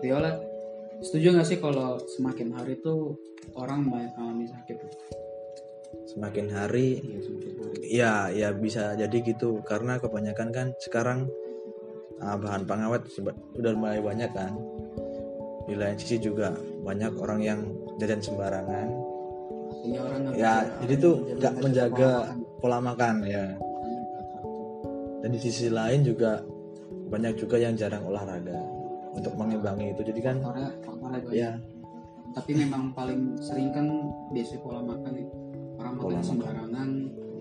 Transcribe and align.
Viola 0.00 0.32
setuju 1.00 1.36
nggak 1.36 1.48
sih 1.48 1.58
kalau 1.60 2.00
semakin 2.16 2.52
hari 2.56 2.76
tuh 2.80 3.16
orang 3.56 3.88
banyak 3.88 4.12
alami 4.16 4.48
sakit? 4.48 4.76
Semakin 6.10 6.46
hari? 6.50 7.00
Iya 7.04 7.20
semakin 7.24 7.52
hari. 7.60 7.76
Ya 7.86 8.14
ya 8.32 8.48
bisa 8.56 8.96
jadi 8.96 9.18
gitu. 9.20 9.60
Karena 9.62 10.00
kebanyakan 10.00 10.48
kan 10.50 10.66
sekarang 10.80 11.28
ah, 12.20 12.36
bahan 12.36 12.64
pengawet 12.64 13.06
seba- 13.12 13.36
udah 13.56 13.72
mulai 13.76 14.00
banyak 14.00 14.32
kan. 14.32 14.56
Di 15.68 15.76
lain 15.76 15.96
sisi 16.00 16.18
juga 16.18 16.56
banyak 16.82 17.14
orang 17.20 17.40
yang 17.44 17.60
jajan 18.00 18.24
sembarangan. 18.24 18.88
Artinya 19.70 20.00
orang 20.02 20.20
ya 20.34 20.66
jadi 20.82 20.94
tuh 20.98 21.14
nggak 21.38 21.54
menjaga 21.62 22.10
pola 22.10 22.28
makan. 22.28 22.58
pola 22.60 22.78
makan 22.82 23.14
ya 23.24 23.46
dan 25.20 25.30
di 25.30 25.40
sisi 25.40 25.68
lain 25.68 26.00
juga 26.00 26.40
banyak 27.12 27.36
juga 27.36 27.60
yang 27.60 27.76
jarang 27.76 28.04
olahraga 28.08 28.79
untuk 29.14 29.32
mengimbangi 29.34 29.92
itu. 29.94 30.02
Jadi 30.06 30.20
kan 30.22 30.36
faktornya 30.38 30.70
faktornya 30.84 31.20
banyak. 31.22 31.34
ya. 31.34 31.50
tapi 32.30 32.54
memang 32.54 32.94
paling 32.94 33.34
sering 33.42 33.74
kan 33.74 33.86
biasa 34.30 34.62
pola 34.62 34.80
makan 34.86 35.12
ya. 35.18 35.26
Orang 35.82 35.94
Pola 35.98 36.18
makan 36.20 36.22
sembarangan 36.22 36.88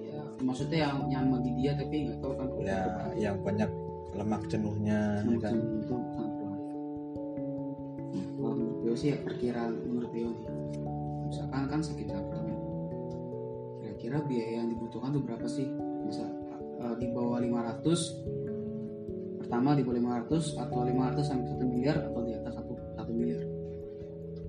ya. 0.02 0.22
Maksudnya 0.42 0.78
yang 0.90 0.98
yang 1.14 1.26
bagi 1.30 1.52
dia 1.60 1.72
tapi 1.78 1.96
nggak 2.10 2.18
tahu 2.26 2.34
kan. 2.34 2.48
Ya 2.66 2.82
yang 3.14 3.38
banyak 3.46 3.70
lemak 4.18 4.42
jenuhnya 4.50 5.22
ya 5.22 5.38
kan. 5.38 5.54
itu 5.54 5.96
sangat 6.18 6.32
berat. 6.42 6.62
Nah, 8.10 8.26
kalau 8.34 8.54
menurut 8.58 8.98
sih 8.98 9.08
ya 9.14 9.18
perkiraan 9.22 9.72
menurut 9.86 10.10
nih. 10.10 10.26
Misalkan 11.30 11.64
kan 11.70 11.80
sakit 11.86 12.10
jantung 12.10 12.50
kira-kira 14.00 14.24
biaya 14.24 14.64
yang 14.64 14.72
dibutuhkan 14.72 15.12
tuh 15.12 15.24
berapa 15.28 15.44
sih? 15.44 15.68
Bisa 16.08 16.24
eh, 16.80 16.96
di 17.04 17.12
bawah 17.12 17.44
500 17.44 18.49
pertama 19.50 19.74
di 19.74 19.82
bawah 19.82 19.98
500 19.98 20.62
atau 20.62 20.86
500 20.86 21.26
sampai 21.26 21.50
1 21.58 21.74
miliar 21.74 21.98
atau 22.06 22.22
di 22.22 22.38
atas 22.38 22.54
1, 22.62 22.70
1 23.02 23.18
miliar. 23.18 23.42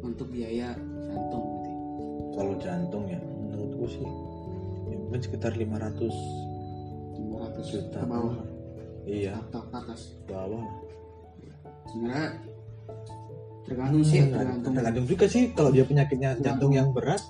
Untuk 0.04 0.28
biaya 0.28 0.76
jantung 1.08 1.40
berarti. 1.40 1.72
Kalau 2.36 2.54
jantung 2.60 3.04
ya 3.08 3.16
menurutku 3.16 3.88
sih 3.88 4.04
ya 4.92 4.96
mungkin 5.00 5.20
sekitar 5.24 5.56
500 5.56 6.04
500 7.16 7.72
Juta. 7.72 7.96
ke 7.96 8.06
bawah. 8.12 8.36
Iya. 9.08 9.40
Atau 9.40 9.64
ke 9.72 9.76
atas. 9.80 10.00
Bawah. 10.28 10.68
Sebenarnya 11.88 12.28
tergantung 13.64 14.04
sih 14.04 14.20
ya, 14.20 14.26
tergantung. 14.28 14.72
tergantung 14.76 15.06
juga 15.08 15.24
sih 15.32 15.42
kalau 15.56 15.70
dia 15.72 15.84
penyakitnya 15.88 16.30
jantung 16.44 16.76
yang 16.76 16.92
berat 16.92 17.24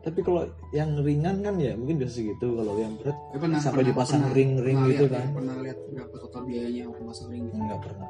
tapi 0.00 0.20
kalau 0.20 0.42
yang 0.70 0.96
ringan 0.98 1.40
kan 1.40 1.54
ya 1.54 1.76
mungkin 1.76 1.96
bisa 1.96 2.10
segitu 2.14 2.46
kalau 2.50 2.72
yang 2.74 2.96
berat 2.96 3.16
Ya, 3.30 3.38
pernah, 3.38 3.58
sampai 3.58 3.76
pernah- 3.78 3.90
dipasang 3.92 4.22
ring-ring 4.30 4.78
gitu 4.86 5.04
lihat 5.04 5.12
kan. 5.12 5.22
ya, 5.22 5.34
pernah 5.34 5.56
lihat 5.60 5.78
berapa 5.86 6.16
total 6.18 6.42
biayanya 6.44 6.82
orang 6.86 7.04
pasang 7.06 7.28
ring 7.28 7.44
gitu. 7.46 7.56
nggak 7.58 7.80
pernah 7.82 8.08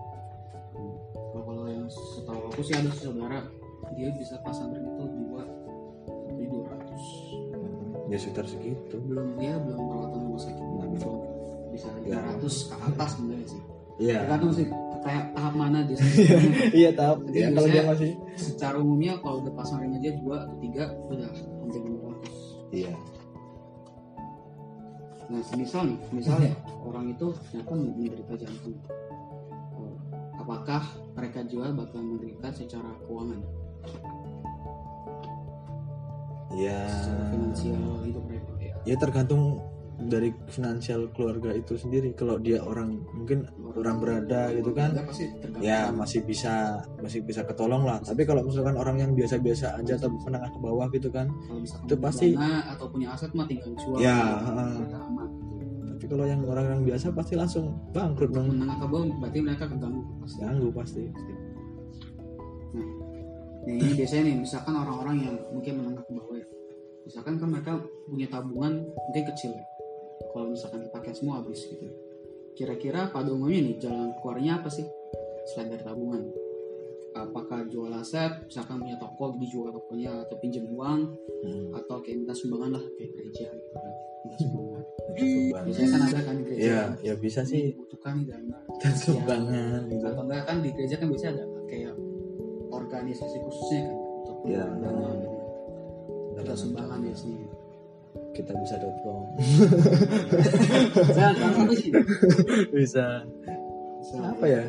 Kalau 1.31 1.43
kalau 1.45 1.65
yang 1.67 1.87
setahu 1.87 2.41
aku 2.47 2.61
sih 2.61 2.75
ada 2.75 2.91
saudara 2.93 3.39
dia 3.93 4.09
bisa 4.13 4.35
pasang 4.41 4.71
ring 4.71 4.87
itu 4.89 5.05
dua 5.05 5.43
tapi 6.25 6.43
dua 6.47 6.65
ratus. 6.69 7.05
ya 8.07 8.17
sekitar 8.17 8.45
segitu 8.45 8.97
Belum 9.01 9.29
dia 9.37 9.55
belum 9.57 9.79
perawatan 9.81 10.21
rumah 10.25 10.41
sakit 10.41 10.65
tapi 10.77 10.97
belum 10.97 11.19
bisa 11.71 11.87
Ya. 12.03 12.19
lima 12.19 12.23
ratus 12.29 12.55
ke 12.67 12.75
atas 12.77 13.09
sebenarnya 13.15 13.47
sih. 13.49 13.63
iya 14.01 14.19
Tergantung 14.21 14.53
sih 14.53 14.67
kayak 15.01 15.25
tahap 15.33 15.55
mana 15.57 15.79
dia. 15.89 15.97
iya 16.85 16.91
tahap 16.93 17.25
Jadi 17.29 17.39
ya 17.41 17.49
kalau 17.57 17.69
dia 17.69 17.83
masih 17.89 18.11
Secara 18.37 18.77
umumnya 18.81 19.17
kalau 19.21 19.41
udah 19.45 19.53
pasang 19.57 19.81
ring 19.81 19.97
aja 19.97 20.13
dua 20.21 20.45
atau 20.45 20.57
tiga 20.61 20.85
udah 21.09 21.31
hampir 21.65 21.81
ratus. 21.81 22.37
iya 22.73 22.93
Nah, 25.31 25.39
semisal 25.47 25.87
nih, 25.87 25.99
misal 26.11 26.43
ya 26.43 26.51
orang 26.83 27.15
itu 27.15 27.31
ternyata 27.31 27.73
menderita 27.79 28.35
jantung. 28.35 28.75
Apakah 30.35 30.83
mereka 31.15 31.47
juga 31.47 31.71
bakal 31.71 32.03
menderita 32.03 32.51
secara 32.51 32.91
keuangan, 33.07 33.39
ya 36.51 36.83
secara 36.91 37.23
finansial 37.31 38.03
hidup 38.03 38.25
mereka? 38.27 38.51
Ya, 38.59 38.75
ya 38.83 38.97
tergantung 38.99 39.63
dari 40.01 40.33
finansial 40.49 41.13
keluarga 41.13 41.53
itu 41.53 41.77
sendiri 41.77 42.17
kalau 42.17 42.41
dia 42.41 42.63
orang 42.65 42.97
mungkin 43.13 43.45
orang 43.77 44.01
berada 44.01 44.49
gitu 44.55 44.73
kan 44.73 44.97
tergantung. 44.97 45.61
ya 45.61 45.93
masih 45.93 46.25
bisa 46.25 46.81
masih 47.05 47.21
bisa 47.21 47.45
ketolong 47.45 47.85
lah 47.85 48.01
tapi 48.01 48.25
kalau 48.25 48.41
misalkan 48.41 48.81
orang 48.81 48.97
yang 48.97 49.13
biasa-biasa 49.13 49.77
aja 49.77 50.01
atau 50.01 50.09
menengah 50.25 50.49
ke 50.49 50.59
bawah 50.59 50.87
gitu 50.89 51.09
kan 51.13 51.29
itu 51.85 51.95
pasti- 52.01 52.33
atau 52.41 52.87
punya 52.89 53.13
aset 53.13 53.31
mah 53.37 53.45
tinggal 53.45 53.73
jual. 53.77 54.01
Ya, 54.01 54.17
gitu, 54.41 54.89
tapi 56.01 56.05
kalau 56.09 56.25
yang 56.25 56.41
orang 56.49 56.65
yang 56.65 56.83
biasa 56.89 57.13
pasti 57.13 57.37
langsung 57.37 57.77
bangkrut 57.93 58.33
dong 58.33 58.49
Menengah 58.57 58.81
ke 58.81 58.87
bawah 58.89 59.05
berarti 59.21 59.39
mereka 59.45 59.65
keganggu 59.69 60.01
pasti. 60.25 60.39
ganggu 60.41 60.69
pasti 60.73 61.03
Nah, 63.61 63.77
ini 63.77 63.93
biasanya 63.93 64.23
nih, 64.25 64.37
misalkan 64.41 64.73
orang-orang 64.73 65.17
yang 65.21 65.37
mungkin 65.53 65.73
menengah 65.85 66.01
ke 66.01 66.13
bawah 66.17 66.33
ya. 66.33 66.47
Misalkan 67.05 67.35
kan 67.37 67.49
mereka 67.53 67.73
punya 68.09 68.27
tabungan 68.33 68.73
mungkin 68.89 69.23
kecil 69.29 69.53
ya. 69.53 69.65
Kalau 70.27 70.47
misalkan 70.49 70.85
dipakai 70.85 71.13
semua 71.13 71.41
habis 71.41 71.65
gitu. 71.65 71.89
Kira-kira 72.53 73.09
pada 73.09 73.31
umumnya 73.31 73.61
nih 73.63 73.77
jalan 73.79 74.13
keluarnya 74.19 74.61
apa 74.61 74.69
sih? 74.69 74.85
Selain 75.49 75.71
dari 75.71 75.81
tabungan. 75.81 76.29
Apakah 77.11 77.67
jual 77.67 77.91
aset, 77.91 78.47
misalkan 78.47 78.79
punya 78.79 78.95
toko 78.95 79.35
dijual 79.35 79.73
tokonya 79.73 80.23
atau 80.23 80.37
pinjam 80.39 80.63
uang 80.69 81.01
Hmm. 81.41 81.73
atau 81.73 81.99
kayak 81.99 82.21
minta 82.21 82.31
sumbangan 82.31 82.77
lah 82.77 82.85
kayak 82.95 83.11
gereja 83.17 83.49
gitu 83.49 83.71
kan. 83.75 83.93
Minta 84.23 84.37
sumbangan. 84.39 84.83
Sumbangan. 85.11 85.63
Biasanya 85.65 85.89
kan 85.91 86.01
ada 86.05 86.21
kan 86.21 86.35
di 86.37 86.43
gereja. 86.45 86.61
ya 86.63 86.77
kan, 86.77 86.91
ya 87.01 87.15
bisa 87.17 87.41
sih 87.43 87.63
Butuhkan 87.75 88.15
dana. 88.23 88.59
dan 88.79 88.95
sumbangan 88.95 89.81
gitu 89.89 90.05
Atau 90.05 90.23
enggak 90.23 90.43
kan 90.45 90.57
di 90.61 90.71
gereja 90.71 90.95
kan 90.97 91.09
biasanya 91.09 91.33
ada 91.35 91.45
kayak 91.67 91.95
organisasi 92.71 93.37
khususnya 93.41 93.81
kan 93.89 93.97
untuk 93.97 94.37
Ya. 94.47 94.63
dana 94.69 95.11
gitu. 95.17 95.39
Kita 96.37 96.55
sumbangan 96.55 96.99
ya 97.03 97.15
sendiri. 97.17 97.47
Kita 98.31 98.53
bisa 98.57 98.75
tahu 98.79 98.93
sih. 101.75 101.91
bisa. 102.71 103.27
Apa 104.23 104.45
ya? 104.47 104.65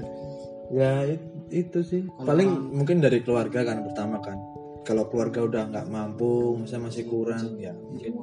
Ya 0.72 0.91
it- 1.05 1.29
itu 1.51 1.79
sih. 1.83 2.01
Kalau 2.07 2.27
paling 2.31 2.50
mungkin 2.71 3.03
dari 3.03 3.19
keluarga 3.21 3.61
kan 3.61 3.83
pertama 3.83 4.17
kan. 4.23 4.38
Kalau 4.81 5.05
keluarga 5.11 5.45
udah 5.45 5.63
nggak 5.69 5.88
mampu 5.94 6.57
misalnya 6.57 6.89
masih 6.89 7.05
kurang 7.05 7.53
ya 7.61 7.69
mungkin 7.75 8.17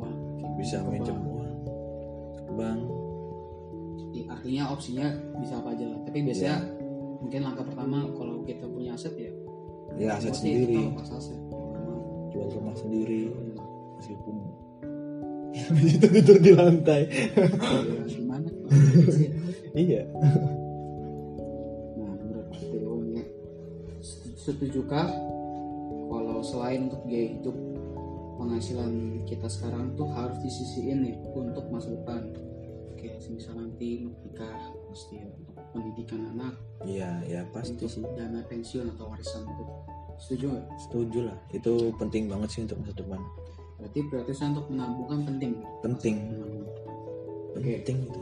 bisa 0.59 0.82
minjem 0.82 1.15
uang. 1.15 2.81
I- 4.16 4.27
Artinya 4.27 4.75
opsinya 4.75 5.06
bisa 5.38 5.60
apa 5.60 5.71
aja 5.77 5.87
lah. 5.87 6.00
Tapi 6.03 6.19
biasanya 6.27 6.56
Ya. 6.59 6.66
mungkin 7.22 7.41
langkah 7.47 7.62
pertama 7.62 7.98
kalau 8.16 8.43
kita 8.43 8.66
punya 8.66 8.97
aset 8.97 9.15
ya. 9.15 9.31
ya 9.98 10.19
aset 10.19 10.34
sendiri. 10.34 10.91
aset. 10.98 11.38
jual 12.28 12.44
rumah 12.54 12.77
sendiri 12.77 13.32
meskipun 13.98 14.37
itu 15.99 16.07
tidur 16.07 16.39
di 16.39 16.53
lantai. 16.55 17.03
Gimana? 18.09 18.49
iya. 19.75 20.03
Nah, 21.99 22.13
menurut 22.19 22.49
Theo 22.55 23.03
ini 23.05 23.23
setuju- 24.01 24.39
setujukah 24.39 25.07
kalau 26.09 26.41
selain 26.41 26.89
untuk 26.89 27.05
biaya 27.05 27.37
hidup 27.37 27.57
penghasilan 28.39 29.27
kita 29.27 29.51
sekarang 29.51 29.93
tuh 29.99 30.09
harus 30.15 30.39
disisiin 30.41 31.03
nih 31.05 31.15
untuk 31.35 31.67
masa 31.75 31.91
depan 31.91 32.23
kayak 32.99 33.23
misal 33.31 33.55
nanti 33.55 34.11
nikah 34.27 34.59
pasti 34.91 35.23
ya, 35.23 35.27
untuk 35.31 35.55
pendidikan 35.71 36.21
anak. 36.35 36.55
Iya 36.87 37.11
ya 37.27 37.41
pasti. 37.55 37.87
Sih 37.87 38.03
dana 38.15 38.43
pensiun 38.47 38.95
atau 38.95 39.11
warisan 39.11 39.47
itu. 39.47 39.65
Setuju 40.19 40.45
nggak? 40.51 40.67
setuju 40.83 41.19
lah. 41.31 41.39
Itu 41.55 41.95
penting 41.95 42.27
banget 42.27 42.49
sih 42.51 42.61
untuk 42.67 42.83
masa 42.83 42.95
depan 42.99 43.23
Berarti 43.78 43.99
berarti 44.05 44.33
saya 44.33 44.49
untuk 44.53 44.66
menabung 44.69 45.06
kan 45.06 45.21
penting. 45.25 45.53
penting. 45.81 46.16
Oke. 47.50 47.72
penting 47.81 47.99
itu 48.05 48.21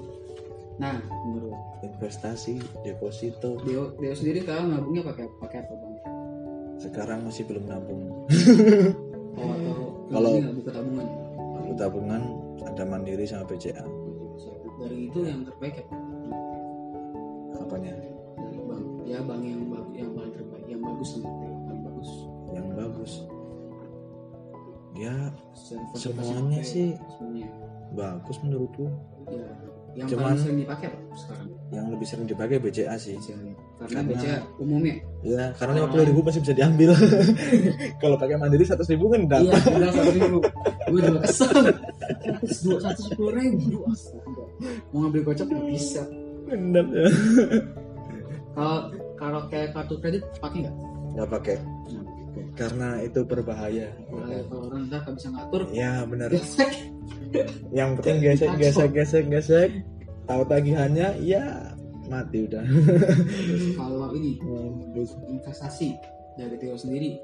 Nah, 0.77 0.93
menurut 1.25 1.57
investasi 1.81 2.61
deposito 2.83 3.57
Deo, 3.63 3.97
Deo 3.97 4.13
sendiri 4.13 4.45
sekarang 4.45 4.69
nabungnya 4.71 5.01
pakai 5.03 5.25
pakai 5.39 5.59
apa 5.59 5.73
bang? 5.75 5.95
sekarang 6.77 7.25
masih 7.25 7.43
belum 7.43 7.65
nabung 7.65 8.01
Oh, 9.35 9.49
atau 9.49 9.77
Kalau- 10.13 10.37
buka 10.53 10.71
tabungan? 10.71 11.07
aku 11.57 11.73
tabungan 11.75 12.23
ada 12.63 12.85
mandiri 12.85 13.25
sama 13.25 13.45
BCA 13.47 13.81
Dari 14.77 15.09
itu 15.09 15.19
yang 15.19 15.41
terbaik 15.43 15.81
ya 15.81 15.85
apanya 17.57 17.97
dari 18.37 18.61
bank 18.61 18.85
ya 19.03 19.19
bank 19.19 19.43
yang 19.43 19.61
yang 19.91 20.11
paling 20.13 20.33
terbaik 20.33 20.65
yang 20.69 20.81
bagus 20.81 21.11
yang 21.17 21.25
paling 21.65 21.81
bagus 21.83 22.11
yang 22.53 22.67
bagus 22.71 23.13
ya 24.97 25.15
Semuanya 25.95 26.57
yang 26.57 26.65
sih. 26.65 26.89
semuanya. 27.13 27.49
bagus 27.93 28.37
menurutku. 28.41 28.87
Ya 29.27 29.47
yang 29.97 30.07
Cuman- 30.07 30.25
paling 30.31 30.41
sering 30.43 30.59
dipakai 30.61 30.87
apa 30.89 31.17
sekarang? 31.17 31.49
yang 31.67 31.87
lebih 31.89 32.07
sering 32.07 32.27
dipakai 32.27 32.57
BCA 32.59 32.95
sih. 32.95 33.17
BCA 33.17 33.33
karena 33.33 33.55
Karena- 33.79 34.09
BCA 34.13 34.37
umumnya. 34.59 34.95
Ya 35.21 35.45
karena 35.55 35.73
lima 35.75 35.89
puluh 35.89 36.05
ribu 36.05 36.21
masih 36.21 36.41
bisa 36.41 36.53
diambil. 36.53 36.91
Kalau 38.03 38.17
pakai 38.17 38.37
mandiri 38.37 38.63
seratus 38.63 38.89
ribu 38.89 39.09
kan 39.09 39.21
iya 39.23 39.29
dapat 39.51 39.61
tinggal 39.65 39.91
satu 39.91 40.11
ribu. 40.13 40.39
Gue 40.87 41.01
juga 41.03 41.21
kesel. 41.23 41.49
seratus 41.49 42.59
dua 42.63 42.79
satu 42.79 43.01
sepuluh 43.05 43.33
ribu 43.35 43.83
mau 44.89 44.99
ngambil 45.03 45.21
gocap 45.25 45.47
nggak 45.47 45.67
bisa. 45.67 46.03
Benar. 46.47 46.85
Ya 46.87 47.09
kalau 48.55 48.79
kalau 49.17 49.41
kayak 49.49 49.69
kartu 49.73 49.95
kredit 49.99 50.23
pakai 50.39 50.59
nggak? 50.63 50.77
Nggak 51.13 51.29
pakai. 51.31 51.57
Nah. 51.91 52.06
Karena 52.57 53.05
itu 53.05 53.21
berbahaya. 53.23 53.93
Kalau 54.09 54.73
orang 54.73 54.89
udah 54.89 55.01
bisa 55.13 55.29
ngatur. 55.29 55.63
Ya 55.71 56.03
benar. 56.09 56.33
Gesek. 56.33 56.73
Yang 57.71 57.91
penting 58.01 58.17
gesek 58.25 58.51
gesek. 58.57 58.91
gesek 58.97 59.25
gesek 59.29 59.71
tahu 60.27 60.43
tagihannya 60.49 61.21
ya 61.23 61.45
mati 62.09 62.49
udah. 62.49 62.65
Kalau 63.79 64.11
ini 64.17 64.41
Mampus. 64.43 65.13
investasi 65.29 65.95
dari 66.41 66.57
Tio 66.57 66.75
sendiri 66.75 67.21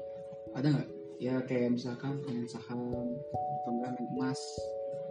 ada 0.53 0.69
nggak? 0.69 0.89
Ya 1.17 1.39
kayak 1.47 1.79
misalkan 1.79 2.19
main 2.27 2.45
saham 2.45 2.79
atau 3.63 3.71
enggak 3.73 3.91
main 3.95 4.07
emas. 4.15 4.39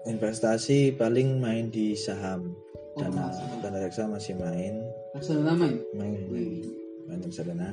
Investasi 0.07 0.95
paling 0.99 1.39
main 1.43 1.71
di 1.71 1.95
saham. 1.99 2.53
Oh, 2.93 3.01
dana 3.01 3.33
dana 3.65 3.79
reksa 3.81 4.05
masih 4.05 4.37
main. 4.37 4.85
Reksadana 5.17 5.57
main? 5.57 5.81
Main. 5.97 6.21
Main, 6.29 6.53
main 7.09 7.21
reksadana 7.25 7.73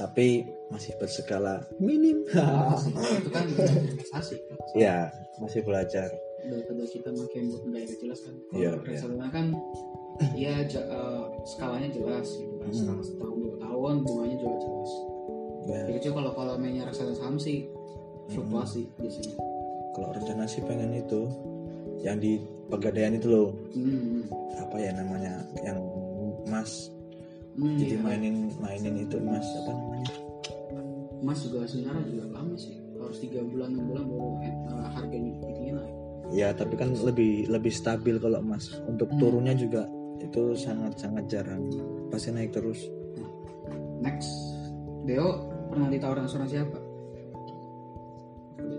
tapi 0.00 0.48
masih 0.72 0.96
berskala 0.96 1.60
minim 1.76 2.24
investasi. 2.24 2.88
itu 3.20 3.28
kan 3.28 3.44
investasi 3.44 4.36
ya 4.72 5.12
masih 5.36 5.60
belajar 5.60 6.08
daripada 6.40 6.88
kita 6.88 7.12
makin 7.12 7.52
ada 7.68 7.94
jelas 7.94 8.24
kan 8.24 8.32
Kalau 8.48 8.56
Iya, 8.56 8.70
reksadana 8.80 9.28
kan 9.28 9.46
ya 10.32 10.64
ja- 10.64 10.88
eh, 10.88 11.22
skalanya 11.46 11.92
jelas 11.92 12.28
gitu 12.32 12.54
kan. 12.56 12.68
Hmm. 12.72 13.00
Setahun 13.04 13.36
dua 13.36 13.56
tahun 13.60 13.94
bunganya 14.04 14.36
juga 14.36 14.56
jelas 14.58 14.90
ya 15.68 15.82
kecil 15.92 16.12
kalau 16.16 16.32
kalau 16.32 16.54
mainnya 16.56 16.88
reksadana 16.88 17.12
saham 17.14 17.36
sih 17.36 17.68
Hmm. 17.68 18.46
fluktuasi 18.46 18.88
biasanya 18.96 19.34
kalau 19.92 20.08
rencana 20.14 20.44
sih 20.46 20.62
pengen 20.62 20.94
itu 20.94 21.26
yang 22.00 22.16
di 22.16 22.38
pegadaian 22.70 23.12
itu 23.12 23.26
loh 23.26 23.48
hmm. 23.74 24.30
apa 24.56 24.76
ya 24.78 24.94
namanya 24.94 25.44
yang 25.60 25.76
emas 26.46 26.88
Hmm, 27.58 27.76
jadi 27.78 27.96
iya. 27.98 28.02
mainin 28.04 28.36
mainin 28.62 28.94
itu 29.02 29.16
emas 29.18 29.46
apa 29.64 29.70
namanya? 29.74 30.10
Emas 31.20 31.38
juga 31.44 31.66
sebenarnya 31.66 32.04
juga 32.06 32.24
lama 32.38 32.54
sih. 32.56 32.76
Harus 33.00 33.18
tiga 33.18 33.40
bulan 33.42 33.74
enam 33.74 33.84
bulan 33.90 34.04
baru 34.06 34.28
eh, 34.44 34.88
harganya 34.94 35.30
itunya 35.40 35.72
naik. 35.74 35.94
Ya 36.30 36.48
tapi 36.54 36.74
kan 36.78 36.94
lebih 36.94 37.50
lebih 37.50 37.72
stabil 37.74 38.16
kalau 38.22 38.38
emas 38.38 38.70
untuk 38.86 39.10
Hmm. 39.10 39.18
turunnya 39.18 39.54
juga 39.58 39.88
itu 40.22 40.54
sangat 40.54 41.00
sangat 41.00 41.26
jarang. 41.26 41.66
Pasti 42.12 42.30
naik 42.30 42.54
terus. 42.54 42.86
Next 44.00 44.30
Deo 45.04 45.50
pernah 45.68 45.88
ditawarin 45.90 46.28
asuransi 46.28 46.56
apa? 46.60 46.78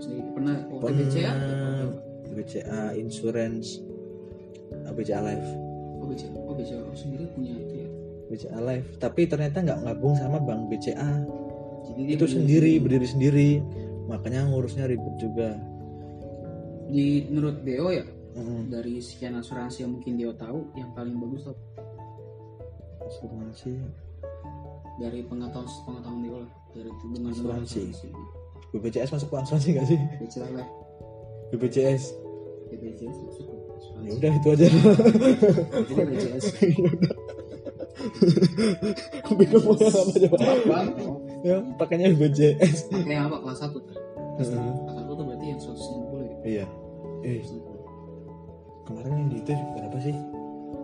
Sendiri. 0.01 0.29
Pernah 0.33 0.55
ya 1.13 1.33
Pernah. 1.35 1.93
BCA 2.31 2.95
Insurance. 2.95 3.83
BCA 4.95 5.21
Life. 5.21 5.49
OBC 6.01 6.27
OBC 6.33 6.71
oh, 6.75 6.95
sendiri 6.97 7.23
punya 7.31 7.55
itu 7.55 7.70
ya 7.70 7.70
BCA 8.31 8.59
Life 8.63 8.95
tapi 8.97 9.27
ternyata 9.27 9.59
nggak 9.59 9.83
gabung 9.83 10.15
sama 10.15 10.39
bank 10.39 10.71
BCA 10.71 11.27
jadi 11.91 12.01
dia 12.05 12.15
itu 12.17 12.27
sendiri 12.29 12.71
berdiri 12.77 13.07
sendiri. 13.07 13.49
Makanya 14.05 14.49
ngurusnya 14.49 14.85
ribet 14.85 15.15
juga. 15.17 15.55
Di 16.91 17.25
menurut 17.31 17.63
Deo 17.63 17.87
ya 17.89 18.03
Mm-mm. 18.35 18.67
dari 18.67 18.99
sekian 18.99 19.39
asuransi 19.39 19.87
yang 19.87 19.95
mungkin 19.95 20.19
Deo 20.19 20.35
tahu 20.35 20.75
yang 20.75 20.91
paling 20.91 21.15
bagus 21.17 21.47
tuh 21.47 21.57
asuransi. 23.07 23.79
Dari 24.99 25.25
pengetahuan 25.25 25.67
pengetahuan 25.87 26.19
Deo 26.21 26.37
lah. 26.43 26.51
Dari 26.71 26.89
dengan 27.11 27.31
Asuransi. 27.33 27.91
BPJS 28.71 29.11
masuk 29.11 29.27
ke 29.27 29.35
asuransi 29.35 29.67
nggak 29.75 29.87
sih? 29.87 29.99
BCA 30.23 30.47
lah. 30.55 30.67
BPJS 31.51 32.03
BPJS 32.71 33.17
masuk 33.27 33.45
ya 33.51 33.59
asuransi. 33.75 34.09
Udah 34.15 34.31
itu 34.31 34.47
aja. 34.47 34.67
Jadi 34.71 35.91
BPJS 35.91 36.45
bingung 39.31 39.63
mau 39.63 39.75
yang 39.75 39.93
apa? 39.93 40.13
Coba 40.17 40.77
ya 41.41 41.57
pakainya 41.75 42.13
BPJS 42.13 42.89
pakai 42.89 43.13
yang 43.13 43.25
apa? 43.27 43.37
Kelas 43.41 43.59
satu 43.59 43.77
tuh 43.81 43.95
Heeh. 44.37 44.73
kelas 44.85 44.95
satu 44.95 45.11
tuh 45.13 45.23
berarti 45.25 45.45
yang 45.47 45.59
150 45.59 46.21
ya? 46.21 46.35
Iya. 46.43 46.65
Eh 47.21 47.39
150. 47.41 47.81
kemarin 48.83 49.11
yang 49.15 49.27
di 49.29 49.37
itu 49.39 49.51
berapa 49.53 49.97
sih? 49.99 50.15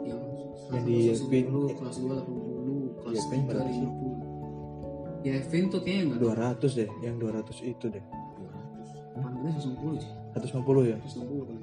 Yang 0.04 0.22
Yang 0.68 0.84
di 0.84 1.42
dulu 1.44 1.68
kelas 1.74 1.98
2 1.98 2.08
80 2.08 3.02
kelas 3.02 3.14
Yevin 3.16 3.40
3 3.40 3.50
berapa 3.50 3.69
sih? 3.69 3.86
50 3.86 5.25
Yevin 5.28 5.64
tuh 5.68 5.80
kayaknya 5.81 6.04
enggak 6.08 6.19
200 6.64 6.78
deh 6.78 6.90
yang 7.02 7.16
200 7.18 7.52
itu 7.64 7.86
deh. 7.90 8.04
200 8.06 9.18
Panggilnya 9.18 9.52
160 9.58 9.98
sih? 9.98 10.12
150 10.38 10.92
ya? 10.92 10.98
160 11.02 11.50
kan 11.50 11.56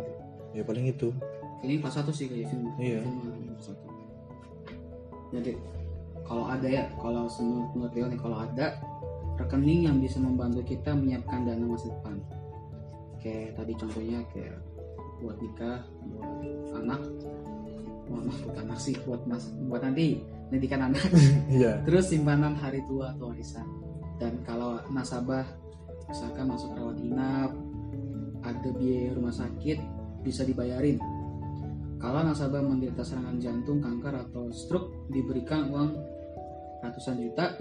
ya 0.54 0.62
paling 0.62 0.86
itu. 0.86 1.08
kayaknya 1.58 1.78
kelas 1.82 1.96
1 2.02 2.10
sih 2.12 2.26
kayak 2.28 2.40
Yevin 2.46 2.60
Iya. 2.78 3.00
Kelas 3.02 3.66
1 3.70 3.93
jadi 5.34 5.52
kalau 6.24 6.44
ada 6.46 6.68
ya 6.70 6.84
kalau 7.02 7.26
menurut 7.26 7.70
menurut 7.76 7.92
Leo 7.92 8.06
nih 8.08 8.20
kalau 8.22 8.36
ada 8.40 8.66
rekening 9.34 9.90
yang 9.90 9.96
bisa 9.98 10.22
membantu 10.22 10.62
kita 10.62 10.94
menyiapkan 10.94 11.44
dana 11.44 11.64
masa 11.66 11.90
depan. 11.90 12.16
Kayak 13.18 13.56
tadi 13.56 13.72
contohnya 13.74 14.18
kayak 14.30 14.58
buat 15.18 15.36
nikah 15.40 15.80
buat 16.12 16.28
anak 16.76 17.00
maaf 18.04 18.36
buat 18.44 18.56
anak 18.60 18.78
sih 18.78 18.92
buat 19.08 19.24
mas 19.24 19.48
buat 19.68 19.80
nanti 19.80 20.20
pendidikan 20.48 20.92
anak. 20.92 21.04
Iya. 21.54 21.80
Terus 21.84 22.12
simpanan 22.12 22.56
hari 22.56 22.84
tua 22.88 23.16
atau 23.16 23.32
warisan. 23.32 23.64
Dan 24.20 24.44
kalau 24.46 24.78
nasabah 24.92 25.44
misalkan 26.08 26.46
masuk 26.52 26.70
rawat 26.76 27.00
inap 27.00 27.50
ada 28.44 28.68
biaya 28.76 29.16
rumah 29.16 29.32
sakit 29.32 29.80
bisa 30.20 30.44
dibayarin 30.44 31.00
kalau 32.04 32.20
nasabah 32.20 32.60
menderita 32.60 33.00
serangan 33.00 33.40
jantung 33.40 33.80
kanker 33.80 34.28
atau 34.28 34.52
stroke 34.52 35.08
diberikan 35.08 35.72
uang 35.72 35.90
ratusan 36.84 37.16
juta 37.16 37.56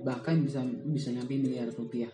bahkan 0.00 0.40
bisa 0.40 0.64
bisa 0.88 1.12
nyampe 1.12 1.36
miliar 1.36 1.68
rupiah. 1.76 2.08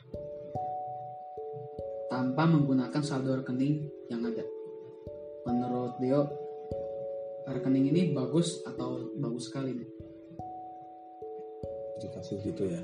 Tanpa 2.11 2.51
menggunakan 2.51 2.99
saldo 2.99 3.39
rekening 3.39 3.87
yang 4.11 4.27
ada. 4.27 4.43
Menurut 5.47 6.03
Deo 6.03 6.27
rekening 7.47 7.95
ini 7.95 8.11
bagus 8.11 8.67
atau 8.67 9.15
bagus 9.15 9.47
sekali? 9.47 9.71
Nih 9.79 9.91
dikasih 12.03 12.43
gitu 12.43 12.65
ya. 12.67 12.83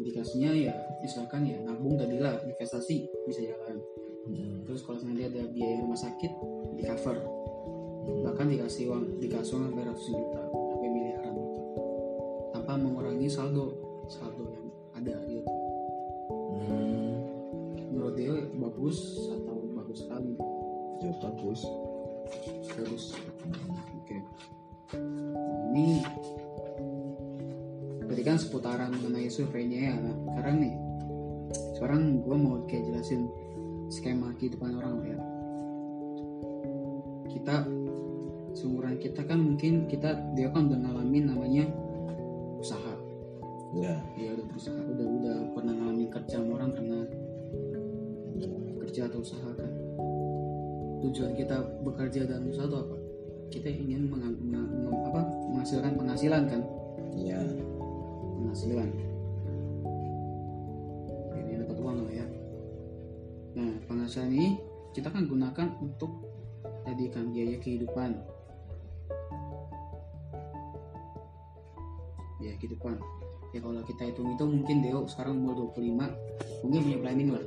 Indikasinya 0.00 0.50
ya 0.56 0.72
misalkan 1.04 1.44
ya 1.44 1.60
nabung 1.60 2.00
tadi 2.00 2.16
lah 2.16 2.40
investasi 2.40 3.04
bisa 3.28 3.44
jalan. 3.44 3.84
Mm. 4.24 4.64
terus 4.64 4.80
kalau 4.80 4.96
nanti 5.04 5.28
ada 5.28 5.44
biaya 5.52 5.84
rumah 5.84 6.00
sakit 6.00 6.32
di 6.74 6.82
cover. 6.84 7.16
Bahkan 8.04 8.46
dikasih 8.52 8.92
uang 8.92 9.04
dikasih 9.22 9.56
uang 9.56 9.64
sampai 9.72 9.84
ratusan 9.88 10.14
juta 10.18 10.42
sampai 10.44 10.88
miliaran 10.92 11.32
gitu. 11.32 11.60
Tanpa 12.52 12.72
mengurangi 12.76 13.28
saldo 13.30 13.64
saldo 14.10 14.44
yang 14.52 14.66
ada 14.94 15.16
gitu 15.24 15.52
Hmm. 16.64 17.20
menurut 17.92 18.14
dia 18.16 18.32
bagus 18.56 19.28
atau 19.28 19.58
bagus 19.76 19.98
sekali? 20.06 20.32
Ya 21.02 21.12
bagus. 21.20 21.60
Bagus 22.72 23.04
oke. 24.00 24.16
Ini 25.74 25.88
berarti 28.04 28.22
kan 28.22 28.36
seputaran 28.38 28.94
mengenai 28.94 29.28
surveinya 29.28 29.92
ya. 29.92 29.94
Nah, 29.98 30.16
sekarang 30.32 30.56
nih 30.62 30.74
sekarang 31.76 32.02
gue 32.24 32.36
mau 32.38 32.64
kayak 32.64 32.88
jelasin 32.88 33.28
skema 33.92 34.32
kehidupan 34.40 34.78
orang 34.80 35.04
ya 35.04 35.18
kita 37.44 37.60
seumuran 38.56 38.96
kita 38.96 39.20
kan 39.28 39.36
mungkin 39.36 39.84
kita 39.84 40.16
dia 40.32 40.48
kan 40.48 40.64
udah 40.64 40.80
ngalamin 40.80 41.28
namanya 41.28 41.68
usaha. 42.56 42.96
Ya. 43.76 44.00
Ya 44.16 44.32
udah 44.32 44.48
berusaha 44.48 44.80
udah 44.80 45.04
udah 45.20 45.36
pernah 45.52 45.76
ngalamin 45.76 46.08
kerja 46.08 46.40
sama 46.40 46.56
orang 46.56 46.72
pernah 46.72 47.04
kerja 48.80 49.12
atau 49.12 49.20
usaha 49.20 49.50
kan. 49.60 49.72
Tujuan 51.04 51.36
kita 51.36 51.84
bekerja 51.84 52.24
dan 52.24 52.48
usaha 52.48 52.64
itu 52.64 52.78
apa? 52.80 52.96
Kita 53.52 53.68
ingin 53.68 54.08
menga- 54.08 54.40
menga- 54.40 54.72
meng- 54.80 55.04
apa, 55.12 55.20
menghasilkan 55.52 56.00
penghasilan 56.00 56.48
kan? 56.48 56.64
Ya 57.12 57.44
penghasilan. 58.40 58.88
Ini 61.44 61.60
dapat 61.60 61.76
uang 61.76 62.08
lah 62.08 62.12
ya. 62.24 62.26
Nah 63.60 63.76
penghasilan 63.84 64.32
ini 64.32 64.56
kita 64.96 65.12
kan 65.12 65.28
gunakan 65.28 65.68
untuk 65.84 66.24
tadi 66.84 67.04
kan 67.08 67.32
biaya 67.32 67.56
kehidupan. 67.58 68.10
Biaya 72.38 72.54
kehidupan. 72.60 73.00
Ya 73.56 73.58
kalau 73.62 73.80
kita 73.86 74.02
hitung 74.10 74.28
itu 74.34 74.44
mungkin 74.44 74.76
Deo 74.84 75.06
sekarang 75.08 75.40
umur 75.40 75.72
25 75.72 76.10
mungkin 76.66 76.80
punya 76.82 76.98
planning 76.98 77.30
lah 77.30 77.44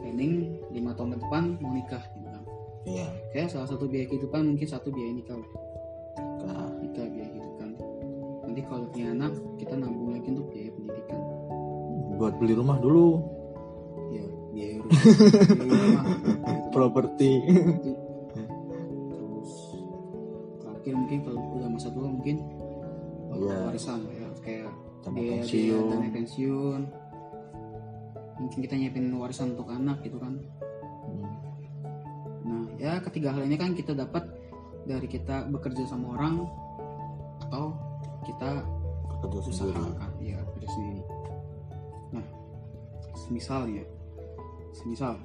planning 0.00 0.32
5 0.72 0.96
tahun 0.96 1.10
ke 1.12 1.18
depan 1.20 1.42
mau 1.60 1.72
nikah 1.76 2.02
gitu 2.16 2.28
kan. 2.28 2.42
Iya. 2.88 3.06
Kayak 3.30 3.48
salah 3.54 3.68
satu 3.68 3.84
biaya 3.86 4.08
kehidupan 4.08 4.42
mungkin 4.56 4.66
satu 4.66 4.88
biaya 4.90 5.12
nikah 5.14 5.36
lah 5.38 5.50
Nah, 6.40 6.68
nikah 6.80 7.06
biaya 7.12 7.28
kehidupan. 7.30 7.68
Nanti 8.48 8.60
kalau 8.66 8.84
punya 8.90 9.06
anak 9.12 9.32
kita 9.60 9.74
nabung 9.76 10.10
lagi 10.16 10.28
untuk 10.32 10.48
biaya 10.50 10.70
pendidikan. 10.72 11.20
Buat 12.16 12.34
beli 12.40 12.54
rumah 12.56 12.76
dulu. 12.80 13.08
Ya 14.10 14.24
biaya 14.50 14.74
rumah, 14.80 14.96
biaya 14.98 15.76
rumah 15.86 16.04
properti 16.72 17.30
mungkin 21.10 21.26
kalau 21.26 21.58
udah 21.58 21.68
masa 21.74 21.88
tua 21.90 22.06
mungkin 22.06 22.36
Iya. 23.34 23.56
warisan 23.66 23.98
ya. 24.14 24.28
Kayak 24.46 24.70
biaya 25.10 25.42
pensiun. 25.42 25.86
dana 25.90 26.08
pensiun. 26.14 26.82
Mungkin 28.38 28.58
kita 28.62 28.74
nyiapin 28.78 29.06
warisan 29.18 29.58
untuk 29.58 29.74
anak 29.74 29.98
gitu 30.06 30.22
kan. 30.22 30.38
Hmm. 31.10 31.34
nah 32.46 32.62
ya 32.78 33.02
ketiga 33.02 33.34
hal 33.34 33.42
ini 33.42 33.58
kan 33.58 33.74
kita 33.74 33.90
dapat 33.90 34.22
dari 34.86 35.10
kita 35.10 35.50
bekerja 35.50 35.82
sama 35.90 36.14
orang 36.14 36.46
atau 37.42 37.74
kita 38.22 38.62
kerja 39.26 39.38
usaha 39.50 39.66
sendiri. 39.66 39.98
kan 39.98 40.12
ya 40.22 40.38
kerja 40.54 40.68
sendiri. 40.70 41.02
Nah 42.14 42.26
semisal 43.18 43.66
ya 43.66 43.84
semisal. 44.78 45.18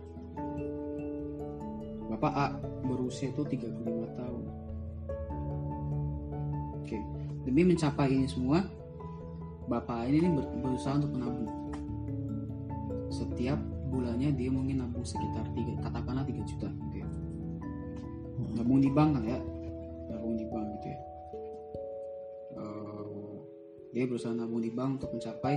Bapak 2.10 2.34
A 2.34 2.48
berusia 2.89 3.30
itu 3.30 3.46
35 3.46 4.18
tahun 4.18 4.65
demi 7.56 7.72
mencapai 7.72 8.12
ini 8.12 8.28
semua 8.28 8.68
bapak 9.72 10.12
ini 10.12 10.28
ber- 10.28 10.60
berusaha 10.60 11.00
untuk 11.00 11.16
menabung. 11.16 11.48
Setiap 13.08 13.56
bulannya 13.88 14.36
dia 14.36 14.52
mungkin 14.52 14.84
nabung 14.84 15.08
sekitar 15.08 15.48
tiga 15.56 15.88
katakanlah 15.88 16.28
3 16.28 16.44
juta 16.44 16.68
gitu 16.68 16.96
ya. 17.00 17.08
Nabung 18.60 18.84
di 18.84 18.92
bank 18.92 19.16
kan 19.16 19.24
ya. 19.24 19.40
Nabung 20.12 20.36
di 20.36 20.44
bank 20.52 20.68
gitu 20.76 20.88
ya. 20.92 21.00
Eh, 22.60 23.36
dia 23.96 24.04
berusaha 24.04 24.36
nabung 24.36 24.60
di 24.60 24.76
bank 24.76 25.00
untuk 25.00 25.16
mencapai 25.16 25.56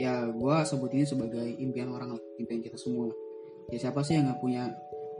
ya 0.00 0.32
gua 0.32 0.64
sebut 0.64 0.96
ini 0.96 1.04
sebagai 1.04 1.44
impian 1.60 1.92
orang 1.92 2.16
impian 2.40 2.64
kita 2.64 2.80
semua 2.80 3.12
ya 3.68 3.76
siapa 3.76 4.00
sih 4.00 4.16
yang 4.16 4.32
nggak 4.32 4.40
punya 4.40 4.72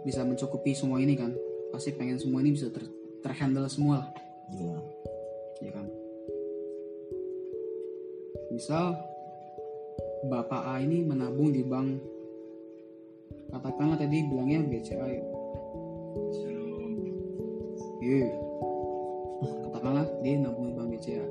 bisa 0.08 0.24
mencukupi 0.24 0.72
semua 0.72 1.04
ini 1.04 1.20
kan? 1.20 1.36
Pasti 1.68 1.92
pengen 1.92 2.16
semua 2.16 2.40
ini 2.40 2.56
bisa 2.56 2.72
ter 2.72 2.88
terhandle 3.20 3.68
semua 3.68 4.00
lah. 4.00 4.08
Iya. 4.56 4.97
Misal 8.58 8.90
bapak 10.26 10.66
A 10.66 10.82
ini 10.82 11.06
menabung 11.06 11.54
di 11.54 11.62
bank 11.62 12.02
katakanlah 13.54 13.94
tadi 13.94 14.26
bilangnya 14.26 14.66
BCA 14.66 15.06
ya 15.06 15.24
iya 18.02 18.26
katakanlah 19.62 20.10
dia 20.26 20.42
nabung 20.42 20.66
di 20.66 20.74
bank 20.74 20.88
BCA 20.90 21.24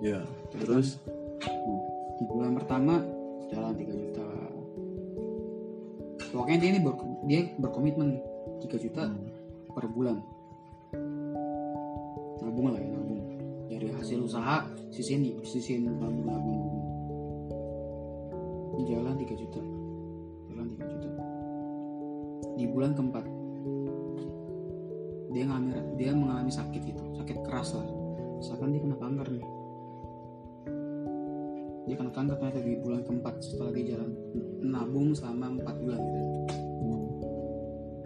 Iya. 0.00 0.20
terus 0.50 0.98
Hmm. 1.40 1.80
di 2.18 2.24
bulan 2.26 2.58
pertama 2.58 2.98
jalan 3.46 3.72
3 3.78 3.94
juta 3.94 4.26
pokoknya 6.34 6.58
dia 6.58 6.70
ini 6.74 6.80
ber- 6.82 7.20
dia 7.24 7.40
berkomitmen 7.62 8.18
3 8.58 8.74
juta 8.74 9.06
Hmm. 9.06 9.30
per 9.70 9.86
bulan 9.86 10.18
nabung 12.42 12.74
lah 12.74 12.80
ya 12.82 12.90
nabung 12.90 13.09
dari 13.80 13.96
hasil 13.96 14.20
usaha 14.20 14.68
sisihin 14.92 15.24
di 15.24 15.32
sisihin 15.40 15.88
nabung 15.88 16.28
nabung 16.28 16.56
nabung 16.60 16.84
Ini 18.76 18.82
jalan 18.96 19.16
3 19.16 19.40
juta. 19.40 19.60
Jalan 20.52 20.66
3 20.76 20.92
juta. 21.00 21.10
Di 22.60 22.64
bulan 22.68 22.92
keempat 22.92 23.24
dia 25.30 25.46
ngalami 25.46 25.72
dia 25.96 26.12
mengalami 26.12 26.52
sakit 26.52 26.82
gitu. 26.84 27.02
Sakit 27.16 27.40
keras 27.48 27.72
lah. 27.72 27.88
Misalkan 28.40 28.76
dia 28.76 28.80
kena 28.84 28.96
kanker 29.00 29.28
nih. 29.32 29.46
Dia 31.88 31.96
kena 31.96 32.12
kanker 32.12 32.36
ternyata 32.36 32.60
di 32.60 32.72
bulan 32.84 33.00
keempat 33.08 33.34
setelah 33.40 33.72
dia 33.72 33.96
jalan 33.96 34.10
nabung 34.60 35.16
selama 35.16 35.56
4 35.56 35.80
bulan 35.80 36.00
gitu. 36.04 36.20
Hmm. 36.84 37.00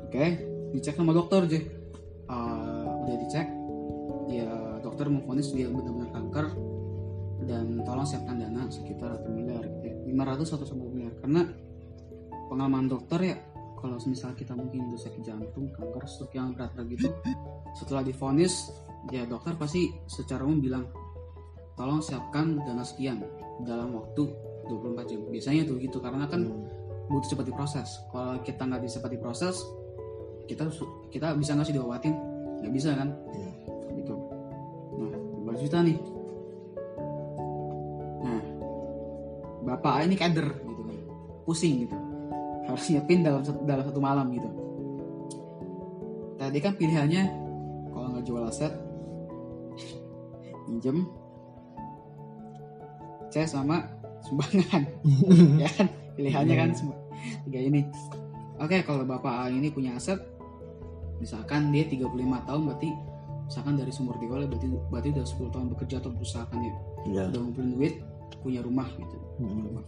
Oke, 0.06 0.26
dicek 0.70 0.94
sama 0.94 1.10
dokter 1.10 1.42
aja. 1.50 1.60
Uh, 2.24 3.04
udah 3.04 3.16
dicek, 3.20 3.46
dokter 5.04 5.20
memvonis 5.20 5.52
dia 5.52 5.68
benar-benar 5.68 6.08
kanker 6.16 6.46
dan 7.44 7.84
tolong 7.84 8.08
siapkan 8.08 8.40
dana 8.40 8.64
sekitar 8.72 9.20
satu 9.20 9.28
miliar, 9.28 9.60
gitu 9.68 9.92
ya. 9.92 9.96
500 10.16 10.56
atau 10.56 10.64
1 10.64 10.80
miliar. 10.96 11.12
Karena 11.20 11.44
pengalaman 12.48 12.88
dokter 12.88 13.20
ya, 13.20 13.36
kalau 13.76 14.00
misal 14.08 14.32
kita 14.32 14.56
mungkin 14.56 14.88
udah 14.88 14.96
sakit 14.96 15.20
jantung, 15.20 15.68
kanker, 15.76 16.08
stroke 16.08 16.32
yang 16.32 16.56
berat-berat 16.56 16.88
gitu, 16.88 17.12
setelah 17.76 18.00
divonis, 18.00 18.72
ya 19.12 19.28
dokter 19.28 19.52
pasti 19.60 19.92
secara 20.08 20.40
umum 20.40 20.64
bilang, 20.64 20.88
tolong 21.76 22.00
siapkan 22.00 22.64
dana 22.64 22.80
sekian 22.80 23.20
dalam 23.60 23.92
waktu 23.92 24.24
24 24.72 25.04
jam. 25.04 25.20
Biasanya 25.28 25.68
tuh 25.68 25.76
gitu, 25.84 26.00
karena 26.00 26.24
kan 26.24 26.48
Hmm. 26.48 26.64
butuh 27.12 27.36
cepat 27.36 27.44
diproses. 27.52 28.00
Kalau 28.08 28.40
kita 28.40 28.64
nggak 28.64 28.80
bisa 28.88 29.04
cepat 29.04 29.20
diproses, 29.20 29.60
kita 30.48 30.64
kita 31.12 31.36
bisa 31.36 31.52
nggak 31.52 31.68
sih 31.68 31.76
diobatin? 31.76 32.16
Nggak 32.64 32.72
bisa 32.72 32.96
kan? 32.96 33.12
Iya. 33.36 33.52
12 35.64 35.66
juta 35.66 35.78
nih. 35.80 35.98
Nah, 38.20 38.42
bapak 39.64 40.04
ini 40.04 40.16
kader 40.20 40.48
gitu 40.52 40.82
kan, 40.84 40.96
pusing 41.48 41.88
gitu. 41.88 41.96
Harus 42.68 42.84
nyiapin 42.92 43.24
dalam 43.24 43.40
satu, 43.40 43.60
dalam 43.64 43.84
satu 43.88 44.00
malam 44.00 44.28
gitu. 44.36 44.48
Tadi 46.36 46.58
kan 46.60 46.76
pilihannya 46.76 47.22
kalau 47.96 48.06
nggak 48.12 48.24
jual 48.28 48.44
aset, 48.44 48.72
minjem, 50.68 51.08
C 53.32 53.48
sama 53.48 53.88
sumbangan, 54.20 54.84
ya 55.64 55.70
kan? 55.72 55.88
pilihannya 56.14 56.54
kan 56.54 56.70
tiga 57.46 57.60
ini 57.60 57.80
oke 58.62 58.76
kalau 58.86 59.02
bapak 59.02 59.34
A 59.34 59.44
ini 59.50 59.68
punya 59.70 59.98
aset 59.98 60.18
misalkan 61.18 61.74
dia 61.74 61.86
35 61.86 62.14
tahun 62.46 62.62
berarti 62.70 62.90
misalkan 63.54 63.78
dari 63.78 63.94
sumber 63.94 64.18
diawal 64.18 64.50
berarti 64.50 64.66
berarti 64.90 65.08
udah 65.14 65.22
10 65.22 65.54
tahun 65.54 65.66
bekerja 65.78 66.02
atau 66.02 66.10
berusaha 66.10 66.42
kan 66.50 66.58
ya 66.58 66.74
Iya. 67.06 67.22
udah 67.30 67.38
ngumpulin 67.38 67.70
duit 67.78 67.94
punya 68.42 68.58
rumah 68.66 68.90
gitu. 68.98 69.16
Hmm. 69.38 69.62
rumah. 69.70 69.84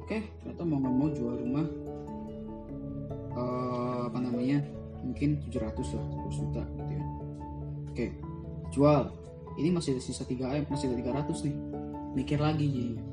Oke 0.00 0.24
ternyata 0.40 0.62
mau 0.64 0.80
nggak 0.80 0.94
mau 0.96 1.08
jual 1.12 1.34
rumah 1.36 1.66
eh, 3.36 4.00
apa 4.08 4.18
namanya 4.24 4.64
mungkin 5.04 5.36
700 5.52 5.68
lah 6.00 6.04
100 6.32 6.40
juta 6.40 6.62
gitu 6.64 6.92
ya. 6.96 7.04
Oke 7.92 8.06
jual. 8.72 9.02
Ini 9.60 9.68
masih 9.68 9.98
ada 9.98 10.02
sisa 10.02 10.24
3 10.24 10.56
M 10.56 10.64
masih 10.72 10.88
ada 10.88 10.96
300 11.28 11.44
nih. 11.44 11.56
Mikir 12.16 12.40
lagi 12.40 12.66
jadinya 12.72 13.04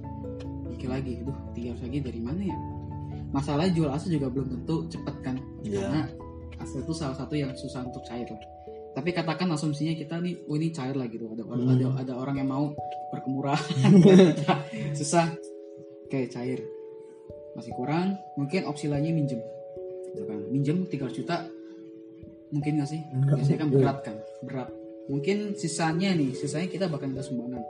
mikir 0.71 0.87
lagi 0.87 1.11
aduh 1.19 1.35
300 1.51 1.83
lagi 1.83 1.99
dari 1.99 2.19
mana 2.23 2.41
ya? 2.47 2.57
Masalah 3.35 3.67
jual 3.75 3.91
aset 3.91 4.15
juga 4.15 4.31
belum 4.31 4.55
tentu 4.55 4.87
cepet 4.87 5.15
kan? 5.19 5.35
Iya. 5.67 5.83
karena 5.83 6.01
aset 6.63 6.79
itu 6.87 6.93
salah 6.95 7.19
satu 7.19 7.35
yang 7.35 7.51
susah 7.59 7.83
untuk 7.83 7.99
cair. 8.07 8.23
lah 8.31 8.54
tapi 8.95 9.11
katakan 9.11 9.51
asumsinya 9.51 9.91
kita 9.91 10.23
nih 10.23 10.47
oh 10.47 10.55
ini 10.55 10.71
cair 10.71 10.95
lah 10.95 11.03
gitu. 11.11 11.27
Ada 11.27 11.43
Hmm. 11.43 11.67
ada 11.67 11.85
ada 11.99 12.13
orang 12.15 12.39
yang 12.39 12.47
mau 12.47 12.71
berkemurahan. 13.11 13.91
Susah. 14.99 15.35
Kayak 16.07 16.31
cair. 16.31 16.59
Masih 17.59 17.75
kurang 17.75 18.15
mungkin 18.39 18.63
opsi 18.63 18.87
lainnya 18.87 19.11
minjem. 19.11 19.43
Gitu 20.15 20.23
kan. 20.23 20.39
Minjem 20.47 20.87
300 20.87 21.11
juta 21.11 21.43
mungkin 22.55 22.79
gak 22.79 22.87
sih? 22.87 23.03
Enggak. 23.11 23.35
biasanya 23.43 23.59
kan 23.59 23.69
berat 23.75 23.97
kan? 23.99 24.15
Berat. 24.47 24.69
Mungkin 25.11 25.59
sisanya 25.59 26.15
nih 26.15 26.31
sisanya 26.31 26.71
kita 26.71 26.87
bakal 26.87 27.11
minta 27.11 27.21
sumbangan. 27.21 27.61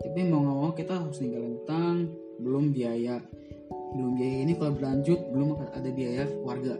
Tapi 0.00 0.20
mau 0.32 0.40
nggak 0.40 0.56
mau 0.56 0.72
kita 0.72 0.96
harus 0.96 1.20
ninggalin 1.20 1.60
utang 1.60 2.08
belum 2.40 2.72
biaya. 2.72 3.20
Belum 3.92 4.16
biaya 4.16 4.36
ini 4.48 4.52
kalau 4.56 4.72
berlanjut 4.72 5.20
belum 5.28 5.48
ada 5.76 5.90
biaya 5.92 6.24
keluarga 6.24 6.74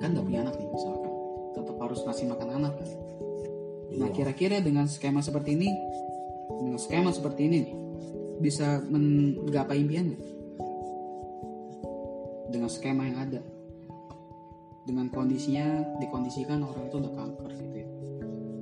kan 0.00 0.12
nggak 0.12 0.26
punya 0.28 0.40
anak 0.44 0.54
nih 0.60 0.68
misalkan 0.68 1.05
tetap 1.56 1.76
harus 1.80 2.04
ngasih 2.04 2.28
makan 2.28 2.60
anak 2.60 2.76
kan 2.76 2.90
Nah, 3.96 4.12
Iya. 4.12 4.14
kira-kira 4.14 4.60
dengan 4.60 4.84
skema 4.84 5.24
seperti 5.24 5.56
ini, 5.56 5.70
dengan 6.60 6.76
skema 6.76 7.10
seperti 7.16 7.48
ini, 7.48 7.60
bisa 8.42 8.84
menggapai 8.92 9.80
impian 9.80 10.12
nggak? 10.12 10.24
Dengan 12.52 12.68
skema 12.68 13.08
yang 13.08 13.18
ada, 13.24 13.40
dengan 14.84 15.08
kondisinya 15.08 15.96
dikondisikan 16.02 16.60
orang 16.60 16.92
itu 16.92 16.96
udah 17.00 17.12
kanker 17.16 17.50
gitu 17.56 17.76
ya, 17.80 17.88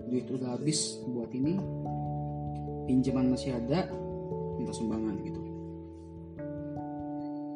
duit 0.09 0.27
udah 0.31 0.49
habis 0.55 1.03
buat 1.11 1.31
ini, 1.35 1.59
pinjaman 2.87 3.35
masih 3.35 3.59
ada, 3.59 3.91
minta 4.55 4.71
sumbangan 4.71 5.19
gitu. 5.25 5.41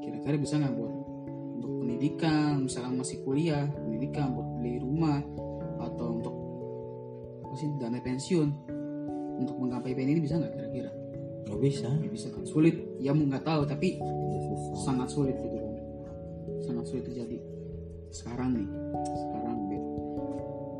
Kira-kira 0.02 0.36
bisa 0.40 0.58
nggak 0.58 0.74
buat 0.74 0.92
untuk 1.62 1.72
pendidikan, 1.84 2.66
misalkan 2.66 2.98
masih 2.98 3.22
kuliah, 3.22 3.70
pendidikan 3.70 4.34
buat 4.34 4.47
beli 4.58 4.82
rumah 4.82 5.22
atau 5.78 6.06
untuk 6.18 6.34
apa 7.46 7.54
sih 7.56 7.68
dana 7.78 7.98
pensiun. 7.98 8.48
Untuk 9.38 9.54
menggapai 9.54 9.94
impian 9.94 10.10
ini 10.10 10.20
bisa 10.20 10.34
nggak 10.36 10.52
kira-kira? 10.52 10.90
nggak 11.48 11.60
bisa. 11.64 11.88
Ya 11.88 12.10
bisa 12.10 12.26
kan? 12.28 12.42
Sulit. 12.44 12.76
Ya 13.00 13.14
mau 13.16 13.24
nggak 13.24 13.46
tahu 13.46 13.62
tapi 13.64 13.96
Ya, 13.96 14.38
susah. 14.44 14.74
sangat 14.84 15.08
sulit 15.08 15.36
gitu. 15.38 15.56
Kan 15.56 15.74
sangat 16.60 16.84
sulit 16.90 17.04
terjadi. 17.08 17.38
Sekarang 18.10 18.52
nih 18.56 18.68
sekarang 19.14 19.56
Bet. 19.68 19.84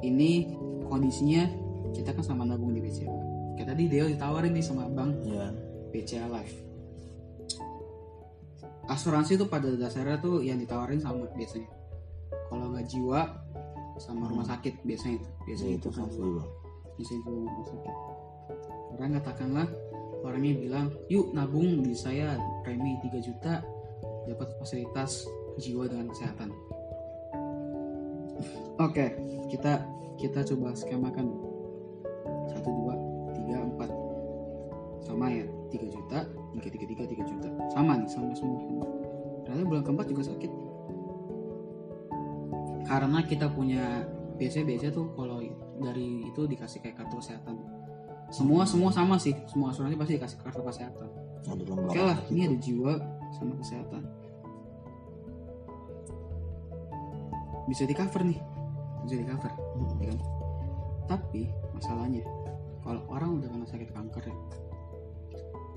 ini 0.03 0.31
kondisinya 0.89 1.45
kita 1.93 2.13
kan 2.13 2.25
sama 2.25 2.45
nabung 2.45 2.73
di 2.73 2.81
BCA 2.81 3.09
kayak 3.57 3.69
tadi 3.75 3.85
dia 3.89 4.05
ditawarin 4.09 4.53
nih 4.57 4.65
sama 4.65 4.89
bank 4.89 5.13
Iya. 5.25 5.53
BCA 5.93 6.27
Life 6.29 6.57
asuransi 8.89 9.37
itu 9.37 9.45
pada 9.45 9.69
dasarnya 9.77 10.17
tuh 10.19 10.41
yang 10.41 10.57
ditawarin 10.57 10.97
sama 10.97 11.29
biasanya. 11.37 11.69
Kalau 12.49 12.73
nggak 12.73 12.89
jiwa 12.89 13.21
sama 13.99 14.31
rumah 14.31 14.47
sakit 14.47 14.87
biasanya 14.87 15.19
itu 15.19 15.29
biasanya 15.45 15.73
Ya, 15.75 15.79
itu 15.79 15.89
kan 15.91 16.07
bang 16.09 16.49
bisa 16.99 17.13
itu 17.15 17.29
rumah 17.31 17.55
sakit. 17.63 17.97
Orang 18.99 19.11
katakanlah 19.23 19.69
orangnya 20.27 20.55
bilang 20.59 20.87
yuk 21.07 21.31
nabung 21.31 21.87
di 21.87 21.95
saya 21.95 22.35
premi 22.67 22.99
3 23.07 23.23
juta 23.23 23.63
dapat 24.27 24.49
fasilitas 24.59 25.27
jiwa 25.63 25.87
dengan 25.87 26.11
kesehatan. 26.11 26.51
Oke 28.87 29.15
kita 29.51 29.83
kita 30.19 30.41
coba 30.55 30.75
skemakan. 30.75 31.27
Satu 32.51 32.71
dua 32.71 32.95
tiga 33.39 33.63
empat. 33.63 33.91
Sama 35.07 35.31
ya 35.31 35.47
3 35.71 35.95
juta 35.95 36.19
tiga 36.59 36.69
tiga 36.75 36.87
tiga 36.91 37.05
tiga 37.07 37.23
juta. 37.23 37.49
Sama 37.71 37.95
nih 37.95 38.11
sama 38.11 38.35
semua. 38.35 38.87
Ternyata 39.47 39.65
bulan 39.71 39.83
keempat 39.87 40.07
juga 40.11 40.23
sakit 40.27 40.68
karena 42.89 43.21
kita 43.21 43.53
punya 43.53 44.09
biasanya 44.41 44.65
biasanya 44.73 44.93
tuh 44.97 45.13
kalau 45.13 45.45
dari 45.85 46.25
itu 46.25 46.41
dikasih 46.49 46.81
kayak 46.81 47.05
kartu 47.05 47.21
kesehatan. 47.21 47.61
Semua 48.33 48.65
semua 48.65 48.89
sama 48.89 49.21
sih. 49.21 49.37
Semua 49.45 49.77
asuransi 49.77 50.01
pasti 50.01 50.17
dikasih 50.17 50.39
kartu 50.41 50.65
kesehatan. 50.65 51.09
Oke 51.85 52.01
lah 52.01 52.17
ini 52.33 52.49
ada 52.49 52.57
jiwa 52.57 52.97
sama 53.37 53.53
kesehatan. 53.61 54.03
Bisa 57.69 57.85
di 57.85 57.93
cover 57.93 58.25
nih. 58.25 58.41
Bisa 59.05 59.15
di 59.21 59.25
cover. 59.29 59.53
Ya 60.01 60.07
kan? 60.09 60.19
Tapi 61.09 61.53
masalahnya 61.77 62.25
kalau 62.81 63.05
orang 63.13 63.37
udah 63.37 63.49
kena 63.53 63.67
sakit 63.69 63.93
kanker 63.93 64.25
ya 64.33 64.37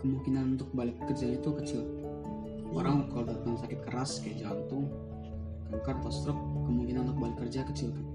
kemungkinan 0.01 0.57
untuk 0.57 0.69
balik 0.73 0.97
kerjanya 1.05 1.37
itu 1.37 1.49
kecil. 1.61 1.81
Orang 2.71 3.11
kalau 3.11 3.27
udah 3.27 3.37
kena 3.43 3.57
sakit 3.59 3.79
keras 3.85 4.23
kayak 4.23 4.47
jantung 4.47 4.87
kanker 5.71 5.95
atau 6.03 6.11
stroke 6.11 6.50
kemungkinan 6.71 7.11
untuk 7.11 7.17
balik 7.19 7.37
kerja 7.43 7.67
kecil 7.67 7.91
kan 7.91 8.05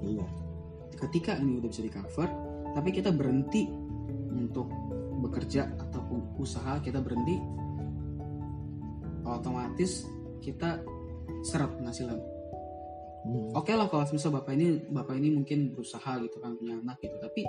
iya. 0.00 0.26
Ketika 0.98 1.38
ini 1.38 1.62
udah 1.62 1.70
bisa 1.70 1.84
di 1.84 1.92
cover 1.94 2.26
tapi 2.74 2.90
kita 2.90 3.14
berhenti 3.14 3.70
untuk 4.34 4.66
bekerja 5.22 5.70
ataupun 5.78 6.40
usaha 6.42 6.82
kita 6.82 6.98
berhenti 6.98 7.38
otomatis 9.22 10.08
kita 10.42 10.80
seret 11.44 11.70
penghasilan. 11.76 12.18
Hmm. 13.28 13.50
oke 13.52 13.68
lah 13.74 13.90
kalau 13.90 14.08
misal 14.14 14.30
bapak 14.30 14.56
ini 14.56 14.88
bapak 14.88 15.18
ini 15.18 15.34
mungkin 15.34 15.74
berusaha 15.74 16.16
gitu 16.22 16.38
kan 16.38 16.54
punya 16.54 16.78
anak 16.80 17.02
gitu 17.02 17.18
tapi 17.18 17.44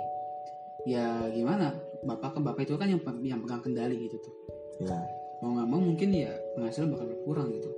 ya 0.84 1.30
gimana 1.30 1.72
bapak 2.04 2.36
kan 2.36 2.42
bapak 2.42 2.66
itu 2.68 2.74
kan 2.74 2.90
yang 2.90 3.00
yang 3.22 3.40
pegang 3.40 3.62
kendali 3.64 3.96
gitu 4.08 4.16
tuh. 4.20 4.34
Iya. 4.82 4.98
Mau 5.40 5.56
nggak 5.56 5.68
mau 5.68 5.80
mungkin 5.80 6.12
ya 6.12 6.36
penghasilan 6.58 6.92
bakal 6.92 7.06
berkurang 7.08 7.48
gitu. 7.54 7.70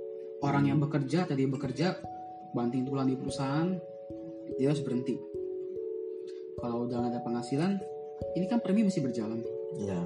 Orang 0.43 0.67
yang 0.67 0.79
bekerja 0.83 1.23
tadi 1.23 1.47
bekerja 1.47 1.95
banting 2.53 2.85
tulang 2.85 3.09
di 3.09 3.17
perusahaan 3.17 3.73
dia 4.55 4.69
harus 4.69 4.81
berhenti. 4.85 5.17
Kalau 6.61 6.85
udah 6.87 7.09
ada 7.09 7.19
penghasilan 7.19 7.81
ini 8.37 8.45
kan 8.47 8.61
premi 8.61 8.85
masih 8.85 9.03
berjalan. 9.03 9.41
Iya. 9.75 9.99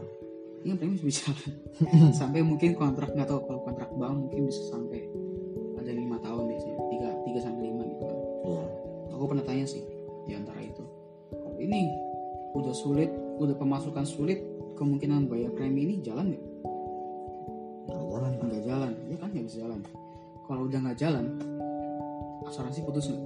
Ini 0.64 0.68
kan 0.74 0.78
premi 0.80 0.92
masih 0.98 1.06
berjalan. 1.06 1.52
Sampai 2.20 2.42
mungkin 2.42 2.74
kontrak 2.74 3.12
nggak 3.14 3.28
tahu 3.28 3.46
kalau 3.46 3.60
kontrak 3.68 3.92
bank 3.94 4.16
mungkin 4.28 4.48
bisa 4.48 4.64
sampai 4.74 5.06
ada 5.78 5.92
lima 5.94 6.18
tahun 6.24 6.50
biasanya 6.50 6.78
tiga 6.90 7.10
tiga 7.24 7.40
sampai 7.44 7.62
lima 7.70 7.84
gitu 7.86 8.04
kan. 8.08 8.20
Iya. 8.48 8.66
Aku 9.14 9.24
pernah 9.28 9.46
tanya 9.46 9.66
sih 9.68 9.84
di 10.28 10.36
antara 10.36 10.60
itu 10.60 10.84
kalau 11.32 11.60
ini 11.64 11.90
udah 12.54 12.76
sulit 12.76 13.10
udah 13.40 13.56
pemasukan 13.56 14.06
sulit 14.06 14.44
kemungkinan 14.78 15.26
bayar 15.26 15.52
premi 15.54 15.90
ini 15.90 15.96
jalan 16.06 16.34
nggak? 16.34 16.46
Nggak 17.88 18.06
jalan 18.12 18.32
nggak 18.38 18.64
jalan. 18.66 18.92
Ya 19.10 19.18
kan 19.20 19.30
nggak 19.34 19.46
bisa 19.46 19.58
jalan. 19.66 19.80
Kalau 20.48 20.62
udah 20.64 20.80
nggak 20.80 21.00
jalan 21.00 21.26
asuransi 22.48 22.80
putus 22.88 23.12
nggak 23.12 23.24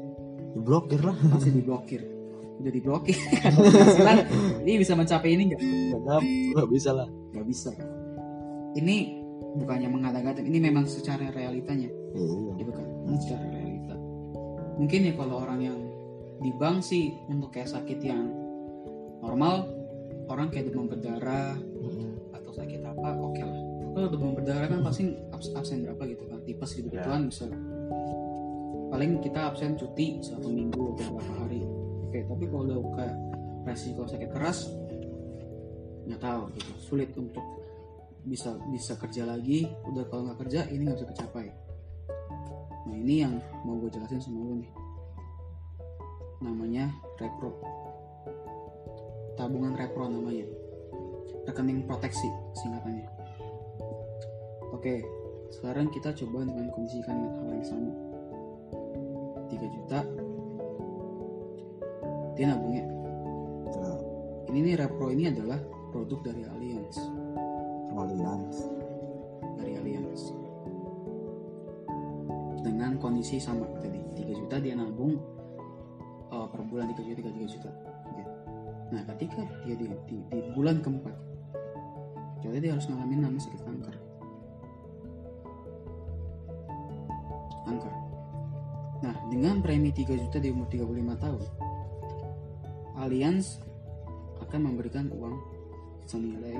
diblokir 0.58 1.02
lah. 1.06 1.16
Pasti 1.32 1.50
diblokir? 1.54 2.02
Udah 2.62 2.72
diblokir. 2.74 3.18
Penghasilan. 3.42 4.18
Ini 4.66 4.72
bisa 4.78 4.94
mencapai 4.94 5.30
ini 5.34 5.44
nggak? 5.54 5.62
Nggak 5.98 6.22
nggak 6.58 6.70
bisa 6.70 6.90
lah. 6.94 7.08
Nggak 7.34 7.46
bisa. 7.48 7.70
Ini 8.78 8.96
bukannya 9.52 9.90
mengada-ngada 9.92 10.42
ini 10.44 10.60
memang 10.60 10.86
secara 10.86 11.32
realitanya. 11.34 11.90
Iya. 12.14 12.52
Gitu 12.60 12.72
kan? 12.76 12.86
Ini 13.08 13.18
secara 13.18 13.46
realita. 13.50 13.96
Mungkin 14.78 15.00
ya 15.08 15.14
kalau 15.16 15.36
orang 15.42 15.60
yang 15.62 15.78
di 16.42 16.52
bank 16.58 16.82
sih 16.82 17.14
untuk 17.30 17.54
kayak 17.54 17.70
sakit 17.70 18.02
yang 18.02 18.30
normal 19.22 19.70
orang 20.26 20.50
kayak 20.50 20.74
demam 20.74 20.90
berdarah 20.90 21.54
Mm-mm. 21.58 22.34
atau 22.34 22.52
sakit 22.56 22.82
apa 22.82 23.10
oke 23.14 23.42
lah. 23.42 23.60
Kalau 23.92 24.08
demam 24.08 24.32
berdarah 24.34 24.68
kan 24.72 24.80
pasti 24.82 25.12
abs- 25.36 25.54
absen 25.54 25.84
berapa 25.86 26.02
gitu 26.10 26.24
kan? 26.26 26.40
Tipes 26.48 26.72
gitu 26.74 26.88
gituan 26.90 27.30
bisa 27.30 27.46
paling 28.92 29.24
kita 29.24 29.56
absen 29.56 29.80
cuti 29.80 30.20
satu 30.20 30.52
minggu 30.52 31.00
atau 31.00 31.16
berapa 31.16 31.34
hari. 31.40 31.64
Oke 32.12 32.28
tapi 32.28 32.44
kalau 32.52 32.84
kayak 33.00 33.16
resiko 33.64 34.04
sakit 34.04 34.30
keras 34.36 34.68
nggak 36.12 36.20
tahu 36.20 36.52
gitu. 36.60 36.72
Sulit 36.84 37.16
untuk 37.16 37.44
bisa 38.28 38.60
bisa 38.68 39.00
kerja 39.00 39.24
lagi. 39.24 39.64
Udah 39.88 40.04
kalau 40.12 40.28
nggak 40.28 40.44
kerja 40.44 40.68
ini 40.68 40.92
nggak 40.92 41.00
bisa 41.00 41.10
kecapai 41.16 41.48
nah 42.82 42.98
ini 42.98 43.24
yang 43.24 43.38
mau 43.64 43.78
gue 43.78 43.94
jelasin 43.94 44.20
sama 44.20 44.42
lu 44.42 44.60
nih. 44.60 44.72
Namanya 46.44 46.90
repro. 47.22 47.56
Tabungan 49.38 49.78
repro 49.78 50.10
namanya. 50.10 50.44
Rekening 51.48 51.86
proteksi 51.86 52.28
singkatannya. 52.58 53.08
Oke 54.74 55.06
sekarang 55.52 55.88
kita 55.92 56.16
coba 56.16 56.48
dengan 56.48 56.68
kondisikan 56.72 57.16
hal 57.16 57.48
yang 57.52 57.64
sama 57.68 58.11
3 59.52 59.76
juta. 59.76 60.00
Dia 62.40 62.46
nabungnya. 62.56 62.88
Nah, 63.76 64.00
ini 64.48 64.72
nih 64.72 64.76
repro 64.80 65.12
ini 65.12 65.28
adalah 65.28 65.60
produk 65.92 66.32
dari 66.32 66.48
Allianz. 66.48 66.96
Allianz. 67.92 68.58
Dari 69.60 69.74
Allianz. 69.76 70.22
Dengan 72.64 72.96
kondisi 72.96 73.44
sama 73.44 73.68
tadi. 73.84 74.00
3 74.16 74.40
juta 74.40 74.56
dia 74.64 74.80
nabung 74.80 75.20
uh, 76.32 76.48
per 76.48 76.64
bulan 76.64 76.96
3 76.96 77.04
juta 77.04 77.28
3 77.28 77.52
juta. 77.52 77.72
Oke. 78.12 78.24
nah 78.92 79.08
ketika 79.16 79.48
dia 79.64 79.76
di, 79.80 79.88
di, 80.04 80.20
di 80.20 80.40
bulan 80.52 80.84
keempat 80.84 81.16
jadi 82.42 82.58
dia 82.58 82.72
harus 82.74 82.90
ngalamin 82.90 83.22
nama 83.22 83.38
sakit 83.38 83.62
kanker. 83.64 83.96
Kanker 87.70 88.01
nah 89.02 89.16
dengan 89.34 89.60
premi 89.66 89.90
3 89.90 90.06
juta 90.14 90.38
di 90.38 90.54
umur 90.54 90.70
35 90.70 91.24
tahun 91.24 91.44
Allianz 93.02 93.58
akan 94.46 94.62
memberikan 94.62 95.10
uang 95.10 95.36
senilai 96.06 96.54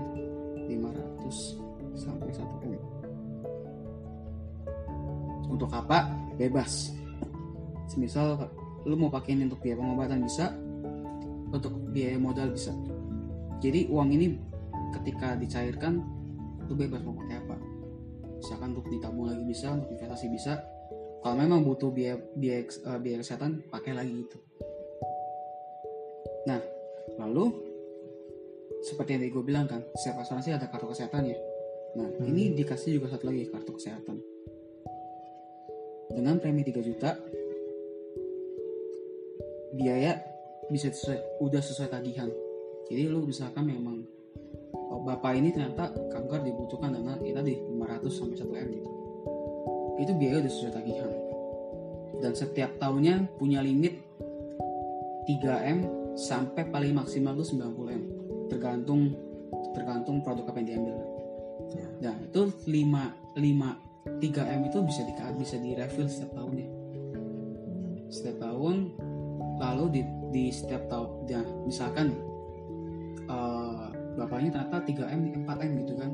500 0.66 1.98
sampai 1.98 2.32
1 2.32 2.66
M. 2.72 2.74
Untuk 5.52 5.68
apa? 5.76 6.08
Bebas. 6.40 6.96
Semisal 7.92 8.48
lu 8.88 8.96
mau 8.98 9.12
pakein 9.12 9.46
untuk 9.46 9.62
biaya 9.62 9.78
pengobatan 9.78 10.24
bisa 10.24 10.56
untuk 11.52 11.76
biaya 11.92 12.16
modal 12.16 12.56
bisa. 12.56 12.72
Jadi 13.60 13.92
uang 13.92 14.10
ini 14.16 14.40
ketika 14.96 15.36
dicairkan 15.36 16.00
lu 16.66 16.74
bebas 16.74 17.04
mau 17.04 17.14
pakai 17.14 17.38
apa. 17.44 17.58
Misalkan 18.42 18.74
untuk 18.74 18.88
ditabung 18.90 19.30
lagi 19.30 19.44
bisa 19.46 19.76
untuk 19.76 19.92
investasi 19.94 20.32
bisa 20.32 20.58
kalau 21.22 21.36
memang 21.38 21.62
butuh 21.62 21.94
biaya 21.94 22.18
biaya, 22.34 22.66
eh, 22.66 23.00
biaya 23.00 23.22
kesehatan 23.22 23.62
pakai 23.70 23.94
lagi 23.94 24.26
gitu. 24.26 24.38
Nah 26.50 26.58
lalu 27.22 27.54
seperti 28.82 29.14
yang 29.14 29.22
tadi 29.22 29.32
gue 29.32 29.44
bilang 29.46 29.66
kan 29.70 29.86
setiap 29.94 30.26
asuransi 30.26 30.58
ada 30.58 30.66
kartu 30.66 30.90
kesehatan 30.90 31.30
ya. 31.30 31.38
Nah 31.94 32.10
ini 32.26 32.58
dikasih 32.58 32.98
juga 32.98 33.14
satu 33.14 33.30
lagi 33.30 33.46
kartu 33.54 33.78
kesehatan. 33.78 34.18
Dengan 36.12 36.42
premi 36.42 36.66
3 36.66 36.82
juta 36.84 37.16
biaya 39.72 40.20
bisa 40.68 40.92
sesuai, 40.92 41.40
udah 41.40 41.62
sesuai 41.62 41.88
tagihan. 41.94 42.28
Jadi 42.90 43.08
lu 43.08 43.24
misalkan 43.24 43.70
memang 43.70 44.04
oh, 44.74 45.00
bapak 45.06 45.38
ini 45.38 45.54
ternyata 45.54 45.94
kanker 46.12 46.44
dibutuhkan 46.44 46.92
dana 46.98 47.16
ya 47.24 47.38
tadi 47.38 47.56
500 47.56 48.10
sampai 48.12 48.36
1 48.36 48.66
M 48.68 48.70
gitu 48.82 49.01
itu 49.98 50.12
biaya 50.16 50.40
udah 50.40 50.52
sesuai 50.52 50.74
tagihan 50.74 51.12
dan 52.22 52.32
setiap 52.32 52.72
tahunnya 52.78 53.28
punya 53.36 53.60
limit 53.60 53.98
3 55.26 55.72
M 55.72 55.80
sampai 56.14 56.68
paling 56.68 56.94
maksimal 56.94 57.34
tuh 57.34 57.48
90 57.48 57.98
M 57.98 58.04
tergantung 58.48 59.16
tergantung 59.72 60.20
produk 60.22 60.48
apa 60.48 60.60
yang 60.62 60.70
diambil 60.78 60.98
Ya. 61.72 61.88
nah 62.04 62.16
itu 62.20 62.52
5 62.68 62.68
5 63.38 63.40
3 64.20 64.54
M 64.60 64.62
itu 64.68 64.78
bisa 64.84 65.02
di 65.08 65.14
bisa 65.38 65.56
di 65.56 65.72
refill 65.72 66.10
setiap 66.10 66.36
tahun 66.36 66.54
ya 66.58 66.68
Hmm. 67.16 67.96
setiap 68.12 68.38
tahun 68.44 68.92
lalu 69.56 69.86
di, 69.94 70.02
di 70.34 70.44
setiap 70.52 70.90
tahun 70.92 71.10
ya 71.30 71.40
misalkan 71.64 72.12
eh, 73.24 73.88
bapaknya 74.20 74.52
ternyata 74.52 74.84
3 74.84 75.16
M 75.16 75.22
4 75.48 75.64
M 75.64 75.72
gitu 75.86 75.94
kan 75.96 76.12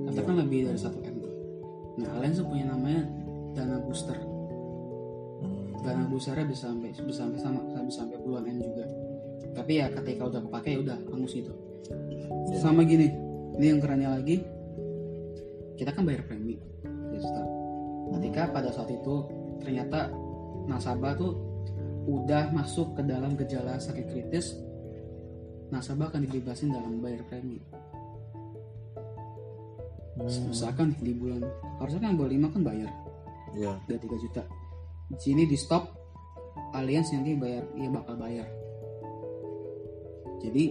tapi 0.00 0.16
Iya. 0.16 0.26
kan 0.26 0.36
lebih 0.40 0.58
dari 0.66 0.78
1 0.80 0.90
M 0.90 1.09
tuh 1.09 1.09
nah 2.00 2.08
kalian 2.16 2.32
tuh 2.32 2.46
punya 2.48 2.64
namanya 2.72 3.02
dana 3.52 3.76
booster. 3.84 4.16
Hmm. 5.40 5.76
dana 5.84 6.04
boosternya 6.08 6.46
bisa 6.48 6.72
sampai 6.72 6.90
bisa 6.96 7.20
sampai 7.24 7.38
sama 7.40 7.60
bisa 7.84 8.04
sampai 8.04 8.16
puluhan 8.24 8.48
M 8.48 8.58
juga. 8.60 8.84
Tapi 9.50 9.72
ya 9.80 9.86
ketika 9.92 10.28
udah 10.28 10.40
kepake 10.48 10.68
ya 10.74 10.78
udah 10.80 10.98
hangus 11.12 11.32
gitu. 11.36 11.52
Iya. 12.50 12.60
sama 12.60 12.86
gini 12.86 13.12
ini 13.60 13.66
yang 13.66 13.80
kerennya 13.82 14.16
lagi. 14.16 14.40
Kita 15.76 15.96
kan 15.96 16.04
bayar 16.04 16.28
premi 16.28 16.60
ya 16.60 16.70
ketika 18.18 18.50
pada 18.50 18.70
saat 18.74 18.90
itu 18.90 19.26
ternyata 19.62 20.10
nasabah 20.66 21.14
tuh 21.14 21.32
udah 22.08 22.50
masuk 22.50 22.98
ke 22.98 23.02
dalam 23.06 23.38
gejala 23.38 23.78
sakit 23.78 24.06
kritis 24.10 24.58
nasabah 25.70 26.10
akan 26.10 26.26
dibebasin 26.26 26.74
dalam 26.74 26.98
bayar 26.98 27.22
premi 27.30 27.62
Hmm. 30.20 30.52
misalkan 30.52 30.88
di 31.00 31.12
bulan. 31.16 31.40
Harusnya 31.80 32.00
kan 32.10 32.14
bulan 32.16 32.30
5 32.36 32.54
kan 32.54 32.62
bayar. 32.62 32.90
Ya 33.56 33.72
udah 33.88 33.98
3 33.98 34.16
juta. 34.20 34.42
Di 35.10 35.18
sini 35.18 35.42
di 35.48 35.56
stop 35.58 35.90
aliens 36.76 37.10
nanti 37.10 37.34
bayar 37.34 37.64
ia 37.74 37.88
bakal 37.90 38.14
bayar. 38.20 38.46
Jadi 40.40 40.64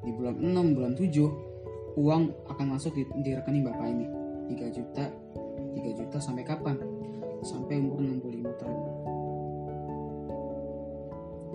di 0.00 0.10
bulan 0.16 0.34
6 0.40 0.76
bulan 0.76 0.92
7 0.96 2.00
uang 2.00 2.22
akan 2.48 2.66
masuk 2.78 2.96
di, 2.96 3.04
di 3.20 3.30
rekening 3.36 3.66
bapak 3.66 3.86
ini. 3.90 4.06
3 4.50 4.76
juta 4.76 5.04
3 5.76 5.98
juta 6.00 6.16
sampai 6.18 6.42
kapan? 6.46 6.76
Sampai 7.44 7.80
umur 7.80 8.00
65 8.04 8.60
tahun. 8.60 8.80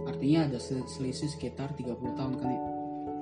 Artinya 0.06 0.40
ada 0.46 0.60
sel- 0.62 0.86
selisih 0.86 1.30
sekitar 1.34 1.74
30 1.74 2.14
tahun 2.14 2.34
kan 2.38 2.50
ya? 2.50 2.62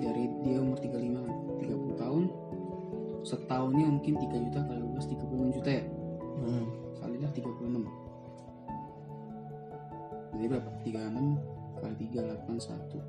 Dari 0.03 0.23
dia 0.43 0.59
umur 0.59 0.77
35 0.83 1.63
30 1.63 1.95
tahun 1.95 2.23
setahunnya 3.23 3.87
mungkin 3.87 4.19
3 4.19 4.45
juta 4.49 4.59
kali 4.67 4.79
12 4.83 5.15
36 5.15 5.55
juta 5.59 5.69
ya? 5.71 5.83
Hmm. 6.43 6.65
kalinya 6.99 7.29
36 7.31 8.03
jadi 10.33 10.45
berapa? 10.49 10.69
36 10.83 11.79
kali 11.79 11.95
3 12.11 12.19
8 12.47 12.59
1 12.59 12.99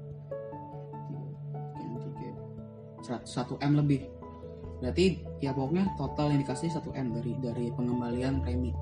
3 3.05 3.21
1 3.25 3.69
M 3.69 3.73
lebih. 3.77 4.01
Berarti 4.81 5.21
ya 5.41 5.53
pokoknya 5.53 5.93
total 5.97 6.33
yang 6.33 6.41
dikasih 6.41 6.73
1 6.73 6.93
M 6.97 7.13
dari 7.13 7.33
dari 7.41 7.69
pengembalian 7.73 8.41
premi. 8.41 8.73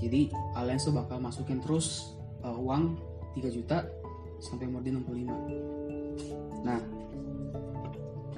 Jadi 0.00 0.32
tuh 0.80 0.96
bakal 0.96 1.20
masukin 1.20 1.60
terus 1.60 2.16
uh, 2.44 2.56
uang 2.56 2.96
3 3.36 3.52
juta 3.52 3.84
sampai 4.40 4.66
umur 4.66 4.80
dia 4.80 4.96
65 4.96 6.64
nah 6.64 6.80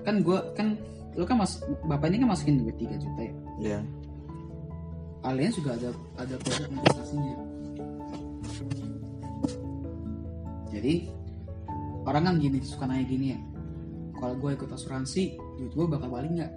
kan 0.03 0.19
gua 0.27 0.51
kan 0.59 0.75
lu 1.13 1.25
kan 1.25 1.37
mas 1.37 1.61
bapak 1.85 2.09
ini 2.09 2.25
kan 2.25 2.29
masukin 2.33 2.61
duit 2.61 2.77
3 2.77 2.97
juta 2.97 3.21
ya 3.21 3.35
ya 3.61 3.79
Allianz 5.23 5.55
juga 5.55 5.79
ada 5.79 5.95
ada 6.19 6.35
produk 6.35 6.67
investasinya. 6.67 7.39
Jadi 10.73 10.95
orang 12.03 12.23
kan 12.27 12.35
gini 12.43 12.59
suka 12.59 12.91
nanya 12.91 13.07
gini 13.07 13.27
ya. 13.31 13.39
Kalau 14.19 14.35
gue 14.35 14.51
ikut 14.55 14.67
asuransi, 14.67 15.39
duit 15.59 15.71
gue 15.71 15.87
bakal 15.87 16.11
balik 16.11 16.31
nggak? 16.33 16.53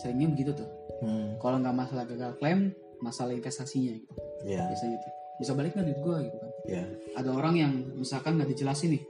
Seringnya 0.00 0.32
begitu 0.32 0.56
tuh. 0.56 0.68
Hmm. 1.04 1.36
Kalau 1.36 1.60
nggak 1.60 1.76
masalah 1.76 2.04
gagal 2.08 2.32
klaim, 2.40 2.72
masalah 3.00 3.36
investasinya 3.36 3.92
gitu. 3.92 4.12
ya 4.44 4.64
Biasanya 4.64 4.96
tuh. 5.00 5.12
Bisa 5.36 5.52
balik 5.52 5.76
nggak 5.76 5.84
duit 5.84 6.00
gue 6.00 6.16
gitu 6.24 6.36
kan? 6.40 6.50
ya 6.64 6.82
Ada 7.20 7.30
orang 7.36 7.54
yang 7.58 7.72
misalkan 8.00 8.40
nggak 8.40 8.48
dijelasin 8.48 8.96
nih, 8.96 9.02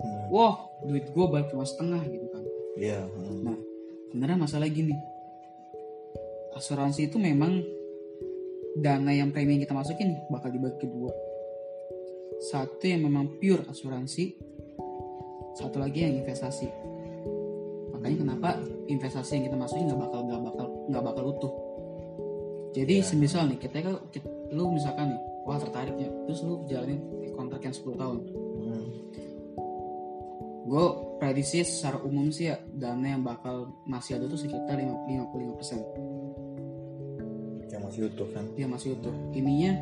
Hmm. 0.00 0.24
wah 0.32 0.56
duit 0.86 1.04
gue 1.04 1.24
balik 1.28 1.52
cuma 1.52 1.66
setengah 1.66 2.00
gitu 2.06 2.26
kan. 2.32 2.42
ya 2.80 3.04
Hmm. 3.04 3.44
Nah, 3.44 3.58
sebenarnya 4.12 4.44
masalah 4.44 4.68
gini. 4.68 4.92
Asuransi 6.52 7.08
itu 7.08 7.16
memang 7.16 7.64
dana 8.76 9.08
yang 9.08 9.32
premi 9.32 9.56
yang 9.56 9.64
kita 9.64 9.72
masukin 9.72 10.20
bakal 10.28 10.52
dibagi 10.52 10.84
kedua. 10.84 11.08
Satu 12.52 12.84
yang 12.84 13.08
memang 13.08 13.40
pure 13.40 13.64
asuransi, 13.72 14.36
satu 15.56 15.80
lagi 15.80 16.04
yang 16.04 16.20
investasi. 16.20 16.68
Makanya 17.96 18.16
kenapa 18.20 18.60
investasi 18.84 19.40
yang 19.40 19.44
kita 19.48 19.56
masukin 19.56 19.88
nggak 19.88 20.00
bakal 20.04 20.20
nggak 20.28 20.42
bakal 20.44 20.66
nggak 20.92 21.04
bakal 21.08 21.24
utuh. 21.32 21.52
Jadi 22.76 23.00
Ya. 23.00 23.04
semisal 23.04 23.48
nih 23.48 23.56
kita, 23.56 23.80
kita 24.12 24.28
lu 24.52 24.76
misalkan 24.76 25.16
nih, 25.16 25.20
wah 25.48 25.56
tertarik 25.56 25.96
ya, 25.96 26.08
terus 26.28 26.44
lu 26.44 26.64
jalanin 26.68 27.00
kontrak 27.32 27.64
yang 27.64 27.72
10 27.72 27.96
tahun. 27.96 28.18
Hmm. 28.60 28.86
Gue 30.68 30.86
prediksi 31.22 31.62
secara 31.62 32.02
umum 32.02 32.34
sih 32.34 32.50
ya 32.50 32.58
dana 32.74 33.14
yang 33.14 33.22
bakal 33.22 33.70
masih 33.86 34.18
ada 34.18 34.26
tuh 34.26 34.42
sekitar 34.42 34.74
55% 34.74 36.22
yang 37.72 37.82
masih 37.86 38.10
utuh 38.10 38.28
kan 38.34 38.44
dia 38.52 38.66
masih 38.68 38.98
utuh. 38.98 39.14
Ininya 39.32 39.72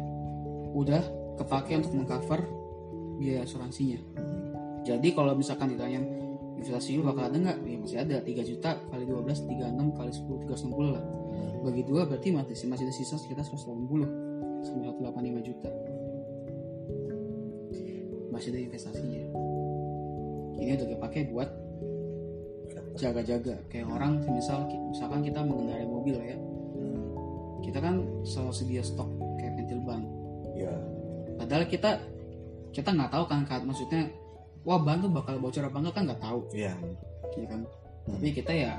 udah 0.77 1.03
kepake 1.43 1.75
untuk 1.81 1.93
mengcover 1.97 2.47
biaya 3.19 3.43
asuransinya. 3.43 3.99
Jadi 4.87 5.09
kalau 5.13 5.35
misalkan 5.35 5.75
ditanya 5.75 6.01
investasi 6.57 6.97
lu 6.97 7.05
bakal 7.05 7.29
ada 7.29 7.37
nggak? 7.37 7.59
Ya 7.67 7.77
masih 7.83 7.99
ada 7.99 8.17
3 8.23 8.45
juta 8.47 8.71
kali 8.89 9.05
12 9.05 9.49
36 9.49 9.99
kali 9.99 10.11
10 10.13 10.47
360 10.47 10.95
lah. 10.95 11.05
Bagi 11.61 11.83
dua 11.85 12.09
berarti 12.09 12.33
masih 12.33 12.69
masih 12.73 12.85
ada 12.89 12.95
sisa 12.95 13.21
sekitar 13.21 13.45
180 13.45 14.65
sampai 14.65 14.87
185 14.97 15.49
juta. 15.49 15.71
Masih 18.31 18.49
ada 18.55 18.61
investasinya. 18.65 19.50
Ini 20.61 20.77
udah 20.77 20.89
dipakai 20.93 21.33
buat 21.33 21.49
jaga-jaga. 23.01 23.57
Kayak 23.73 23.89
orang 23.89 24.21
misal 24.29 24.69
misalkan 24.93 25.25
kita 25.25 25.41
mengendarai 25.41 25.87
mobil 25.89 26.17
ya. 26.21 26.37
Hmm. 26.81 27.61
kita 27.61 27.77
kan 27.77 28.01
selalu 28.25 28.53
sedia 28.57 28.83
stok 28.85 29.09
kayak 29.41 29.53
pentil 29.57 29.81
ban. 29.85 30.03
Ya 30.57 30.73
padahal 31.41 31.65
kita 31.69 32.01
kita 32.71 32.93
nggak 32.93 33.11
tahu 33.11 33.25
kan 33.27 33.43
maksudnya 33.65 34.13
wah 34.63 34.81
ban 34.81 35.01
tuh 35.01 35.11
bakal 35.11 35.41
bocor 35.41 35.67
apa 35.67 35.79
enggak 35.81 35.95
kan 35.97 36.05
nggak 36.09 36.23
tahu. 36.23 36.41
Ya 36.53 36.75
ya 37.39 37.47
kan? 37.47 37.61
Hmm. 38.09 38.17
tapi 38.17 38.29
kita 38.33 38.53
ya 38.53 38.73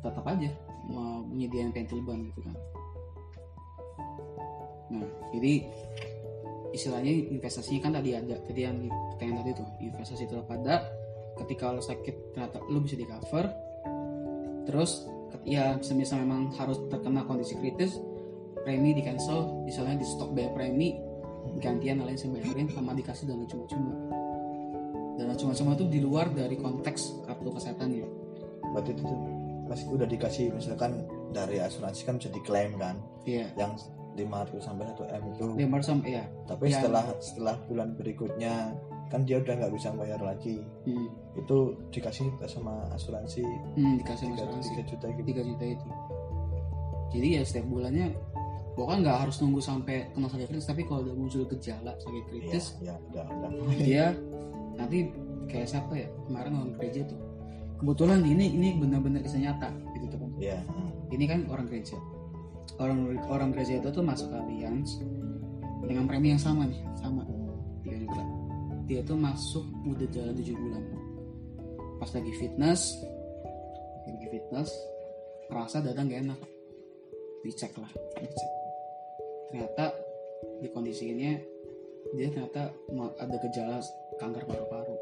tetap 0.00 0.24
aja 0.24 0.50
mau 0.88 1.20
menyediakan 1.26 1.70
pentil 1.74 2.00
ban 2.06 2.18
gitu 2.32 2.40
kan. 2.42 2.56
Nah 4.94 5.08
jadi 5.34 5.52
istilahnya 6.74 7.32
investasinya 7.32 7.80
kan 7.88 7.92
tadi 8.00 8.10
ada 8.16 8.36
tadi 8.44 8.60
yang 8.60 8.76
di 8.82 8.88
pertanyaan 8.88 9.38
tadi 9.44 9.50
tuh 9.56 9.68
investasi 9.80 10.24
tetap 10.28 10.48
ada 10.52 10.74
ketika 11.44 11.72
lo 11.72 11.82
sakit 11.82 12.34
ternyata 12.34 12.60
lo 12.68 12.78
bisa 12.82 12.96
di 12.98 13.06
cover 13.06 13.46
terus 14.68 15.08
ya 15.48 15.80
semisal 15.80 16.20
memang 16.24 16.52
harus 16.60 16.76
terkena 16.92 17.24
kondisi 17.24 17.56
kritis 17.56 17.96
premi 18.64 18.92
di 18.92 19.00
cancel 19.00 19.64
misalnya 19.64 20.02
di 20.02 20.06
stop 20.06 20.34
bayar 20.36 20.52
premi 20.52 20.98
gantian 21.56 22.04
lain 22.04 22.18
bayarin 22.18 22.68
sama 22.68 22.92
dikasih 22.92 23.24
dana 23.24 23.48
cuma-cuma. 23.48 23.94
Dana 25.16 25.34
cuma-cuma 25.34 25.72
itu 25.72 25.84
di 25.88 26.00
luar 26.04 26.28
dari 26.30 26.54
konteks 26.60 27.24
kartu 27.24 27.48
kesehatannya 27.48 28.06
berarti 28.76 28.90
itu 28.92 29.02
tuh 29.02 29.18
masih 29.68 29.86
udah 29.92 30.08
dikasih 30.08 30.44
misalkan 30.52 31.04
dari 31.32 31.60
asuransi 31.60 32.02
kan 32.04 32.16
bisa 32.20 32.32
diklaim 32.32 32.76
kan 32.80 32.96
iya. 33.28 33.48
yang 33.56 33.76
500 34.18 34.58
sampai 34.58 34.84
1 34.90 35.06
m 35.06 35.22
itu. 35.30 35.44
Lima 35.54 35.74
ratus 35.78 35.88
sampai 35.94 36.10
ya 36.18 36.24
tapi 36.50 36.62
yang- 36.66 36.82
setelah 36.82 37.04
setelah 37.22 37.56
bulan 37.70 37.88
berikutnya 37.94 38.74
kan 39.08 39.24
dia 39.24 39.40
udah 39.40 39.54
nggak 39.56 39.72
bisa 39.72 39.88
bayar 39.94 40.20
lagi. 40.20 40.60
Hmm, 40.84 41.08
itu 41.38 41.56
dikasih 41.94 42.28
sama 42.44 42.84
asuransi. 42.92 43.46
Hmm, 43.78 43.96
dikasih 44.02 44.28
sama 44.28 44.36
3, 44.36 44.42
asuransi. 44.44 44.70
3 44.74 44.84
juta 44.90 45.06
gitu. 45.14 45.26
3 45.32 45.42
juta 45.46 45.64
itu. 45.64 45.88
Jadi 47.08 47.28
ya 47.38 47.42
setiap 47.46 47.66
bulannya 47.72 48.06
pokoknya 48.76 48.98
nggak 49.08 49.18
harus 49.26 49.36
nunggu 49.40 49.60
sampai 49.64 50.12
kena 50.12 50.28
sakit 50.28 50.46
kritis 50.52 50.68
tapi 50.68 50.82
kalau 50.84 51.00
udah 51.02 51.14
muncul 51.16 51.42
gejala 51.48 51.96
sakit 51.98 52.24
kritis 52.30 52.78
ya 52.78 52.94
udah 53.10 53.26
udah. 53.26 53.50
dia 53.80 54.12
nanti 54.76 55.08
kayak 55.48 55.66
siapa 55.66 55.92
ya? 55.96 56.08
Kemarin 56.28 56.52
orang 56.58 56.72
gereja 56.76 57.08
tuh. 57.08 57.18
Kebetulan 57.78 58.20
ini 58.26 58.54
ini 58.54 58.68
benar-benar 58.76 59.22
kisah 59.22 59.38
nyata 59.40 59.70
gitu 59.94 60.06
tuh 60.10 60.18
kan 60.18 60.30
ya 60.38 60.58
ini 61.08 61.24
kan 61.24 61.46
orang 61.48 61.66
gereja 61.70 61.96
orang 62.76 63.16
orang 63.32 63.48
gereja 63.56 63.80
itu 63.80 63.88
tuh 63.88 64.04
masuk 64.04 64.28
alliance 64.36 65.00
dengan 65.88 66.04
premi 66.04 66.36
yang 66.36 66.42
sama 66.42 66.68
nih 66.68 66.80
sama. 67.00 67.24
Tiga 67.80 67.96
juta 68.04 68.22
dia 68.88 69.00
tuh 69.04 69.16
masuk 69.20 69.64
udah 69.84 70.08
jalan 70.12 70.32
7 70.36 70.52
bulan. 70.56 70.82
Pas 72.00 72.10
lagi 72.12 72.32
fitness 72.36 72.96
lagi 74.08 74.26
fitness 74.32 74.70
merasa 75.48 75.80
dada 75.80 76.00
gak 76.04 76.20
enak. 76.24 76.40
Dicek 77.44 77.72
lah 77.80 77.92
dicek. 78.20 78.50
Ternyata 79.48 79.84
di 80.60 80.68
kondisinya 80.68 81.32
dia 82.16 82.28
ternyata 82.32 82.72
ada 83.20 83.36
gejala 83.36 83.78
kanker 84.16 84.44
paru-paru. 84.48 84.96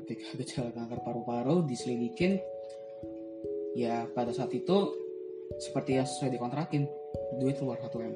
Ketika 0.00 0.26
gejala 0.40 0.70
kanker 0.72 1.00
paru-paru 1.00 1.64
diselidikin 1.64 2.40
ya 3.74 4.06
pada 4.12 4.30
saat 4.30 4.52
itu 4.54 5.03
seperti 5.58 5.98
yang 5.98 6.06
sesuai 6.06 6.34
dikontrakin 6.34 6.86
duit 7.38 7.58
keluar 7.58 7.78
1 7.78 7.90
m. 8.02 8.14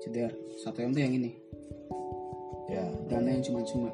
Ceder 0.00 0.32
1 0.32 0.86
m 0.86 0.90
tuh 0.96 1.02
yang 1.02 1.14
ini. 1.14 1.30
Ya. 2.70 2.84
Dana 3.10 3.28
yang 3.28 3.42
cuma-cuma. 3.44 3.90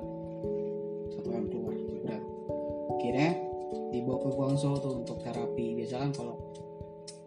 1 1.13 1.23
m 1.23 1.45
keluar 1.49 1.75
berat 2.03 2.23
akhirnya 2.97 3.31
dibawa 3.95 4.19
ke 4.19 4.29
Guangzhou 4.35 4.75
tuh 4.83 4.93
untuk 5.03 5.23
terapi. 5.23 5.79
Biasa 5.79 5.95
kan 6.03 6.11
kalau 6.11 6.35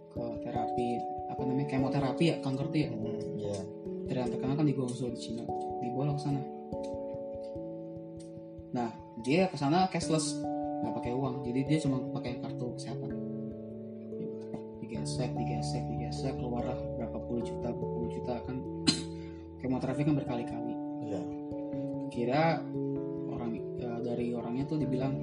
ke 0.10 0.24
terapi 0.44 0.88
apa 1.30 1.42
namanya 1.46 1.68
kemoterapi 1.72 2.24
ya 2.30 2.36
kanker 2.44 2.68
tuh 2.68 2.80
ya. 2.80 2.90
Hmm, 2.92 3.20
ya. 3.40 3.60
Yang 4.10 4.36
terkenal 4.36 4.56
kan 4.60 4.66
di 4.68 4.76
Guangzhou 4.76 5.10
di 5.14 5.20
Cina 5.20 5.44
dibawa 5.80 6.16
ke 6.16 6.22
sana. 6.22 6.42
Nah 8.76 8.90
dia 9.24 9.48
ke 9.48 9.56
sana 9.56 9.88
cashless. 9.88 10.36
Nggak 10.80 10.94
pakai 11.00 11.12
uang. 11.16 11.44
Jadi 11.44 11.60
dia 11.68 11.78
cuma 11.84 12.00
digesek 15.20 15.36
digesek 15.36 15.84
digesek 15.92 16.34
keluarlah 16.40 16.80
berapa 16.96 17.20
puluh 17.28 17.44
juta 17.44 17.76
berapa 17.76 17.92
puluh 17.92 18.08
juta 18.08 18.40
kan. 18.48 18.56
Kemoterapi 19.60 20.08
kan 20.08 20.16
berkali-kali. 20.16 20.74
Iya. 21.12 21.22
kira 22.10 22.64
orang 23.28 23.60
ya, 23.76 24.00
dari 24.00 24.32
orangnya 24.32 24.64
tuh 24.64 24.80
dibilang 24.80 25.20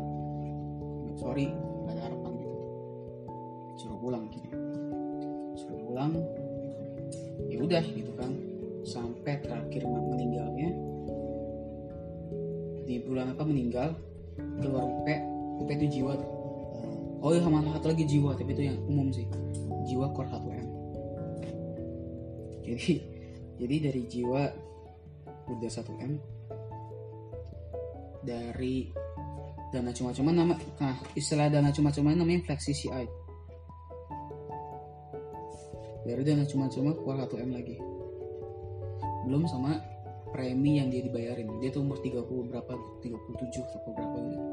sorry 1.17 1.49
nggak 1.49 1.97
ada 1.97 2.03
harapan 2.13 2.33
gitu. 2.37 2.57
Suruh 3.81 3.97
pulang 3.97 4.29
gitu. 4.29 4.49
Suruh 5.57 5.81
pulang. 5.81 6.13
Ya 7.49 7.57
udah 7.65 7.85
gitu 7.89 8.13
kan. 8.21 8.37
Sampai 8.85 9.41
terakhir 9.41 9.81
meninggalnya 9.89 10.77
di 12.85 13.01
bulan 13.01 13.33
apa 13.33 13.43
meninggal 13.49 13.97
keluar 14.61 14.85
UP 14.85 15.09
UP 15.65 15.69
itu 15.73 15.87
jiwa 15.89 16.21
tuh. 16.21 16.31
Oh 17.25 17.33
iya 17.33 17.41
sama 17.41 17.65
satu 17.65 17.97
lagi 17.97 18.05
jiwa 18.05 18.37
tapi 18.37 18.53
itu 18.53 18.69
yang 18.69 18.77
umum 18.85 19.09
sih 19.09 19.25
core 20.17 20.33
1M 20.33 20.67
jadi 22.65 22.93
jadi 23.61 23.77
dari 23.93 24.03
jiwa 24.09 24.43
udah 25.53 25.71
1M 25.71 26.13
dari 28.25 28.89
dana 29.69 29.93
cuma-cuma 29.93 30.33
nama 30.33 30.57
nah 30.81 30.97
istilah 31.13 31.53
dana 31.53 31.69
cuma-cuma 31.69 32.17
namanya 32.17 32.49
flexi 32.49 32.73
CI 32.73 33.27
dari 36.07 36.23
dana 36.23 36.47
cuma-cuma 36.47 36.95
keluar 36.95 37.27
1M 37.27 37.51
lagi. 37.51 37.77
Belum 39.27 39.43
sama 39.51 39.75
premi 40.31 40.79
yang 40.79 40.87
dia 40.87 41.03
dibayarin. 41.03 41.59
Dia 41.59 41.75
tuh 41.75 41.83
umur 41.83 41.99
30 41.99 42.23
berapa 42.47 42.73
37 43.03 43.67
atau 43.67 43.91
berapa 43.91 44.17
gitu. 44.23 44.47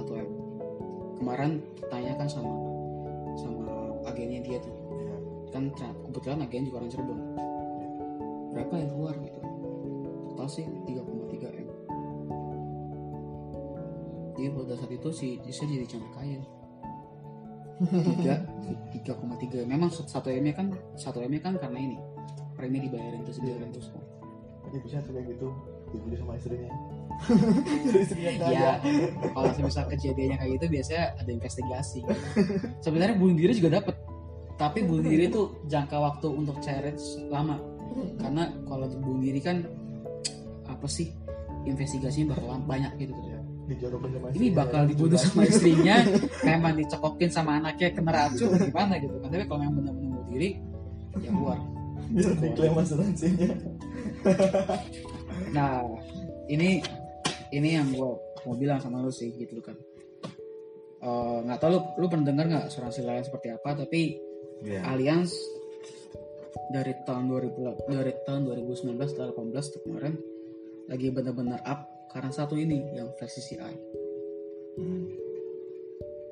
1M 0.00 0.28
kemarin 1.20 1.60
tanyakan 1.92 2.28
sama 2.32 2.69
agennya 4.10 4.40
dia 4.42 4.58
tuh. 4.58 4.74
Kan 5.50 5.70
tra- 5.74 5.96
kebetulan 6.10 6.46
agen 6.46 6.66
juga 6.66 6.76
orang 6.82 6.90
Cirebon. 6.90 7.18
Berapa 8.54 8.74
yang 8.78 8.90
keluar 8.90 9.14
gitu? 9.18 9.40
Total 10.34 10.48
sih 10.50 10.64
3,3 10.66 11.50
m. 11.50 11.68
Jadi 14.34 14.48
pada 14.56 14.74
saat 14.78 14.92
itu 14.94 15.08
si 15.12 15.36
Jisa 15.44 15.68
jadi 15.68 15.84
jangan 15.84 16.10
kaya 16.16 16.40
tiga 17.80 18.34
tiga 18.92 19.12
koma 19.16 19.40
tiga 19.40 19.64
memang 19.64 19.88
satu 19.88 20.28
m 20.28 20.44
nya 20.44 20.52
kan 20.52 20.68
satu 21.00 21.24
m 21.24 21.32
nya 21.32 21.40
kan 21.40 21.56
karena 21.56 21.80
ini 21.80 21.96
premi 22.52 22.84
dibayarin 22.84 23.24
terus 23.24 23.40
dibayarin 23.40 23.72
terus. 23.72 23.88
Kan 23.92 24.04
Jadi 24.68 24.76
bisa 24.84 25.00
tuh 25.00 25.12
kayak 25.16 25.32
gitu 25.32 25.48
dibeli 25.92 26.16
sama 26.20 26.36
istrinya. 26.36 26.68
Ya 28.48 28.80
kalau 29.36 29.50
misal 29.60 29.84
kejadiannya 29.86 30.36
kayak 30.40 30.50
gitu 30.56 30.66
biasanya 30.72 31.04
ada 31.20 31.30
investigasi. 31.30 32.00
Sebenarnya 32.84 33.16
bunuh 33.16 33.36
diri 33.36 33.52
juga 33.56 33.80
dapat 33.80 33.94
tapi 34.60 34.84
bunuh 34.84 35.00
diri 35.00 35.32
itu 35.32 35.64
jangka 35.72 35.96
waktu 35.96 36.28
untuk 36.28 36.60
cairnya 36.60 36.92
lama. 37.32 37.56
Karena 38.20 38.52
kalau 38.68 38.86
bunuh 39.00 39.24
diri 39.24 39.40
kan 39.40 39.64
apa 40.68 40.84
sih 40.84 41.08
investigasinya 41.64 42.36
bakal 42.36 42.60
banyak 42.68 42.92
gitu. 43.00 43.12
Sama 43.70 44.28
ini 44.34 44.50
bakal 44.50 44.82
ya, 44.82 44.88
dibunuh 44.90 45.14
sama 45.14 45.46
istrinya 45.46 46.02
emang 46.42 46.74
dicekokin 46.74 47.30
sama 47.30 47.62
anaknya 47.62 47.94
kena 47.94 48.10
racun 48.10 48.50
gimana 48.58 48.98
gitu 48.98 49.16
kan. 49.22 49.28
Tapi 49.30 49.44
kalau 49.46 49.62
yang 49.62 49.74
benar-benar 49.78 50.10
bunuh 50.10 50.26
diri 50.28 50.48
ya 51.22 51.30
keluar. 51.30 51.58
Bisa 52.10 52.30
diklaim 52.34 52.74
asuransinya. 52.74 53.48
nah 55.54 55.86
ini 56.50 56.82
ini 57.50 57.74
yang 57.74 57.88
gue 57.90 58.10
mau 58.40 58.54
bilang 58.54 58.78
sama 58.78 59.00
lu 59.00 59.10
sih 59.10 59.30
gitu 59.30 59.58
kan. 59.60 59.76
Eh, 61.00 61.38
nggak 61.44 61.58
tahu 61.58 61.70
lu 61.72 61.80
lu 61.96 62.06
pernah 62.06 62.26
dengar 62.26 62.44
nggak 62.46 62.64
asuransi 62.68 63.00
lain 63.00 63.22
seperti 63.22 63.48
apa 63.50 63.72
tapi 63.74 64.20
Iya. 64.60 64.84
Allianz 64.84 65.32
dari 66.68 66.92
tahun 67.02 67.32
2000 67.32 67.88
dari 67.88 68.12
tahun 68.22 68.44
2019 68.44 69.00
atau 69.16 69.32
18 69.32 69.72
tuh 69.72 69.80
kemarin 69.80 70.14
lagi 70.84 71.08
benar-benar 71.08 71.64
up 71.64 71.80
karena 72.12 72.28
satu 72.28 72.54
ini 72.54 72.92
yang 72.92 73.08
flexi 73.16 73.40
CI 73.40 73.74
Hmm. 74.76 75.08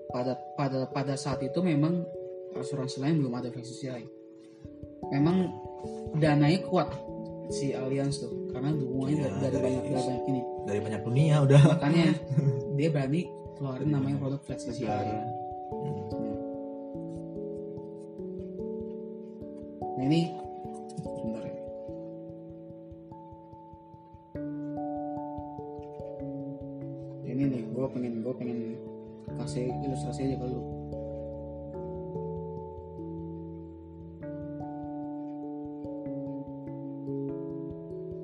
pada 0.09 0.37
pada 0.55 0.85
pada 0.87 1.15
saat 1.17 1.41
itu 1.41 1.59
memang 1.59 2.05
asuransi 2.53 3.01
lain 3.01 3.19
belum 3.19 3.35
ada 3.35 3.49
flexi 3.49 3.75
CI 3.81 4.05
memang 5.09 5.49
dananya 6.17 6.61
kuat 6.65 6.93
si 7.49 7.73
Allianz 7.73 8.21
tuh 8.21 8.53
karena 8.53 8.73
dukungannya 8.73 9.17
Iya, 9.17 9.25
dari, 9.25 9.33
dari 9.33 9.49
dari- 9.49 9.65
banyak 9.65 9.83
dari 9.85 9.97
banyak 9.97 10.25
ini 10.29 10.43
Dari 10.69 10.85
banyak 10.85 11.01
dunia 11.01 11.41
udah. 11.43 11.63
makanya 11.81 12.13
dia 12.77 12.89
berani 12.93 13.25
keluarin 13.57 13.89
namanya 13.89 14.17
produk 14.21 14.41
flexi 14.45 14.71
CI 14.71 14.87
Hmm. 14.89 16.37
nah 19.99 20.05
ini 20.07 20.21
bentar 21.05 21.45
ya 21.45 21.55
ini 27.27 27.43
nih 27.47 27.63
gue 27.69 27.87
pengen 27.93 28.15
gue 28.25 28.35
pengen 28.37 28.59
kasih 29.37 29.69
ilustrasi 29.85 30.21
aja 30.25 30.37
ke 30.39 30.47
lu 30.49 30.61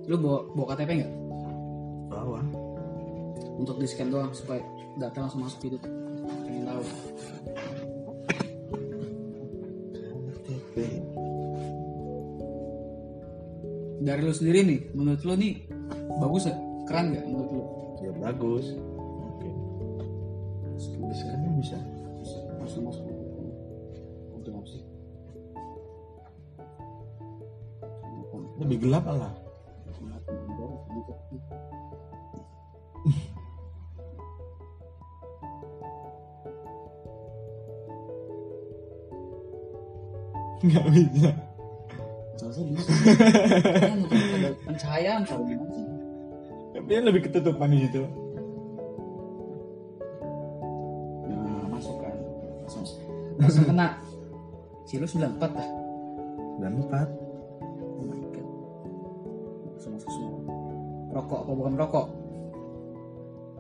lu 0.05 0.17
bawa 0.21 0.39
bawa 0.53 0.67
KTP 0.75 0.91
nggak. 1.01 1.14
Untuk 3.75 3.83
di 3.83 3.89
scan 3.91 4.09
doang 4.15 4.31
supaya 4.31 4.63
data 5.03 5.27
langsung 5.27 5.43
masuk 5.43 5.59
gitu 5.67 5.79
pengen 6.47 6.63
tahu 6.63 6.83
dari 14.05 14.21
lu 14.23 14.35
sendiri 14.37 14.61
nih 14.63 14.81
menurut 14.95 15.23
lu 15.27 15.35
nih 15.35 15.67
bagus 16.23 16.47
gak 16.47 16.59
keren 16.87 17.19
gak 17.19 17.27
menurut 17.27 17.51
lu 17.51 17.65
Ya 18.05 18.13
bagus. 18.21 18.77
Oke. 19.33 19.49
Sekarang 21.17 21.57
bisa. 21.57 21.81
masuk 22.65 22.81
masuk 22.81 23.05
udah 24.41 24.53
nggak 24.57 24.69
sih 24.73 24.81
Lebih 28.57 28.89
gelap 28.89 29.05
lah. 29.05 29.34
Nggak 40.75 40.91
bisa. 40.91 41.31
Seharusnya 42.35 42.65
bisa. 42.75 42.91
Kan 43.79 43.99
ada 44.11 44.51
pencahayaan 44.67 45.23
kalau 45.23 45.47
gimana 45.47 45.71
sih? 45.71 45.87
Tapi 46.75 46.91
yang 46.91 47.07
lebih 47.07 47.23
ketutupan 47.31 47.71
di 47.71 47.87
situ. 47.87 48.03
Nah, 51.31 51.63
masuk 51.71 51.97
kan. 52.03 52.17
Langsung, 52.67 52.85
langsung 53.39 53.65
kena. 53.71 53.89
Si 54.83 54.99
lu 54.99 55.07
94 55.07 55.39
dah. 55.55 55.69
Dan 56.59 56.73
empat. 56.83 57.09
Oh 57.79 58.05
my 58.11 58.19
God. 58.35 58.49
Langsung 59.79 59.93
masuk 59.95 60.11
semua. 60.11 60.39
Rokok 61.15 61.41
apa 61.47 61.53
bukan 61.55 61.75
rokok? 61.79 62.07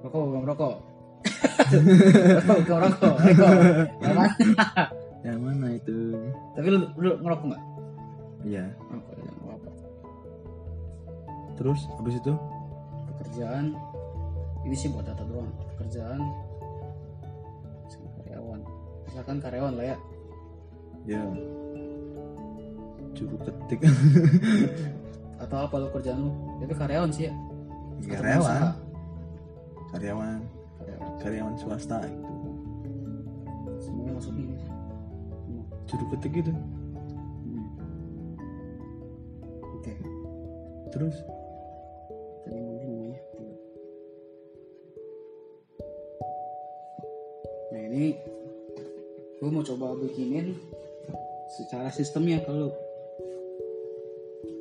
Rokok 0.03 0.19
apa 0.19 0.27
bukan 0.27 0.45
rokok? 0.51 0.75
rokok 2.43 2.57
bukan 2.67 2.79
rokok. 2.91 3.15
Rokok. 3.23 3.55
Yang 4.03 4.15
mana? 4.19 5.04
Yang 5.25 5.39
mana 5.41 5.67
itu? 5.73 5.97
Tapi 6.53 6.67
lu, 6.69 6.79
lu 7.01 7.11
ngerokok 7.25 7.47
nggak? 7.49 7.63
Iya. 8.45 8.65
Rokok 8.93 9.15
ya, 9.17 9.33
apa-apa. 9.41 9.71
Terus 11.57 11.81
habis 11.97 12.15
itu? 12.21 12.33
Pekerjaan. 13.09 13.73
Ini 14.69 14.77
sih 14.77 14.93
buat 14.93 15.09
data 15.09 15.25
doang. 15.25 15.49
Pekerjaan. 15.75 16.21
Misalkan 17.89 18.13
karyawan. 18.21 18.61
Misalkan 19.09 19.37
karyawan 19.41 19.73
lah 19.81 19.87
ya. 19.89 19.97
Ya. 21.09 21.23
Juru 23.17 23.37
ketik. 23.49 23.81
Atau 25.43 25.57
apa 25.57 25.75
lu 25.81 25.89
kerjaan 25.89 26.21
lu? 26.21 26.31
Tapi 26.61 26.75
karyawan 26.77 27.11
sih 27.17 27.33
ya. 27.33 27.35
Karyawan. 28.05 28.29
pengusaha? 28.29 28.71
Karyawan. 29.97 30.39
Karyawan. 30.85 31.13
Karyawan 31.25 31.55
swasta 31.57 32.05
gitu. 32.05 32.34
Juru 35.95 36.11
ketik 36.19 36.43
gitu. 36.43 36.51
Hmm. 36.51 37.67
Oke. 39.79 39.95
Terus? 40.91 41.15
Tadi 42.43 42.59
namanya. 42.59 43.19
Tiga. 43.31 43.55
Nah 47.71 47.81
ini 47.95 48.05
gue 49.39 49.49
mau 49.55 49.63
coba 49.63 49.95
bikinin 50.03 50.59
secara 51.55 51.95
sistemnya 51.95 52.43
ke 52.43 52.51
lu. 52.51 52.75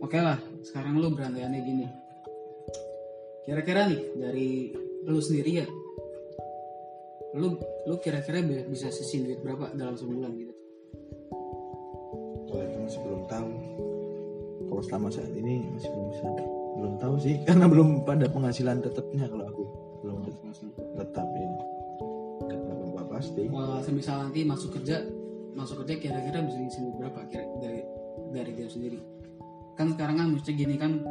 Oke 0.06 0.22
lah, 0.22 0.38
sekarang 0.62 1.02
lu 1.02 1.18
berandai-andai 1.18 1.66
gini. 1.66 1.90
Kira-kira 3.42 3.90
nih 3.90 4.02
dari 4.22 4.70
lu 5.10 5.18
sendiri 5.18 5.66
ya, 5.66 5.68
lu 7.42 7.58
lu 7.90 7.96
kira-kira 7.98 8.46
bi- 8.46 8.70
bisa 8.70 8.94
sisihin 8.94 9.26
duit 9.26 9.42
berapa 9.42 9.74
dalam 9.74 9.98
sebulan 9.98 10.30
gitu 10.38 10.53
selama 14.94 15.10
saat 15.10 15.34
ini 15.34 15.74
masih 15.74 15.90
belum 15.90 16.06
bisa. 16.14 16.26
Belum 16.78 16.94
tahu 17.02 17.16
sih 17.18 17.36
karena 17.50 17.66
belum 17.66 18.06
pada 18.06 18.30
penghasilan 18.30 18.78
tetapnya 18.86 19.26
kalau 19.26 19.50
aku. 19.50 19.64
Belum 20.06 20.22
tetap 21.02 21.28
ya 21.34 21.50
Nggak 22.46 22.78
apa 22.94 23.04
pasti. 23.18 23.50
Wah, 23.50 23.82
semisal 23.82 24.30
nanti 24.30 24.46
masuk 24.46 24.78
kerja 24.78 25.02
masuk 25.58 25.82
kerja 25.82 25.98
kira-kira 25.98 26.46
bisa 26.46 26.58
ngisi 26.62 26.86
berapa 27.02 27.26
kira 27.26 27.42
dari 27.58 27.82
dari 28.38 28.52
dia 28.54 28.70
sendiri? 28.70 29.02
Kan 29.74 29.98
sekarang 29.98 30.22
kan 30.22 30.28
mesti 30.38 30.54
gini 30.54 30.78
kan 30.78 31.02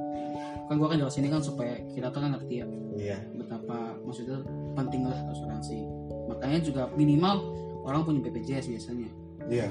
kan 0.70 0.78
gua 0.78 0.94
kan 0.94 1.02
jelasin 1.02 1.26
ini 1.26 1.34
kan 1.34 1.42
supaya 1.42 1.74
kita 1.90 2.06
tuh 2.14 2.22
kan 2.22 2.38
ngerti 2.38 2.62
ya 2.62 2.66
iya. 2.94 3.18
betapa 3.34 3.98
maksudnya 4.06 4.46
penting 4.78 5.10
lah 5.10 5.18
asuransi. 5.34 5.82
Makanya 6.30 6.62
juga 6.62 6.82
minimal 6.94 7.50
orang 7.82 8.06
punya 8.06 8.22
BPJS 8.30 8.70
biasanya. 8.70 9.10
Iya. 9.50 9.66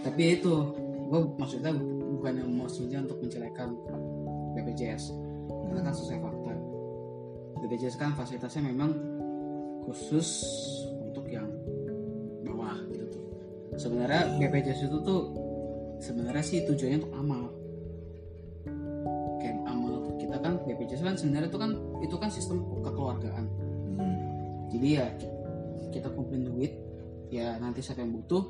Tapi 0.00 0.40
itu 0.40 0.72
gue 1.06 1.20
maksudnya 1.36 1.76
bukannya 2.16 2.44
maksudnya 2.48 3.04
untuk 3.04 3.20
menjelekan 3.20 3.76
BPJS 4.56 5.12
karena 5.68 5.80
kan 5.84 5.94
sesuai 5.94 6.18
fakta. 6.24 6.54
BPJS 7.60 7.96
kan 8.00 8.10
fasilitasnya 8.16 8.72
memang 8.72 8.90
khusus 9.84 10.28
untuk 11.04 11.28
yang 11.28 11.46
bawah 12.42 12.76
gitu 12.90 13.04
tuh. 13.12 13.24
Sebenarnya 13.76 14.40
BPJS 14.40 14.88
itu 14.88 14.98
tuh 15.04 15.20
sebenarnya 16.00 16.44
sih 16.44 16.64
tujuannya 16.64 16.98
untuk 17.04 17.14
amal. 17.14 17.42
Kayak 19.40 19.56
amal 19.68 19.92
tuh 20.02 20.14
kita 20.18 20.36
kan 20.40 20.52
BPJS 20.64 21.02
kan 21.04 21.14
sebenarnya 21.14 21.48
itu 21.52 21.58
kan 21.60 21.70
itu 22.02 22.16
kan 22.16 22.30
sistem 22.32 22.64
kekeluargaan. 22.82 23.46
Hmm. 23.96 24.16
jadi 24.68 24.88
ya 24.92 25.06
kita 25.88 26.12
kumpulin 26.12 26.52
duit 26.52 26.76
ya 27.32 27.56
nanti 27.56 27.80
siapa 27.80 28.04
yang 28.04 28.12
butuh 28.12 28.44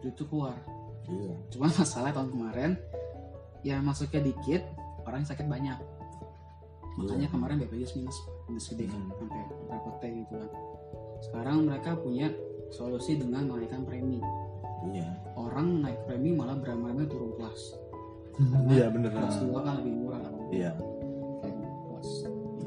duit 0.00 0.16
itu 0.16 0.24
keluar. 0.28 0.56
Iya. 1.08 1.36
Cuma 1.52 1.68
masalah 1.80 2.12
tahun 2.12 2.30
kemarin 2.32 2.70
ya 3.62 3.82
masuknya 3.82 4.22
dikit 4.22 4.62
orang 5.04 5.22
yang 5.24 5.30
sakit 5.30 5.46
banyak. 5.46 5.78
Makanya 6.98 7.28
kemarin 7.30 7.62
BPJS 7.62 7.94
minus 7.94 8.18
minus 8.50 8.66
gede 8.68 8.90
kan 8.90 8.98
Hmm. 8.98 9.14
sampai 9.16 9.42
berapa 9.70 9.90
T 9.98 10.02
gitu 10.10 10.34
kan. 10.34 10.50
Sekarang 11.22 11.56
mereka 11.66 11.90
punya 11.94 12.26
solusi 12.70 13.18
dengan 13.18 13.46
menaikkan 13.46 13.86
premi. 13.86 14.18
Iya. 14.90 15.06
Orang 15.34 15.82
naik 15.82 15.98
premi 16.06 16.34
malah 16.34 16.58
beramai 16.58 16.94
turun 17.06 17.34
kelas. 17.38 17.62
Iya 18.70 18.86
bener. 18.90 19.10
Kelas 19.10 19.42
dua 19.42 19.66
kan 19.66 19.82
lebih 19.82 19.94
murah 19.98 20.20
kan. 20.22 20.32
Iya. 20.54 20.70
Kayak 21.42 21.58
kelas. 21.90 22.08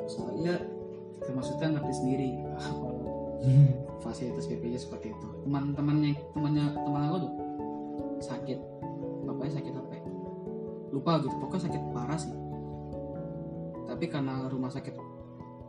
Soalnya 0.08 0.54
kita 1.24 1.32
maksudnya 1.32 1.68
ngerti 1.80 1.94
sendiri. 1.96 2.30
Kalau 2.60 2.92
fasilitas 4.04 4.48
BPJS 4.48 4.88
seperti 4.88 5.12
itu. 5.16 5.28
Teman-temannya 5.48 6.12
temannya 6.36 6.66
teman 6.76 7.02
aku 7.08 7.18
tuh 7.24 7.34
sakit. 8.22 8.60
Bapaknya 9.28 9.54
sakit 9.60 9.74
apa? 9.76 9.91
Lupa 10.92 11.24
gitu. 11.24 11.36
Pokoknya 11.40 11.72
sakit 11.72 11.82
parah 11.96 12.20
sih. 12.20 12.36
Tapi 13.88 14.06
karena 14.08 14.48
rumah 14.48 14.72
sakit 14.72 14.94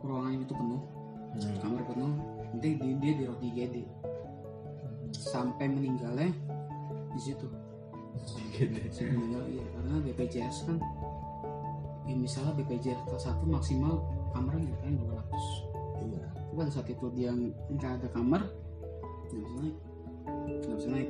ruangannya 0.03 0.43
itu 0.43 0.55
penuh 0.55 0.83
Hmm. 1.33 1.57
kamar 1.65 1.81
penuh 1.89 2.13
nanti 2.53 2.77
dia, 2.77 2.93
dia 3.01 3.13
dirawat 3.17 3.39
di 3.41 3.47
IGD 3.57 3.75
sampai 5.17 5.65
meninggalnya 5.65 6.29
di 7.09 7.21
situ. 7.21 7.49
Sampai 8.93 9.17
meninggal 9.17 9.43
iya 9.49 9.65
karena 9.73 9.93
BPJS 10.05 10.69
kan 10.69 10.77
ya 12.05 12.13
misalnya 12.13 12.53
BPJS 12.61 13.09
kelas 13.09 13.25
satu 13.25 13.49
maksimal 13.49 14.05
kamarnya 14.29 14.77
kan 14.85 14.93
200 14.93 16.05
iya. 16.05 16.25
Tapi 16.37 16.53
pada 16.53 16.69
saat 16.69 16.87
itu 16.93 17.05
dia 17.17 17.33
nggak 17.73 17.91
ada 18.05 18.07
kamar 18.13 18.45
nggak 19.33 19.41
bisa 19.41 19.57
naik. 19.57 19.77
Nggak 20.69 20.77
bisa 20.77 20.89
naik 20.93 21.09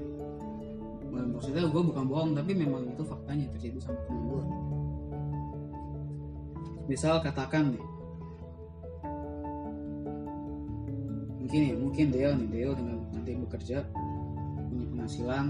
Maksudnya 1.13 1.69
gue 1.69 1.83
bukan 1.85 2.03
bohong 2.09 2.31
tapi 2.33 2.57
memang 2.57 2.89
itu 2.89 3.03
faktanya 3.05 3.45
terjadi 3.53 3.77
sama 3.83 3.99
temen 4.07 4.23
gue 4.31 4.43
misal 6.87 7.23
katakan 7.23 7.71
nih. 7.71 7.85
Mungkin 11.43 11.61
ya 11.69 11.75
mungkin 11.77 12.05
Deo 12.09 12.31
nih 12.33 12.49
Deo 12.49 12.71
dengan 12.73 12.97
nanti 13.13 13.37
bekerja 13.37 13.85
punya 14.67 14.85
penghasilan 14.89 15.45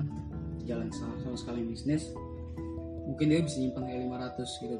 jalan 0.68 0.90
sama, 0.92 1.16
sama 1.24 1.38
sekali 1.40 1.62
bisnis 1.64 2.12
mungkin 3.04 3.30
dia 3.32 3.44
bisa 3.44 3.60
nyimpan 3.60 3.84
kayak 3.84 4.02
500 4.36 4.64
gitu. 4.64 4.78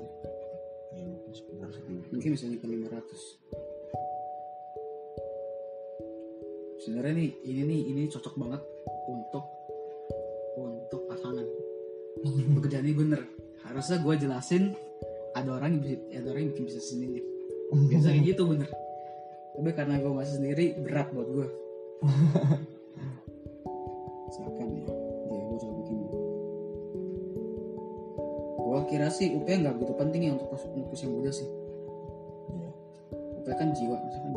Segitu. 1.34 2.14
Mungkin 2.14 2.30
bisa 2.38 2.46
nyimpan 2.46 2.70
500 2.92 3.64
sebenarnya 6.84 7.14
nih 7.16 7.32
ini 7.48 7.62
nih 7.64 7.82
ini 7.96 8.02
cocok 8.12 8.36
banget 8.36 8.62
pekerjaan 12.52 12.86
ini 12.86 12.96
bener. 12.96 13.22
Harusnya 13.64 13.98
gue 14.04 14.14
jelasin 14.20 14.76
ada 15.34 15.50
orang 15.56 15.80
yang 15.80 15.82
bisa 15.82 15.98
ada 16.20 16.28
orang 16.30 16.42
yang 16.44 16.52
bikin 16.52 16.66
bisnis 16.68 16.88
sendiri. 16.92 17.22
Biasa 17.74 18.08
kayak 18.12 18.26
gitu 18.36 18.44
bener. 18.46 18.70
Tapi 19.54 19.70
karena 19.78 19.96
gue 20.02 20.12
masih 20.12 20.34
sendiri 20.42 20.66
berat 20.82 21.08
buat 21.14 21.30
gue 21.30 21.48
misalkan 24.28 24.68
ya 24.76 24.88
dia 25.30 25.44
gue 25.46 25.58
coba 25.62 25.74
bikin. 25.80 25.98
Gue 28.60 28.82
kira 28.90 29.08
sih 29.14 29.32
UP 29.38 29.46
nggak 29.46 29.74
begitu 29.78 29.94
penting 29.96 30.22
ya 30.28 30.32
untuk 30.36 30.52
untuk 30.58 30.92
usia 30.92 31.08
muda 31.08 31.32
sih. 31.32 31.48
Iya 32.52 32.70
UP 33.40 33.48
kan 33.56 33.72
jiwa 33.72 33.98
misalkan 34.04 34.34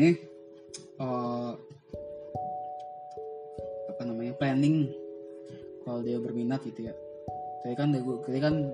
ini 0.00 0.16
eh, 0.96 1.52
apa 3.92 4.02
namanya 4.08 4.32
planning 4.40 4.88
kalau 5.84 6.00
dia 6.00 6.16
berminat 6.16 6.64
gitu 6.64 6.88
ya 6.88 6.96
tadi 7.60 7.76
kan 7.76 7.92
tadi 7.92 8.08
tadi 8.24 8.40
kan 8.40 8.72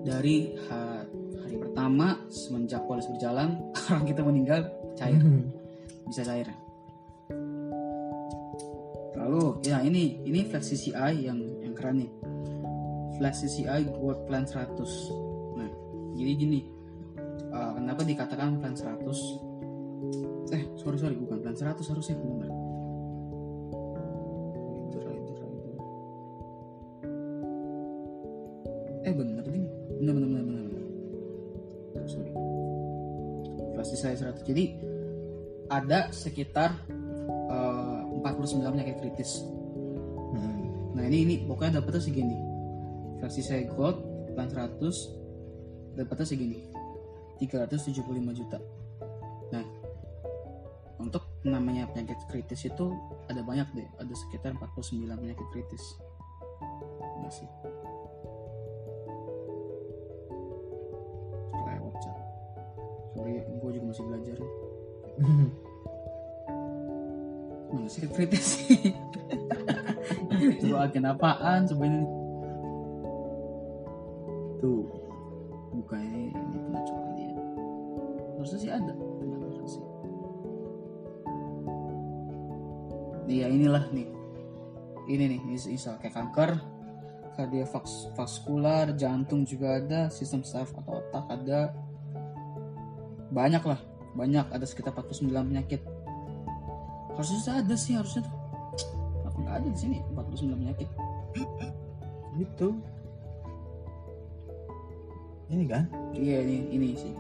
Dari 0.02 0.58
ha- 0.66 1.06
hari 1.46 1.62
pertama 1.62 2.18
semenjak 2.26 2.90
polis 2.90 3.06
berjalan 3.06 3.54
orang 3.94 4.02
kita 4.10 4.26
meninggal 4.26 4.66
cair 4.98 5.22
bisa 6.10 6.26
cair. 6.26 6.50
Lalu 9.14 9.62
ya 9.62 9.86
ini 9.86 10.26
ini 10.26 10.42
flash 10.50 10.74
CCI 10.74 11.22
yang 11.22 11.38
yang 11.62 11.78
keren 11.78 12.02
nih. 12.02 12.10
Flash 13.22 13.46
CCI 13.46 13.86
Gold 14.02 14.26
Plan 14.26 14.50
100. 14.50 14.74
Nah, 15.62 15.70
jadi 16.18 16.34
gini. 16.34 16.66
uh, 17.54 17.78
kenapa 17.78 18.02
dikatakan 18.02 18.58
plan 18.58 18.74
100? 18.74 20.50
Eh, 20.50 20.66
sorry 20.82 20.98
sorry 20.98 21.14
bukan 21.14 21.46
plan 21.46 21.54
100 21.54 21.78
harusnya 21.78 22.18
Jadi 34.52 34.66
ada 35.72 36.12
sekitar 36.12 36.76
uh, 37.48 38.04
49 38.20 38.60
penyakit 38.68 39.00
kritis. 39.00 39.40
Hmm. 40.36 40.92
Nah 40.92 41.08
ini 41.08 41.24
ini 41.24 41.36
pokoknya 41.48 41.80
dapetnya 41.80 42.04
segini. 42.04 42.36
Versi 43.24 43.40
saya 43.40 43.64
gold 43.72 44.04
plan 44.36 44.52
100 44.52 45.96
dapetnya 45.96 46.28
segini. 46.28 46.60
375 47.40 48.04
juta. 48.36 48.60
Nah 49.56 49.64
untuk 51.00 51.24
namanya 51.48 51.88
penyakit 51.88 52.20
kritis 52.28 52.68
itu 52.68 52.92
ada 53.32 53.40
banyak 53.40 53.72
deh. 53.72 53.88
Ada 54.04 54.12
sekitar 54.28 54.52
49 54.60 55.08
penyakit 55.16 55.48
kritis. 55.56 55.96
Masih. 57.24 57.48
Masih 63.92 64.08
belajar. 64.08 64.38
ya. 64.40 64.48
Mana 67.72 67.88
sih 67.88 68.08
kritis 68.08 68.46
sih? 68.56 68.96
Itu 70.60 70.76
agen 70.80 71.08
apaan 71.08 71.68
ini? 71.68 72.02
Tuh. 74.64 74.88
Bukannya 75.72 76.32
ini 76.32 76.58
pengecualian 76.68 77.12
dia. 77.16 77.32
Harusnya 78.40 78.60
sih 78.60 78.72
ada. 78.72 78.94
Harusnya 78.96 79.68
sih. 79.68 79.84
Iya 83.32 83.48
inilah 83.52 83.84
nih. 83.92 84.08
Ini 85.12 85.24
nih, 85.36 85.42
mis- 85.44 85.68
misal 85.68 86.00
kayak 86.00 86.16
kanker, 86.16 86.52
kardiovaskular, 87.36 88.96
jantung 88.96 89.44
juga 89.48 89.80
ada, 89.80 90.02
sistem 90.12 90.44
saraf 90.44 90.72
atau 90.76 91.00
otak 91.00 91.26
ada. 91.28 91.72
Banyak 93.32 93.64
lah, 93.64 93.80
banyak 94.12 94.46
ada 94.52 94.66
sekitar 94.68 94.92
49 94.92 95.32
penyakit. 95.32 95.82
Harusnya 97.16 97.64
ada 97.64 97.76
sih 97.80 97.96
harusnya 97.96 98.28
tuh. 98.28 98.36
Apa 99.24 99.38
nggak 99.40 99.56
ada 99.64 99.68
di 99.72 99.80
sini 99.80 99.98
49 100.12 100.60
penyakit? 100.60 100.90
Gitu. 102.36 102.68
Ini 105.52 105.64
kan? 105.68 105.84
Iya 106.12 106.44
ini 106.44 106.58
ini 106.76 106.88
sih. 106.96 107.14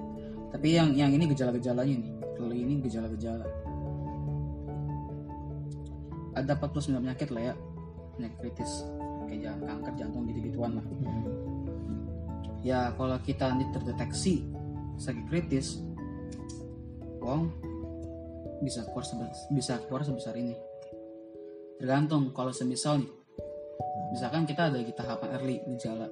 Tapi 0.51 0.75
yang 0.75 0.91
yang 0.95 1.11
ini 1.15 1.31
gejala-gejalanya 1.31 1.95
nih. 1.95 2.13
Kalau 2.35 2.55
ini 2.55 2.73
gejala-gejala. 2.83 3.47
Ada 6.35 6.55
49 6.59 7.03
penyakit 7.07 7.29
lah 7.31 7.43
ya. 7.51 7.55
Penyakit 8.19 8.37
kritis. 8.39 8.83
Kayak 9.27 9.39
jangan 9.47 9.59
kanker 9.63 9.93
jantung 9.95 10.23
gitu-gituan 10.27 10.71
lah. 10.75 10.85
Ya 12.63 12.91
kalau 12.99 13.15
kita 13.23 13.51
nanti 13.51 13.65
terdeteksi 13.71 14.47
sakit 15.01 15.25
kritis, 15.27 15.81
uang 17.21 17.41
bisa 18.61 18.85
keluar 18.89 19.05
sebesar, 19.05 19.33
bisa 19.53 19.73
keluar 19.85 20.03
sebesar 20.05 20.33
ini. 20.37 20.53
Tergantung 21.81 22.29
kalau 22.33 22.53
semisal 22.53 23.01
nih, 23.01 23.11
misalkan 24.13 24.45
kita 24.45 24.69
ada 24.69 24.77
di 24.77 24.93
tahapan 24.93 25.29
early 25.41 25.57
gejala, 25.73 26.07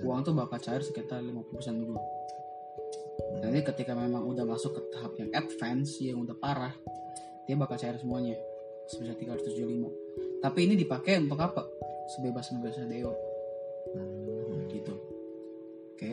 uang 0.00 0.20
tuh 0.24 0.32
bakal 0.32 0.56
cair 0.60 0.80
sekitar 0.80 1.20
50% 1.20 1.84
dulu. 1.84 2.00
Jadi 3.44 3.60
ketika 3.60 3.92
memang 3.92 4.24
udah 4.24 4.48
masuk 4.48 4.72
ke 4.72 4.80
tahap 4.96 5.12
yang 5.20 5.28
advance, 5.36 6.00
yang 6.00 6.24
udah 6.24 6.36
parah, 6.40 6.72
dia 7.44 7.54
bakal 7.60 7.76
cair 7.76 8.00
semuanya 8.00 8.36
sebesar 8.88 9.16
375. 9.20 10.40
Tapi 10.40 10.58
ini 10.64 10.74
dipakai 10.76 11.20
untuk 11.20 11.40
apa? 11.40 11.64
Sebebas-bebasnya 12.16 12.88
Deo 12.88 13.12
gitu. 14.68 14.94
Oke. 15.94 16.12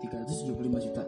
375 0.00 0.86
juta. 0.86 1.04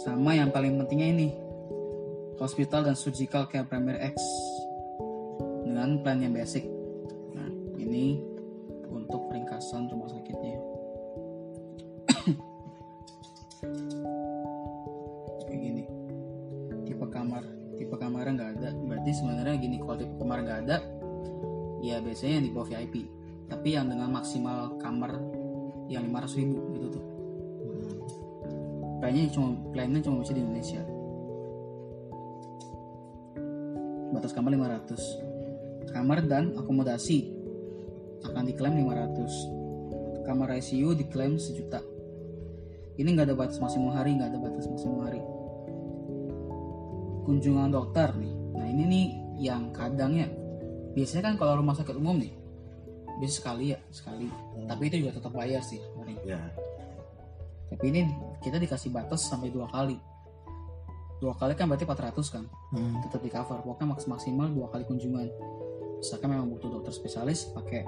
Sama 0.00 0.32
yang 0.32 0.48
paling 0.48 0.80
pentingnya 0.80 1.12
ini. 1.12 1.28
Hospital 2.40 2.88
dan 2.88 2.96
Surgical 2.96 3.44
Care 3.52 3.68
Premier 3.68 4.00
X 4.00 4.16
dengan 5.60 6.00
plan 6.00 6.24
yang 6.24 6.32
basic. 6.32 6.64
Nah, 7.36 7.52
ini 7.76 8.16
untuk 8.88 9.28
ringkasan 9.28 9.92
rumah 9.92 10.08
sakitnya. 10.08 10.56
Kayak 15.44 15.60
gini. 15.68 15.84
Tipe 16.88 17.04
kamar, 17.12 17.44
tipe 17.76 17.92
kamarnya 18.00 18.32
nggak 18.40 18.50
ada. 18.56 18.72
Berarti 18.80 19.12
sebenarnya 19.12 19.60
gini, 19.60 19.84
kalau 19.84 20.00
tipe 20.00 20.16
kamar 20.16 20.40
nggak 20.48 20.64
ada, 20.64 20.80
ya 21.84 22.00
biasanya 22.00 22.40
yang 22.40 22.48
di 22.48 22.52
bawah 22.56 22.72
VIP. 22.72 23.04
Tapi 23.52 23.68
yang 23.76 23.92
dengan 23.92 24.16
maksimal 24.16 24.80
kamar 24.80 25.20
yang 25.92 26.08
500 26.08 26.40
ribu 26.40 26.56
gitu 26.72 26.88
tuh. 26.88 27.19
Plannya 29.10 29.26
cuma 29.34 29.50
plannya 29.74 29.98
cuma 30.06 30.22
bisa 30.22 30.30
di 30.30 30.38
Indonesia. 30.38 30.78
Batas 34.14 34.30
kamar 34.30 34.54
500. 34.54 35.90
Kamar 35.90 36.22
dan 36.30 36.54
akomodasi 36.54 37.34
akan 38.22 38.46
diklaim 38.46 38.86
500 38.86 40.22
kamar 40.28 40.54
ICU 40.62 40.94
diklaim 40.94 41.40
sejuta 41.40 41.82
ini 43.00 43.16
nggak 43.16 43.32
ada 43.32 43.34
batas 43.34 43.58
maksimum 43.58 43.96
hari 43.96 44.14
nggak 44.14 44.30
ada 44.30 44.38
batas 44.38 44.68
maksimum 44.68 45.00
hari 45.08 45.24
kunjungan 47.24 47.72
dokter 47.72 48.12
nih 48.14 48.34
nah 48.54 48.66
ini 48.68 48.84
nih 48.86 49.06
yang 49.40 49.72
kadang 49.72 50.20
ya 50.20 50.28
biasanya 50.92 51.32
kan 51.32 51.34
kalau 51.40 51.64
rumah 51.64 51.74
sakit 51.74 51.96
umum 51.96 52.20
nih 52.20 52.30
bisa 53.18 53.40
sekali 53.40 53.72
ya 53.72 53.80
sekali 53.88 54.28
tapi 54.68 54.92
itu 54.92 55.02
juga 55.02 55.16
tetap 55.18 55.32
bayar 55.32 55.64
sih. 55.64 55.80
Ya. 56.28 56.38
Ini 57.80 58.08
kita 58.40 58.56
dikasih 58.60 58.92
batas 58.92 59.28
sampai 59.28 59.52
dua 59.52 59.68
kali. 59.68 59.96
Dua 61.20 61.36
kali 61.36 61.52
kan 61.52 61.68
berarti 61.68 61.84
400 61.84 62.16
kan? 62.32 62.44
Hmm. 62.72 62.96
tetap 63.04 63.20
di 63.20 63.28
cover 63.28 63.60
pokoknya 63.60 63.92
maks 63.92 64.08
maksimal 64.08 64.48
dua 64.48 64.72
kali 64.72 64.88
kunjungan. 64.88 65.28
Misalkan 66.00 66.32
memang 66.32 66.48
butuh 66.48 66.72
dokter 66.72 66.96
spesialis 66.96 67.52
pakai 67.52 67.84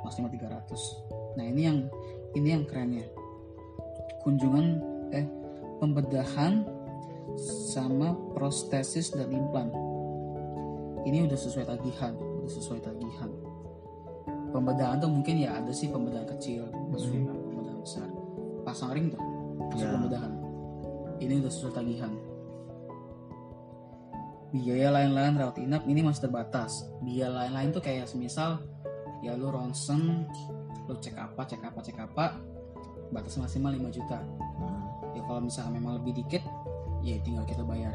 maksimal 0.00 0.32
300 0.32 1.36
nah 1.36 1.44
ini 1.46 1.62
yang 1.68 1.78
ini 2.32 2.48
yang 2.56 2.64
kerennya. 2.64 3.04
Kunjungan 4.24 4.66
eh 5.12 5.28
pembedahan 5.78 6.64
sama 7.70 8.16
prostesis 8.32 9.12
dan 9.12 9.28
implan. 9.28 9.68
Ini 11.04 11.28
udah 11.28 11.38
sesuai 11.38 11.68
tagihan 11.68 12.16
udah 12.16 12.50
sesuai 12.50 12.80
tagihan. 12.82 13.30
Pembedahan 14.50 14.98
tuh 14.98 15.12
mungkin 15.12 15.38
ya 15.38 15.60
ada 15.60 15.70
sih 15.70 15.86
pembedahan 15.86 16.26
kecil 16.34 16.66
maksudnya 16.90 17.30
pembedahan 17.30 17.78
besar. 17.78 18.08
Pasang 18.66 18.90
ring 18.96 19.14
tuh 19.14 19.29
masuk 19.68 19.84
Ya. 19.84 19.92
pembedahan 19.92 20.32
ini 21.20 21.34
udah 21.44 21.52
sesuai 21.52 21.74
tagihan. 21.76 22.12
Biaya 24.50 24.90
lain-lain 24.90 25.38
rawat 25.38 25.62
inap 25.62 25.86
ini 25.86 26.02
masih 26.02 26.26
terbatas. 26.26 26.88
Biaya 27.04 27.30
lain-lain 27.30 27.70
tuh 27.70 27.84
kayak 27.84 28.10
semisal 28.10 28.58
ya 29.20 29.36
lu 29.36 29.52
ronsen 29.52 30.26
lu 30.88 30.96
cek 30.96 31.12
apa 31.14 31.44
cek 31.44 31.60
apa 31.60 31.78
cek 31.84 31.98
apa 32.00 32.40
batas 33.12 33.36
maksimal 33.36 33.70
5 33.70 33.94
juta. 33.94 34.18
Hmm. 34.58 34.82
ya 35.14 35.22
kalau 35.26 35.42
misalnya 35.42 35.76
memang 35.76 35.98
lebih 36.02 36.24
dikit 36.24 36.42
ya 37.04 37.14
tinggal 37.22 37.46
kita 37.46 37.62
bayar. 37.62 37.94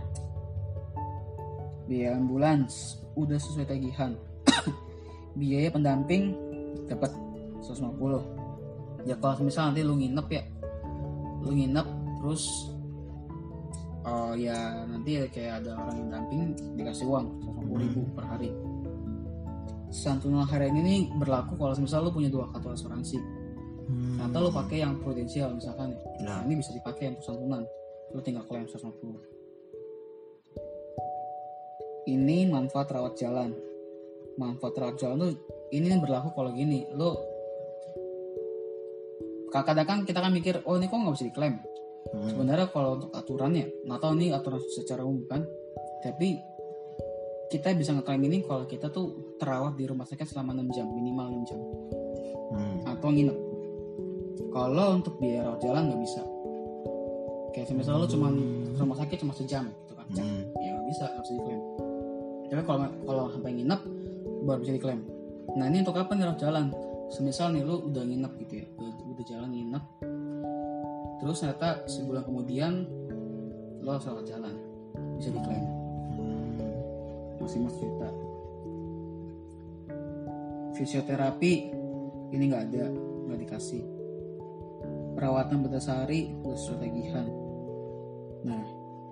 Biaya 1.90 2.16
ambulans 2.16 3.04
udah 3.20 3.36
sesuai 3.36 3.68
tagihan. 3.68 4.16
Biaya 5.40 5.74
pendamping 5.74 6.32
dapat 6.88 7.12
150 7.60 8.46
ya 9.06 9.14
kalau 9.22 9.38
misal 9.46 9.70
nanti 9.70 9.86
lu 9.86 9.98
nginep 9.98 10.28
ya 10.34 10.42
lu 11.46 11.52
nginep 11.54 11.88
terus 12.22 12.44
oh 14.06 14.34
ya 14.34 14.86
nanti 14.90 15.22
ya 15.22 15.26
kayak 15.30 15.66
ada 15.66 15.78
orang 15.78 15.96
yang 16.02 16.10
damping 16.10 16.42
dikasih 16.78 17.06
uang 17.06 17.26
150 17.70 17.84
ribu 17.86 18.02
per 18.14 18.26
hari 18.26 18.50
santunan 19.94 20.44
harian 20.50 20.76
ini 20.76 21.10
berlaku 21.16 21.56
kalau 21.56 21.78
misal 21.78 22.04
lu 22.04 22.12
punya 22.12 22.28
dua 22.28 22.50
kartu 22.52 22.74
asuransi 22.74 23.46
Hmm. 23.86 24.18
atau 24.18 24.42
lu 24.42 24.50
pakai 24.50 24.82
yang 24.82 24.98
prudensial 24.98 25.54
misalkan 25.54 25.94
ya 25.94 26.26
Nah, 26.26 26.42
Nah, 26.42 26.50
ini 26.50 26.58
bisa 26.58 26.74
dipakai 26.74 27.14
untuk 27.14 27.22
santunan. 27.22 27.62
Lu 28.18 28.20
tinggal 28.26 28.42
klaim 28.50 28.66
150. 28.66 29.22
Ini 32.10 32.50
manfaat 32.50 32.90
rawat 32.90 33.14
jalan. 33.14 33.54
Manfaat 34.42 34.74
rawat 34.74 34.98
jalan 34.98 35.16
tuh 35.22 35.32
ini 35.70 35.94
berlaku 36.02 36.34
kalau 36.34 36.50
gini, 36.50 36.90
lu 36.98 37.14
kadang 39.64 39.88
kan 39.88 40.00
kita 40.04 40.20
kan 40.20 40.34
mikir, 40.36 40.60
oh 40.68 40.76
ini 40.76 40.92
kok 40.92 41.00
nggak 41.00 41.16
bisa 41.16 41.28
diklaim. 41.32 41.56
hmm. 42.12 42.28
Sebenarnya 42.28 42.68
kalau 42.74 43.00
untuk 43.00 43.12
aturannya, 43.16 43.88
nggak 43.88 44.00
tahu 44.04 44.12
ini 44.20 44.36
aturan 44.36 44.60
secara 44.74 45.08
umum 45.08 45.24
kan, 45.30 45.48
tapi 46.04 46.36
kita 47.48 47.72
bisa 47.78 47.94
ngeklaim 47.94 48.26
ini 48.26 48.42
kalau 48.44 48.66
kita 48.66 48.90
tuh 48.90 49.38
terawat 49.38 49.78
di 49.78 49.86
rumah 49.86 50.04
sakit 50.04 50.26
selama 50.26 50.58
6 50.58 50.76
jam, 50.76 50.90
minimal 50.90 51.30
6 51.30 51.50
jam, 51.50 51.60
Hmm. 52.52 52.78
atau 52.90 53.10
nginep. 53.10 53.38
Kalau 54.52 54.88
untuk 54.96 55.20
biaya 55.20 55.46
rawat 55.46 55.60
jalan 55.62 55.92
nggak 55.92 56.02
bisa. 56.02 56.22
Kayak 57.52 57.72
misalnya 57.76 58.04
lu 58.04 58.10
cuma 58.12 58.28
rumah 58.76 58.98
sakit 59.00 59.18
cuma 59.24 59.34
sejam 59.36 59.68
gitu 59.68 59.94
kan. 59.96 60.08
Hmm. 60.16 60.44
ya 60.60 60.70
nggak 60.76 60.88
bisa 60.92 61.04
nggak 61.08 61.24
bisa 61.24 61.34
diklaim. 61.40 61.62
Tapi 62.52 62.64
kalau 62.64 62.80
kalau 63.04 63.24
sampai 63.32 63.52
nginep 63.56 63.82
baru 64.46 64.60
bisa 64.64 64.74
diklaim. 64.76 65.02
Nah 65.56 65.66
ini 65.72 65.78
untuk 65.84 65.96
apa 65.96 66.12
nih 66.16 66.24
rawat 66.28 66.40
jalan? 66.40 66.66
Semisal 67.12 67.54
nih 67.54 67.62
lu 67.62 67.86
udah 67.86 68.04
nginep 68.04 68.34
gitu 68.46 68.54
ya, 68.66 68.68
udah, 69.16 69.26
jalan 69.26 69.50
nginep, 69.56 69.84
terus 71.24 71.40
ternyata 71.40 71.88
sebulan 71.88 72.24
kemudian 72.28 72.74
lo 73.80 73.96
rawat 73.98 74.28
jalan, 74.28 74.56
bisa 75.16 75.32
diklaim 75.32 75.76
masih 77.46 77.62
mas 77.62 77.78
juta. 77.78 78.10
Fisioterapi 80.74 81.54
ini 82.34 82.44
nggak 82.50 82.64
ada, 82.74 82.86
nggak 83.30 83.40
dikasih. 83.46 83.86
Perawatan 85.14 85.62
berdasari 85.62 86.34
sesuai 86.42 86.82
tagihan. 86.82 87.28
Nah, 88.50 88.66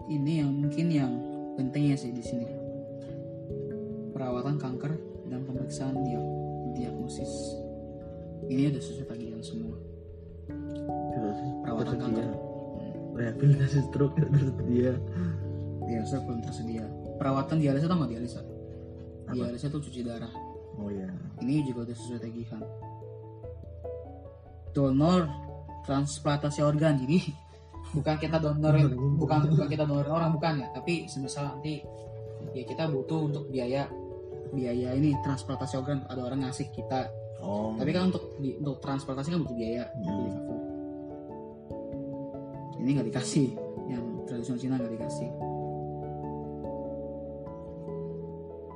ini 0.09 0.41
yang 0.41 0.49
mungkin 0.49 0.87
yang 0.89 1.13
pentingnya 1.55 1.93
sih 1.93 2.09
di 2.09 2.25
sini. 2.25 2.49
Perawatan 4.17 4.57
kanker 4.57 4.91
dan 5.29 5.45
pemeriksaan 5.45 6.01
dia 6.01 6.19
diagnosis. 6.73 7.29
Ini 8.49 8.73
udah 8.73 8.81
sesuai 8.81 9.07
tagihan 9.13 9.39
semua. 9.45 9.77
Perawatan 11.63 11.95
tersedia. 11.95 12.03
kanker. 12.03 12.27
Hmm, 12.27 13.17
Rehabilitasi 13.17 13.77
stroke 13.89 14.15
tersedia. 14.17 14.93
Dialisis 15.83 16.21
belum 16.23 16.39
tersedia. 16.41 16.85
Perawatan 17.19 17.57
dialisis 17.59 17.87
atau 17.87 17.97
nggak 17.99 18.11
dialisis? 18.11 18.39
Apa? 18.39 19.33
Dialisis 19.35 19.69
tuh 19.69 19.81
cuci 19.83 20.01
darah. 20.01 20.33
Oh 20.79 20.89
ya. 20.89 21.09
Ini 21.43 21.63
juga 21.69 21.85
udah 21.85 21.95
sesuai 21.95 22.19
tagihan. 22.23 22.61
Donor 24.73 25.21
transplantasi 25.85 26.59
organ. 26.65 26.97
Jadi 26.97 27.19
bukan 27.97 28.15
kita 28.17 28.41
donorin, 28.41 28.89
bukan 29.19 29.39
bukan 29.53 29.67
kita 29.69 29.83
donorin 29.85 30.11
orang 30.11 30.31
bukan 30.33 30.53
ya, 30.65 30.67
tapi 30.73 31.05
semisal 31.05 31.53
nanti 31.53 31.83
ya 32.51 32.63
kita 32.65 32.89
butuh 32.89 33.29
untuk 33.31 33.43
biaya 33.47 33.87
biaya 34.53 34.93
ini 34.93 35.17
transplantasi 35.25 35.77
organ 35.77 36.05
ada 36.09 36.21
orang 36.25 36.45
ngasih 36.47 36.69
kita. 36.73 37.09
Oh. 37.43 37.75
Tapi 37.75 37.91
kan 37.91 38.09
untuk 38.09 38.33
untuk 38.39 38.79
transplantasi 38.79 39.35
kan 39.35 39.39
butuh 39.43 39.57
biaya. 39.57 39.83
Hmm. 39.99 40.62
Ini 42.83 42.99
nggak 42.99 43.07
dikasih, 43.15 43.47
yang 43.87 44.27
tradisional 44.27 44.59
Cina 44.59 44.75
nggak 44.75 44.93
dikasih. 44.99 45.29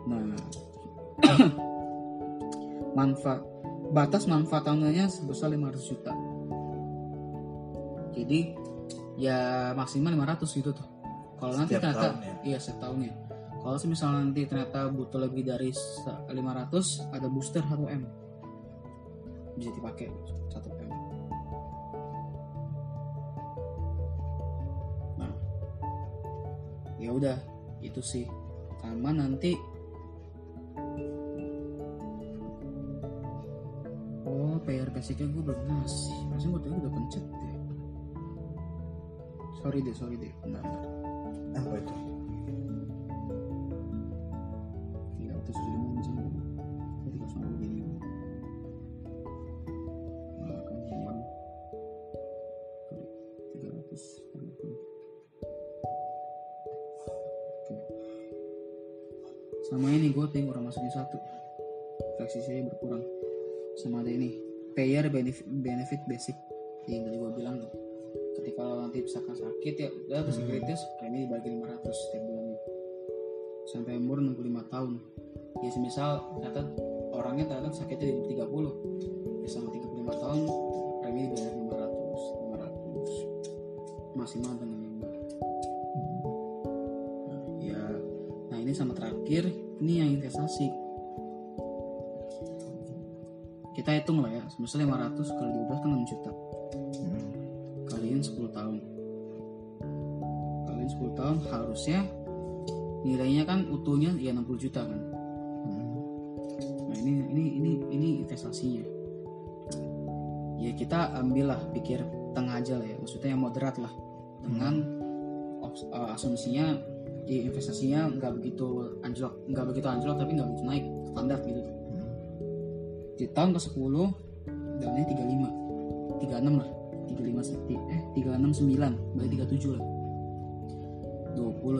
Nah, 0.08 0.24
manfaat 2.98 3.44
batas 3.92 4.24
manfaat 4.32 4.64
tahunannya 4.64 5.12
sebesar 5.12 5.52
500 5.52 5.92
juta. 5.92 6.16
Jadi 8.16 8.56
ya 9.20 9.72
maksimal 9.76 10.16
500 10.16 10.56
gitu 10.56 10.72
tuh. 10.72 10.88
Kalau 11.38 11.54
nanti 11.60 11.76
ternyata 11.76 12.16
tahun 12.16 12.24
ya? 12.24 12.34
iya 12.48 12.58
setiap 12.64 12.88
tahunnya. 12.88 13.14
Kalau 13.60 13.76
misalnya 13.92 14.24
nanti 14.24 14.42
ternyata 14.48 14.88
butuh 14.88 15.20
lebih 15.20 15.44
dari 15.44 15.76
se- 15.76 16.24
500 16.32 17.12
ada 17.12 17.28
booster 17.28 17.60
1 17.60 17.92
M. 17.92 18.04
Bisa 19.60 19.76
dipakai 19.76 20.08
1 20.48 20.78
Ya 27.08 27.16
udah, 27.16 27.40
itu 27.80 28.04
sih. 28.04 28.28
Sama 28.84 29.16
nanti 29.16 29.56
Oh, 34.28 34.60
PR 34.68 34.92
basicnya 34.92 35.32
gue 35.32 35.40
belum 35.40 35.56
ngasih. 35.72 36.20
Harusnya 36.36 36.60
gue 36.60 36.68
udah 36.68 36.92
pencet 36.92 37.24
deh. 37.24 37.56
Sorry 39.64 39.80
deh, 39.80 39.96
sorry 39.96 40.20
deh. 40.20 40.34
Bentar, 40.44 40.68
bentar. 40.68 40.92
Apa 41.64 41.76
itu? 41.80 42.07
Ya 75.98 76.22
semisal 76.22 76.22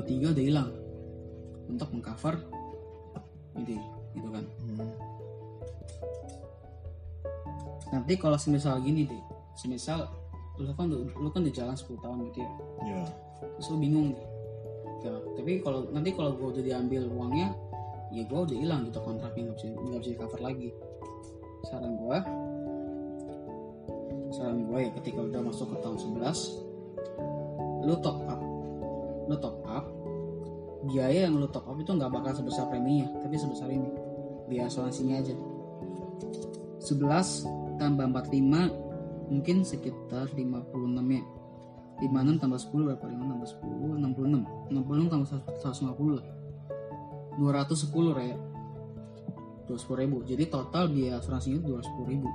23 0.08 0.34
udah 0.34 0.46
hilang. 0.48 0.72
Untuk 1.68 1.92
mengcover 1.92 2.58
ini 3.58 3.78
gitu 4.14 4.30
kan. 4.30 4.46
Hmm. 4.64 4.92
nanti 7.88 8.20
kalau 8.20 8.36
semisal 8.36 8.84
gini 8.84 9.08
deh 9.08 9.24
semisal 9.56 10.12
lu 10.60 10.76
kan 10.76 10.92
lu 10.92 11.30
kan 11.32 11.40
di 11.46 11.54
jalan 11.56 11.72
10 11.72 12.04
tahun 12.04 12.18
gitu 12.30 12.44
ya. 12.44 12.52
Ya. 12.84 13.04
terus 13.56 13.70
lu 13.70 13.78
bingung 13.78 14.12
nih. 14.12 14.28
Ya, 15.06 15.14
tapi 15.38 15.62
kalau 15.62 15.88
nanti 15.94 16.10
kalau 16.12 16.34
gua 16.36 16.50
udah 16.52 16.64
diambil 16.66 17.06
uangnya 17.08 17.54
ya 18.12 18.26
gua 18.26 18.44
udah 18.44 18.58
hilang 18.58 18.90
gitu 18.90 19.00
kontraknya 19.06 19.54
nggak 19.54 19.58
bisa 19.62 19.66
nggak 19.72 20.02
bisa 20.02 20.12
di 20.12 20.20
cover 20.20 20.42
lagi. 20.42 20.70
Saran 21.70 21.94
gua 21.96 22.18
saran 24.34 24.60
gua 24.68 24.78
ya 24.84 24.90
ketika 24.98 25.20
udah 25.24 25.42
masuk 25.46 25.72
ke 25.72 25.78
tahun 25.80 25.98
11 26.18 27.86
lu 27.88 27.96
top 28.02 28.18
up. 28.28 28.42
Lu 29.30 29.36
top 29.38 29.58
up 29.70 29.97
biaya 30.88 31.28
yang 31.28 31.36
lu 31.36 31.48
top 31.52 31.68
up 31.68 31.78
itu 31.78 31.92
nggak 31.92 32.10
bakal 32.10 32.32
sebesar 32.34 32.72
preminya 32.72 33.08
tapi 33.20 33.36
sebesar 33.36 33.68
ini. 33.70 33.90
Biaya 34.48 34.72
asuransinya 34.72 35.20
aja. 35.20 35.36
11 36.80 37.44
tambah 37.78 38.06
45 38.10 39.28
mungkin 39.28 39.68
sekitar 39.68 40.32
56 40.32 41.08
ya. 41.12 41.24
56 42.00 42.42
tambah 42.42 42.60
10 42.62 42.88
berapa? 42.88 43.06
5 43.06 43.32
tambah 43.32 43.48
10 43.48 44.00
66 44.00 44.72
66 44.72 45.12
tambah 45.12 45.28
150 45.60 46.18
lah. 46.18 46.26
210 47.38 48.18
ya 48.24 48.38
210 49.68 50.02
ribu. 50.02 50.18
Jadi 50.24 50.44
total 50.48 50.88
biaya 50.90 51.20
asuransinya 51.20 51.60
210 51.60 52.08
ribu. 52.08 52.30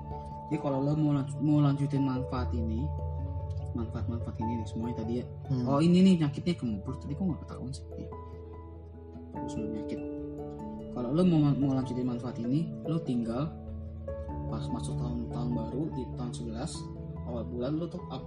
Jadi 0.53 0.57
kalau 0.61 0.84
lo 0.84 0.92
mau, 0.92 1.16
lanjut- 1.16 1.40
mau 1.40 1.64
lanjutin 1.64 2.05
manfaat 2.05 2.53
ini 2.53 2.84
manfaat-manfaat 3.72 4.36
ini 4.36 4.61
nih 4.61 4.66
semuanya 4.68 4.96
tadi 5.00 5.12
ya. 5.20 5.24
Hmm. 5.48 5.64
oh 5.64 5.80
ini 5.80 6.05
nih 6.05 6.20
penyakitnya 6.20 6.55
kemur 6.61 6.92
tadi 7.00 7.16
kok 7.16 7.24
nggak 7.24 7.40
ketahuan 7.40 7.72
sih. 7.72 7.84
Terus 9.33 9.55
penyakit 9.57 10.01
kalau 10.93 11.09
lo 11.16 11.22
mau 11.24 11.53
mau 11.57 11.72
lanjutin 11.72 12.05
manfaat 12.05 12.37
ini 12.41 12.68
lo 12.85 13.01
tinggal 13.01 13.49
pas 14.53 14.68
masuk 14.68 15.01
tahun 15.01 15.33
tahun 15.33 15.51
baru 15.57 15.83
di 15.97 16.03
tahun 16.20 16.33
11 16.53 16.93
awal 17.24 17.45
bulan 17.49 17.80
lo 17.80 17.89
top 17.89 18.05
up. 18.12 18.24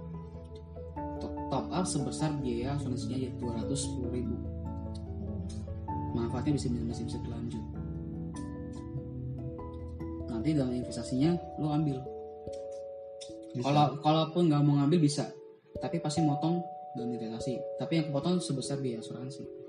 Top, 1.22 1.32
top 1.48 1.66
up 1.70 1.86
sebesar 1.86 2.34
biaya 2.42 2.74
asuransinya 2.74 3.16
ya 3.16 3.30
210 3.38 4.10
ribu. 4.10 4.34
Manfaatnya 6.18 6.58
bisa 6.58 6.66
masih 6.72 7.06
bisa 7.06 7.18
berlanjut. 7.22 7.64
Nanti 10.26 10.48
dalam 10.50 10.74
investasinya 10.74 11.38
lo 11.62 11.70
ambil. 11.70 12.02
Bisa. 13.54 13.72
kalau 13.72 13.86
kalaupun 14.04 14.52
nggak 14.52 14.62
mau 14.66 14.82
ngambil 14.82 15.00
bisa. 15.00 15.30
Tapi 15.78 16.02
pasti 16.02 16.20
motong 16.26 16.60
dalam 16.98 17.14
investasi. 17.14 17.78
Tapi 17.78 17.92
yang 18.02 18.06
kepotong 18.10 18.42
sebesar 18.42 18.82
biaya 18.82 18.98
asuransi 18.98 19.66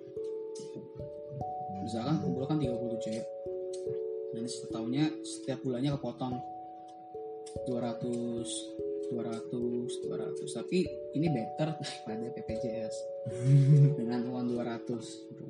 misalkan 1.88 2.20
kumpulkan 2.20 2.60
37 2.60 3.16
ya. 3.16 3.24
Dan 4.36 4.44
setahunnya 4.44 5.06
setiap 5.24 5.64
bulannya 5.64 5.96
kepotong. 5.96 6.36
200 7.64 9.08
200 9.08 10.04
200 10.04 10.52
tapi 10.52 10.84
ini 11.16 11.28
better 11.32 11.74
daripada 11.80 12.28
BPJS 12.36 12.96
dengan 13.96 14.28
uang 14.28 14.52
200 14.52 14.84
gitu. 15.32 15.46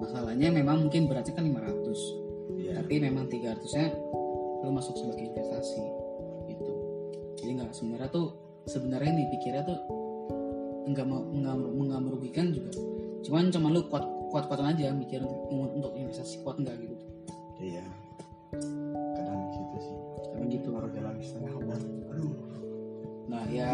masalahnya 0.00 0.48
memang 0.48 0.88
mungkin 0.88 1.04
beratnya 1.04 1.36
kan 1.36 1.44
500 1.44 2.28
Iya. 2.58 2.80
tapi 2.82 2.94
memang 2.98 3.28
300 3.30 3.76
nya 3.76 3.86
lu 4.64 4.70
masuk 4.74 4.98
sebagai 4.98 5.30
investasi 5.30 5.84
gitu. 6.50 6.72
Jadi 7.38 7.50
nggak 7.60 7.70
sebenarnya 7.70 8.10
tuh 8.10 8.34
sebenarnya 8.66 9.14
nih 9.14 9.26
pikirnya 9.38 9.62
tuh 9.62 9.78
nggak 10.90 11.06
mau 11.06 11.22
nggak 11.22 11.54
nggak 11.54 12.00
merugikan 12.02 12.50
juga. 12.50 12.72
Cuman 13.22 13.54
cuman 13.54 13.70
lu 13.78 13.82
kuat 13.86 14.04
kuat 14.28 14.44
kuatan 14.46 14.72
aja 14.76 14.92
mikir 14.92 15.24
untuk, 15.24 15.40
untuk 15.50 15.92
investasi 15.96 16.40
kuat 16.44 16.60
nggak 16.60 16.76
gitu 16.80 16.96
Iya. 17.58 17.82
Kadang 19.18 19.40
gitu 19.50 19.76
sih. 19.82 19.96
tapi 20.30 20.44
gitu 20.46 20.68
Baru 20.70 20.88
jalan 20.94 21.18
setengah 21.18 21.52
bulan. 21.58 21.80
Aduh. 22.14 22.32
nah 23.28 23.44
ya 23.52 23.68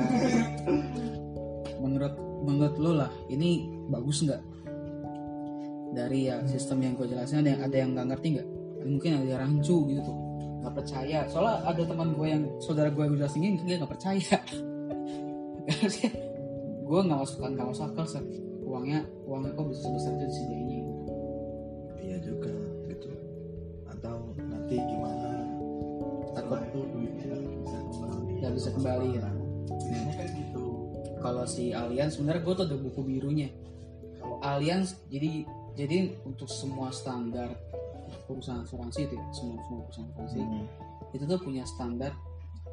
menurut 1.79 2.15
menurut 2.43 2.75
lu 2.75 2.93
lah 2.99 3.13
ini 3.31 3.71
bagus 3.87 4.27
nggak 4.27 4.43
dari 5.95 6.27
ya 6.27 6.43
sistem 6.51 6.83
yang 6.83 6.99
gue 6.99 7.07
jelasin 7.07 7.47
ada 7.47 7.55
yang 7.55 7.63
ada 7.63 7.77
yang 7.79 7.91
nggak 7.95 8.07
ngerti 8.11 8.27
nggak 8.35 8.49
mungkin 8.83 9.11
ada 9.15 9.27
yang 9.31 9.41
rancu 9.47 9.77
gitu 9.87 10.01
tuh 10.03 10.17
nggak 10.59 10.75
percaya 10.75 11.19
soalnya 11.31 11.63
ada 11.71 11.83
teman 11.87 12.19
gue 12.19 12.27
yang 12.27 12.43
saudara 12.59 12.91
gue 12.91 13.03
yang 13.07 13.15
jelasin 13.15 13.63
dia 13.63 13.79
nggak 13.79 13.93
percaya 13.95 14.35
gue 16.85 17.01
nggak 17.07 17.19
masuk 17.23 17.39
nggak 17.41 17.67
masuk 17.71 17.85
akal. 17.95 18.07
Uangnya 18.75 18.99
uangnya 19.22 19.55
kok 19.55 19.66
bisa 19.70 19.81
sebesar 19.85 20.11
itu 20.12 20.25
disediainnya 20.27 20.83
Iya 21.97 22.16
juga 22.20 22.53
gitu. 22.85 23.09
Atau 23.87 24.35
nanti 24.37 24.77
gimana? 24.77 25.31
takut 26.35 26.59
itu 26.61 26.81
duitnya 26.91 27.31
bisa 27.57 27.79
kembali. 27.81 28.33
nggak 28.37 28.53
bisa 28.53 28.68
kembali 28.72 29.09
ya 29.14 29.29
Ini 29.81 30.12
kan 30.12 30.29
gitu. 30.29 30.64
kalau 31.16 31.45
si 31.47 31.70
Allianz 31.70 32.18
sebenarnya 32.18 32.43
gue 32.43 32.55
tuh 32.55 32.64
ada 32.66 32.77
buku 32.77 33.01
birunya 33.01 33.49
Kalau 34.18 34.43
Allianz 34.43 34.99
jadi 35.07 35.47
jadi 35.72 35.97
untuk 36.22 36.47
semua 36.47 36.91
standar 36.91 37.55
perusahaan 38.25 38.61
asuransi 38.61 39.07
itu 39.07 39.14
ya, 39.14 39.25
semua 39.31 39.62
semua 39.62 39.81
perusahaan 39.85 40.11
asuransi 40.11 40.39
Hmm. 40.41 40.66
itu 41.11 41.25
tuh 41.25 41.39
punya 41.39 41.62
standar 41.64 42.11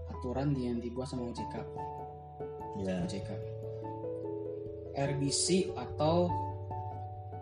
aturan 0.10 0.52
yang 0.54 0.78
dibuat 0.78 1.06
sama 1.06 1.30
OJK 1.30 1.56
Ya. 2.82 3.06
OJK 3.06 3.30
RBC 4.94 5.72
atau 5.74 6.28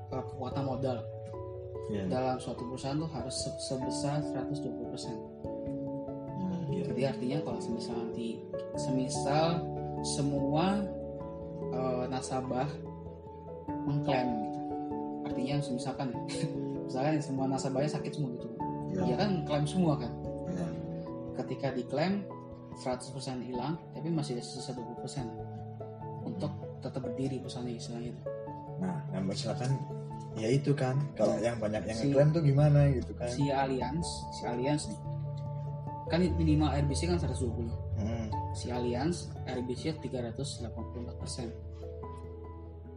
uh, 0.09 0.23
kekuatan 0.25 0.65
modal 0.65 0.99
Ya. 1.89 2.05
dalam 2.05 2.37
suatu 2.37 2.69
perusahaan 2.69 3.01
tuh 3.01 3.09
harus 3.09 3.33
se- 3.33 3.57
sebesar 3.65 4.21
120 4.21 4.69
Hmm, 6.37 6.69
iya. 6.69 6.85
jadi 6.85 7.01
artinya 7.09 7.37
kalau 7.41 7.57
semisal 7.57 7.97
nanti 7.97 8.37
semisal 8.77 9.57
semua 10.05 10.85
uh, 11.73 12.05
nasabah 12.05 12.69
mengklaim 13.89 14.29
gitu 14.45 14.59
artinya 15.25 15.55
misalkan 15.81 16.09
misalkan 16.85 17.17
semua 17.17 17.45
nasabahnya 17.49 17.89
sakit 17.89 18.11
semua 18.13 18.37
gitu 18.37 18.47
Ya. 18.89 19.05
ya 19.05 19.15
kan 19.17 19.29
klaim 19.49 19.65
semua 19.65 19.97
kan 19.97 20.13
Ya. 20.53 20.67
ketika 21.41 21.73
diklaim 21.73 22.21
100% 22.77 23.01
hilang 23.49 23.81
tapi 23.97 24.13
masih 24.13 24.37
ada 24.37 24.45
sisa 24.45 24.77
20% 24.77 25.25
untuk 26.21 26.53
tetap 26.79 27.01
berdiri 27.01 27.39
perusahaannya 27.39 27.75
istilahnya 27.75 28.09
itu 28.11 28.21
Nah, 28.79 28.95
yang 29.11 29.25
misalkan 29.25 29.75
ya 30.33 30.47
itu 30.47 30.71
kan 30.71 30.95
kalau 31.13 31.35
yang 31.37 31.59
banyak 31.59 31.83
yang 31.83 31.97
Si- 31.97 32.07
ngeklaim 32.07 32.29
tuh 32.31 32.41
gimana 32.41 32.79
gitu 32.89 33.11
kan. 33.13 33.27
si 33.27 33.49
Allianz 33.49 34.07
si 34.31 34.41
Allianz 34.43 34.87
nih. 34.87 34.99
Kan 36.07 36.19
minimal 36.33 36.73
RBC 36.79 37.05
kan 37.05 37.19
120 37.19 37.69
Hmm. 37.99 38.27
si 38.51 38.71
Allianz 38.71 39.27
RBC 39.45 39.99
384% 39.99 41.51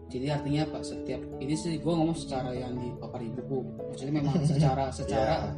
jadi 0.06 0.28
artinya 0.30 0.60
apa? 0.66 0.78
Setiap 0.82 1.18
ini 1.38 1.52
sih 1.52 1.76
gue 1.76 1.88
ngomong 1.88 2.12
secara 2.12 2.52
yang 2.52 2.76
di 2.76 2.92
paparan 2.94 3.32
buku. 3.32 3.64
Maksudnya 3.88 4.14
memang 4.14 4.36
secara 4.46 4.92
secara 4.92 5.48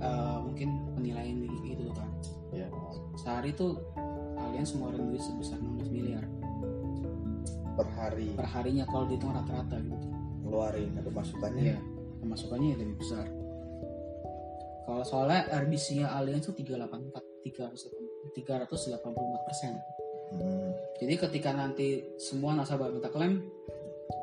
Ya. 0.00 0.08
eh, 0.08 0.36
mungkin 0.40 0.68
penilaian 0.92 1.36
gitu 1.62 1.92
kan. 1.92 2.08
Ya. 2.50 2.66
sehari 3.14 3.52
tuh 3.52 3.76
Allianz 4.34 4.72
ngeluarin 4.72 5.06
duit 5.06 5.20
sebesar 5.20 5.60
16 5.60 5.86
miliar 5.88 6.24
Per 7.72 7.88
hari 7.96 8.36
per 8.36 8.48
harinya 8.48 8.84
kalau 8.84 9.08
dihitung 9.08 9.32
rata-rata 9.32 9.80
gitu 9.80 10.08
ngeluarin 10.42 10.90
ada 10.98 11.10
masukannya. 11.10 11.62
Iya, 11.64 11.78
pemasukannya 12.20 12.68
ya 12.74 12.76
lebih 12.76 12.96
besar. 12.98 13.26
Kalau 14.82 15.04
soalnya 15.06 15.46
RBC-nya 15.62 16.10
Allianz 16.10 16.50
itu 16.50 16.66
384, 16.66 17.46
384 18.34 19.46
persen. 19.46 19.72
Hmm. 20.34 20.74
Jadi 20.98 21.14
ketika 21.16 21.54
nanti 21.54 22.02
semua 22.18 22.52
nasabah 22.58 22.90
minta 22.90 23.08
klaim, 23.08 23.46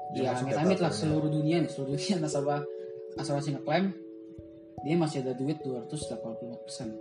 Dia 0.10 0.34
ya 0.34 0.41
amit-amit 0.41 0.82
lah 0.82 0.89
seluruh 0.89 1.30
dunia 1.30 1.62
nih, 1.62 1.70
seluruh 1.70 1.95
dunia 1.95 2.16
nasabah 2.26 2.62
asuransi 3.16 3.56
ngeklaim, 3.56 3.93
dia 4.84 4.95
masih 4.97 5.22
ada 5.26 5.34
duit 5.38 5.62
284 5.64 6.66
persen 6.66 6.97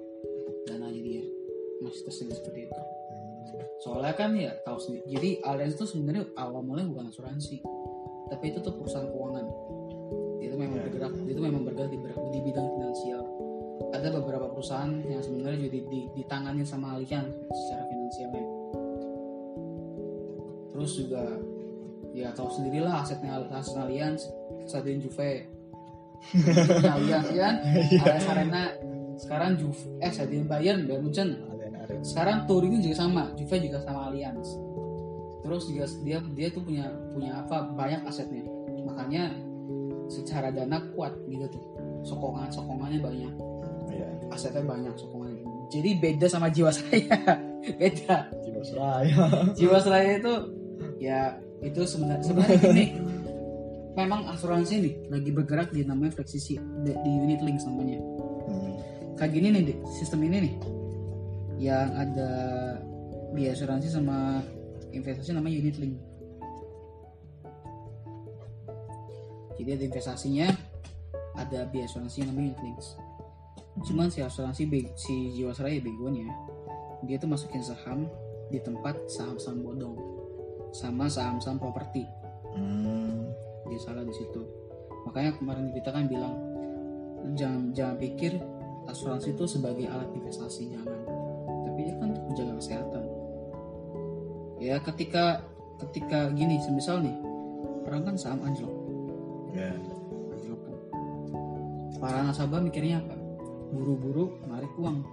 dananya 0.68 1.00
dia 1.00 1.24
masih 1.80 2.04
tersedia 2.04 2.36
seperti 2.36 2.68
itu. 2.68 2.82
Soalnya 3.82 4.14
kan 4.14 4.30
ya 4.34 4.52
tahu 4.66 4.78
sendiri. 4.78 5.04
Jadi 5.08 5.30
Allianz 5.46 5.74
itu 5.78 5.86
sebenarnya 5.86 6.24
awal 6.34 6.60
mulanya 6.66 6.90
bukan 6.90 7.06
asuransi, 7.10 7.62
tapi 8.28 8.44
itu 8.50 8.58
tuh 8.60 8.74
perusahaan 8.74 9.08
keuangan. 9.08 9.46
Itu 10.38 10.54
memang 10.54 10.78
Ya, 10.78 10.84
bergerak, 10.90 11.12
ya. 11.14 11.22
itu 11.30 11.40
memang 11.40 11.62
bergerak 11.66 11.90
di, 11.90 11.98
di 12.04 12.38
bidang 12.42 12.68
finansial. 12.74 13.22
Ada 13.94 14.08
beberapa 14.10 14.46
perusahaan 14.52 14.90
yang 15.06 15.22
sebenarnya 15.22 15.64
juga 15.64 15.70
di, 15.70 15.80
di, 15.86 16.00
ditangani 16.18 16.62
sama 16.66 16.98
Allianz 16.98 17.30
secara 17.54 17.82
finansialnya. 17.86 18.44
Terus 20.74 20.92
juga 20.94 21.22
ya 22.14 22.28
tahu 22.34 22.48
sendirilah 22.50 23.02
asetnya 23.02 23.38
aset 23.50 23.74
Allianz, 23.78 24.22
Stadion 24.66 24.98
Juve, 25.02 25.46
Allianz 26.94 27.28
ya 27.30 27.40
kan, 27.50 27.56
Allianz 28.02 28.26
Arena, 28.26 28.62
sekarang 29.18 29.58
Juve, 29.58 29.82
eh 30.02 30.10
Stadion 30.10 30.46
Bayern, 30.46 30.86
Bayern 30.86 31.02
Munchen, 31.06 31.30
Sekarang 32.04 32.44
Turing 32.44 32.80
juga 32.84 32.96
sama 32.96 33.32
Juve 33.34 33.56
juga 33.64 33.78
sama 33.82 34.12
Allianz. 34.12 34.48
Terus 35.44 35.62
juga 35.70 35.84
dia 36.04 36.18
dia 36.36 36.48
tuh 36.52 36.62
punya 36.64 36.92
punya 37.12 37.40
apa 37.44 37.72
banyak 37.72 38.04
asetnya. 38.04 38.44
Makanya 38.84 39.32
secara 40.08 40.52
dana 40.52 40.80
kuat 40.92 41.16
gitu 41.28 41.48
tuh. 41.48 41.64
Sokongan 42.04 42.48
sokongannya 42.52 43.00
banyak. 43.00 43.34
Iya. 43.88 44.04
asetnya 44.28 44.60
banyak 44.68 44.92
sokongannya 45.00 45.48
jadi 45.68 45.90
beda 46.00 46.26
sama 46.28 46.48
jiwasraya 46.48 47.16
beda. 47.80 48.16
Jiwasraya. 48.44 49.24
jiwasraya 49.54 50.12
itu 50.18 50.34
ya 50.98 51.36
itu 51.60 51.80
sebenarnya 51.84 52.24
sebenarnya 52.24 52.58
gini. 52.58 52.84
Memang 53.94 54.30
asuransi 54.30 54.74
nih 54.78 54.94
lagi 55.10 55.30
bergerak 55.34 55.74
di 55.74 55.82
namanya 55.82 56.22
fleksisi 56.22 56.56
di, 56.86 56.92
di 56.94 57.10
unit 57.18 57.40
links 57.44 57.66
namanya. 57.68 58.00
Hmm. 58.48 58.74
kayak 59.20 59.34
gini 59.34 59.50
nih 59.50 59.76
sistem 59.98 60.24
ini 60.24 60.36
nih 60.48 60.54
yang 61.58 61.90
ada 61.94 62.30
biaya 63.34 63.52
asuransi 63.52 63.90
sama 63.90 64.40
investasi 64.94 65.34
namanya 65.34 65.58
unit 65.58 65.76
link. 65.76 65.96
Jadi 69.58 69.70
ada 69.74 69.84
investasinya 69.90 70.48
ada 71.34 71.66
biaya 71.68 71.86
asuransi 71.90 72.22
yang 72.22 72.30
namanya 72.34 72.54
unit 72.62 72.80
cuman 73.78 74.10
si 74.10 74.18
asuransi 74.18 74.66
si 74.98 75.38
jiwasraya 75.38 75.78
begonya 75.78 76.26
dia 77.06 77.14
tuh 77.14 77.30
masukin 77.30 77.62
saham 77.62 78.10
di 78.50 78.58
tempat 78.58 78.98
saham-saham 79.06 79.62
bodong 79.62 79.94
sama 80.74 81.06
saham-saham 81.06 81.60
properti. 81.60 82.04
Hmm. 82.56 83.28
dia 83.68 83.78
salah 83.78 84.02
di 84.02 84.14
situ. 84.16 84.42
Makanya 85.06 85.36
kemarin 85.36 85.70
kita 85.76 85.92
kan 85.92 86.08
bilang 86.08 86.34
jangan 87.36 87.70
jangan 87.76 87.96
pikir 88.00 88.40
asuransi 88.88 89.36
itu 89.36 89.44
sebagai 89.44 89.84
alat 89.86 90.08
investasi 90.16 90.72
jangan 90.72 90.97
tapi 91.78 91.94
ya 91.94 91.96
kan 92.02 92.10
untuk 92.10 92.26
menjaga 92.26 92.54
kesehatan. 92.58 93.04
Ya 94.58 94.76
ketika 94.82 95.46
ketika 95.86 96.34
gini 96.34 96.58
semisal 96.58 96.98
nih 96.98 97.14
orang 97.86 98.02
kan 98.02 98.14
saham 98.18 98.42
anjlok. 98.42 98.74
Ya. 99.54 99.70
anjlok 100.34 100.58
kan. 100.66 100.74
Para 102.02 102.26
nasabah 102.26 102.58
mikirnya 102.58 102.98
apa? 102.98 103.14
Buru-buru 103.70 104.42
narik 104.50 104.74
uang 104.74 105.06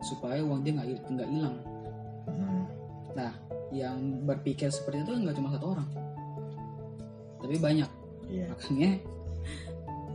supaya 0.00 0.40
uang 0.40 0.64
dia 0.64 0.80
nggak 0.80 1.12
nggak 1.12 1.28
hilang. 1.28 1.56
Hmm. 2.24 2.64
nah 3.12 3.34
yang 3.68 4.24
berpikir 4.24 4.72
seperti 4.72 5.04
itu 5.04 5.12
nggak 5.12 5.36
cuma 5.36 5.52
satu 5.52 5.76
orang. 5.76 5.88
Tapi 7.36 7.60
banyak. 7.60 7.90
Iya. 8.32 8.48
makanya 8.48 8.90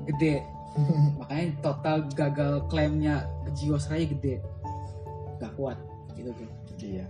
gede. 0.09 0.36
Makanya 1.21 1.47
total 1.61 2.05
gagal 2.13 2.65
klaimnya 2.65 3.25
jiwasraya 3.53 4.05
gede 4.09 4.41
gak 5.38 5.54
kuat 5.56 5.78
gitu 6.18 6.34
kan 6.34 6.50
Iya. 6.78 7.06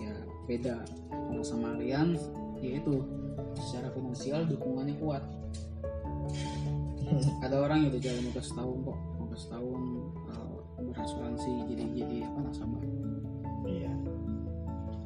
ya 0.00 0.12
beda. 0.46 0.76
Kalau 1.10 1.42
sama 1.44 1.74
kalian 1.76 2.14
ya 2.58 2.78
itu 2.78 3.02
secara 3.58 3.90
finansial 3.94 4.46
dukungannya 4.46 4.96
kuat. 4.98 5.22
Ada 7.44 7.56
orang 7.58 7.86
yang 7.86 7.90
udah 7.94 8.02
jalan 8.02 8.22
15 8.30 8.58
tahun 8.58 8.76
kok 8.86 8.98
15 9.18 9.52
tahun 9.52 9.80
uh, 10.30 10.58
berasuransi 10.90 11.50
jadi 11.74 11.84
jadi 11.94 12.16
apa 12.26 12.38
nasabah 12.48 12.82
Iya. 13.66 13.92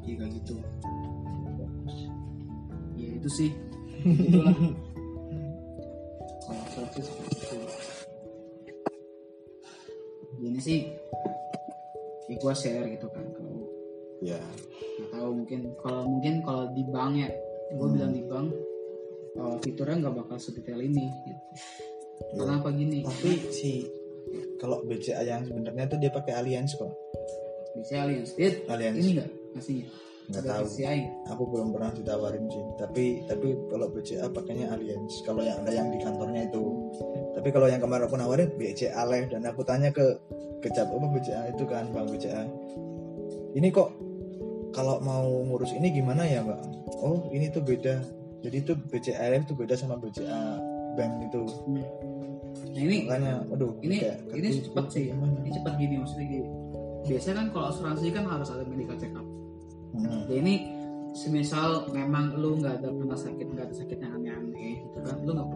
ya 0.04 0.14
kayak 0.20 0.32
gitu. 0.40 0.54
Ya 2.94 3.08
itu 3.18 3.28
sih. 3.28 3.50
Itulah. 4.04 4.56
Kalau 6.44 6.60
asuransi 6.68 7.00
seperti 7.02 7.36
itu. 7.40 7.58
Ini 10.44 10.60
sih 10.60 10.80
ya 12.34 12.40
gua 12.40 12.52
share 12.52 12.86
gitu 12.88 13.06
kan 13.08 13.24
kalau 13.30 13.52
Iya. 14.18 14.40
nggak 14.40 15.10
tahu 15.12 15.28
mungkin 15.36 15.60
kalau 15.78 16.02
mungkin 16.06 16.34
kalau 16.40 16.64
di 16.70 16.82
bank 16.86 17.12
ya 17.14 17.28
gue 17.70 17.88
bilang 17.90 18.12
di 18.12 18.22
bank 18.22 18.46
uh, 19.36 19.56
fiturnya 19.60 19.96
nggak 20.00 20.16
bakal 20.16 20.36
sedetail 20.38 20.78
ini 20.78 21.10
gitu. 21.24 21.42
kenapa 22.38 22.70
gini 22.70 23.02
Tapi 23.02 23.30
si 23.50 23.84
kalau 24.56 24.80
BCA 24.82 25.20
yang 25.22 25.44
sebenarnya 25.44 25.84
tuh 25.86 25.98
dia 25.98 26.08
pakai 26.08 26.32
Allianz 26.34 26.72
kok. 26.74 26.88
bisa 27.74 28.00
alliance 28.00 28.32
dia 28.32 28.54
Allianz. 28.64 28.96
ini 28.96 29.10
nggak 29.18 29.30
ngasihnya 29.54 29.86
Nggak 30.24 30.40
tahu. 30.48 30.64
BCI 30.64 31.00
Aku 31.28 31.42
belum 31.52 31.68
pernah 31.68 31.92
ditawarin 31.92 32.48
sih. 32.48 32.64
Tapi 32.80 33.04
tapi 33.28 33.48
kalau 33.68 33.92
BCA 33.92 34.24
pakainya 34.32 34.72
Allianz. 34.72 35.20
Kalau 35.20 35.44
yang 35.44 35.60
ada 35.60 35.68
yang 35.68 35.92
di 35.92 36.00
kantornya 36.00 36.48
itu. 36.48 36.64
Tapi 37.34 37.48
kalau 37.50 37.66
yang 37.66 37.82
kemarin 37.82 38.06
aku 38.06 38.16
nawarin 38.16 38.50
BCA 38.54 39.02
Live 39.10 39.28
dan 39.34 39.42
aku 39.44 39.66
tanya 39.66 39.90
ke 39.90 40.02
kecap 40.62 40.88
apa 40.88 41.06
BCA 41.12 41.42
itu 41.50 41.64
kan 41.66 41.90
Bang 41.90 42.08
BCA. 42.08 42.46
Ini 43.54 43.68
kok 43.74 43.90
kalau 44.74 44.98
mau 45.02 45.26
ngurus 45.46 45.74
ini 45.74 45.90
gimana 45.90 46.26
ya 46.26 46.42
Mbak? 46.42 46.60
Oh 47.02 47.30
ini 47.34 47.50
tuh 47.50 47.62
beda. 47.62 48.00
Jadi 48.42 48.56
itu 48.62 48.72
BCA 48.76 49.34
Live 49.34 49.46
tuh 49.50 49.56
beda 49.58 49.74
sama 49.74 49.98
BCA 49.98 50.58
Bank 50.94 51.26
itu. 51.26 51.42
Hmm. 51.66 51.84
nah 52.70 52.80
ini 52.86 52.96
Makanya, 53.10 53.42
aduh 53.50 53.74
ini 53.82 53.98
kayak 53.98 54.18
ini 54.30 54.48
cepat 54.62 54.86
sih 54.94 55.10
gimana? 55.10 55.34
ini 55.42 55.50
cepat 55.58 55.74
gini 55.74 55.94
maksudnya 55.98 56.26
gini 56.30 56.48
biasanya 57.02 57.34
kan 57.42 57.46
kalau 57.50 57.66
asuransi 57.74 58.06
kan 58.14 58.24
harus 58.30 58.48
ada 58.54 58.62
medical 58.62 58.94
check 58.94 59.10
up 59.18 59.26
Hmm. 59.94 60.26
ya 60.26 60.42
ini 60.42 60.54
semisal 61.14 61.86
memang 61.94 62.34
lu 62.34 62.58
nggak 62.58 62.82
ada 62.82 62.90
pernah 62.90 63.14
sakit 63.14 63.46
nggak 63.46 63.70
ada 63.70 63.74
sakit 63.78 63.98
yang 64.02 64.12
aneh-aneh 64.18 64.82
gitu 64.82 64.98
kan 65.06 65.22
lu 65.22 65.30
nggak 65.30 65.46
up 65.46 65.54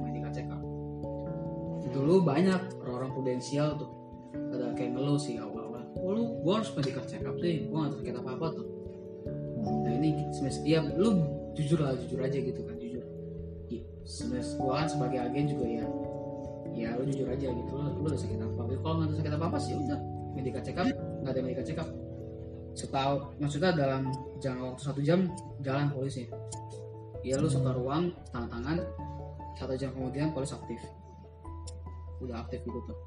dulu 1.91 2.25
banyak 2.25 2.61
orang-orang 2.85 3.11
prudensial 3.15 3.77
tuh. 3.79 3.91
Ada 4.53 4.77
kayak 4.77 4.97
ngeluh 4.97 5.19
sih 5.21 5.41
awal-awal. 5.41 5.83
Oh, 5.99 6.13
lu 6.15 6.23
gua 6.45 6.61
harus 6.61 6.71
medical 6.77 7.05
check 7.09 7.25
up 7.25 7.37
sih 7.41 7.67
gua 7.69 7.89
nggak 7.89 8.01
sakit 8.01 8.15
apa-apa 8.21 8.47
tuh. 8.55 8.67
Nah 9.65 9.93
ini 9.93 10.15
semis 10.33 10.63
ya 10.63 10.85
lu 10.85 11.25
jujur 11.57 11.81
lah 11.83 11.97
jujur 11.97 12.21
aja 12.23 12.39
gitu 12.39 12.61
kan 12.63 12.77
jujur. 12.79 13.05
Iya, 13.73 13.83
semis 14.05 14.55
gua 14.61 14.85
kan 14.85 14.89
sebagai 14.89 15.19
agen 15.21 15.47
juga 15.49 15.67
ya 15.67 15.87
ya 16.77 16.89
lu 16.95 17.03
jujur 17.11 17.27
aja 17.27 17.49
gitu. 17.51 17.71
Lu, 17.73 17.91
lu 17.99 18.07
udah 18.07 18.21
sakit 18.21 18.39
apa 18.39 18.63
kalau 18.85 18.95
nggak 19.03 19.19
sakit 19.19 19.33
apa 19.35 19.45
apa 19.49 19.59
sih 19.59 19.75
udah. 19.75 20.01
Medical 20.39 20.63
check 20.63 20.79
up 20.79 20.87
nggak 21.25 21.33
ada 21.35 21.41
medical 21.43 21.65
check 21.67 21.81
up. 21.81 21.89
Setahu 22.79 23.35
maksudnya 23.43 23.75
dalam 23.75 24.13
jangka 24.39 24.63
waktu 24.63 24.83
satu 24.87 25.01
jam 25.03 25.27
jalan 25.65 25.91
polisi. 25.91 26.31
Ya 27.27 27.41
lu 27.43 27.51
setor 27.51 27.75
uang 27.75 28.15
tanda 28.31 28.47
tangan 28.47 28.79
satu 29.59 29.75
jam 29.75 29.91
kemudian 29.91 30.31
polis 30.31 30.55
aktif 30.55 30.79
udah 32.23 32.47
aktif 32.47 32.61
gitu 32.67 32.81
tuh. 32.87 32.99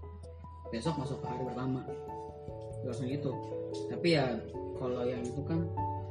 Besok 0.71 0.99
masuk 0.99 1.17
ke 1.23 1.25
hari 1.27 1.43
pertama. 1.47 1.81
Langsung 2.81 3.07
gitu 3.07 3.33
tapi 3.87 4.19
ya 4.19 4.35
kalau 4.75 5.05
yang 5.07 5.23
itu 5.23 5.41
kan 5.47 5.63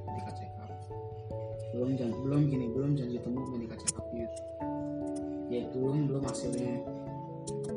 medical 0.09 0.34
check 0.36 0.53
up. 0.62 0.70
Belum 1.76 1.92
jan 1.98 2.11
belum 2.12 2.40
gini 2.48 2.66
belum 2.72 2.90
janji 2.96 3.20
temu 3.20 3.44
medical 3.53 3.76
check 3.76 3.98
up 4.01 4.07
gitu 4.14 4.40
ya 5.51 5.66
belum 5.74 6.07
belum 6.07 6.22
hasilnya. 6.30 6.78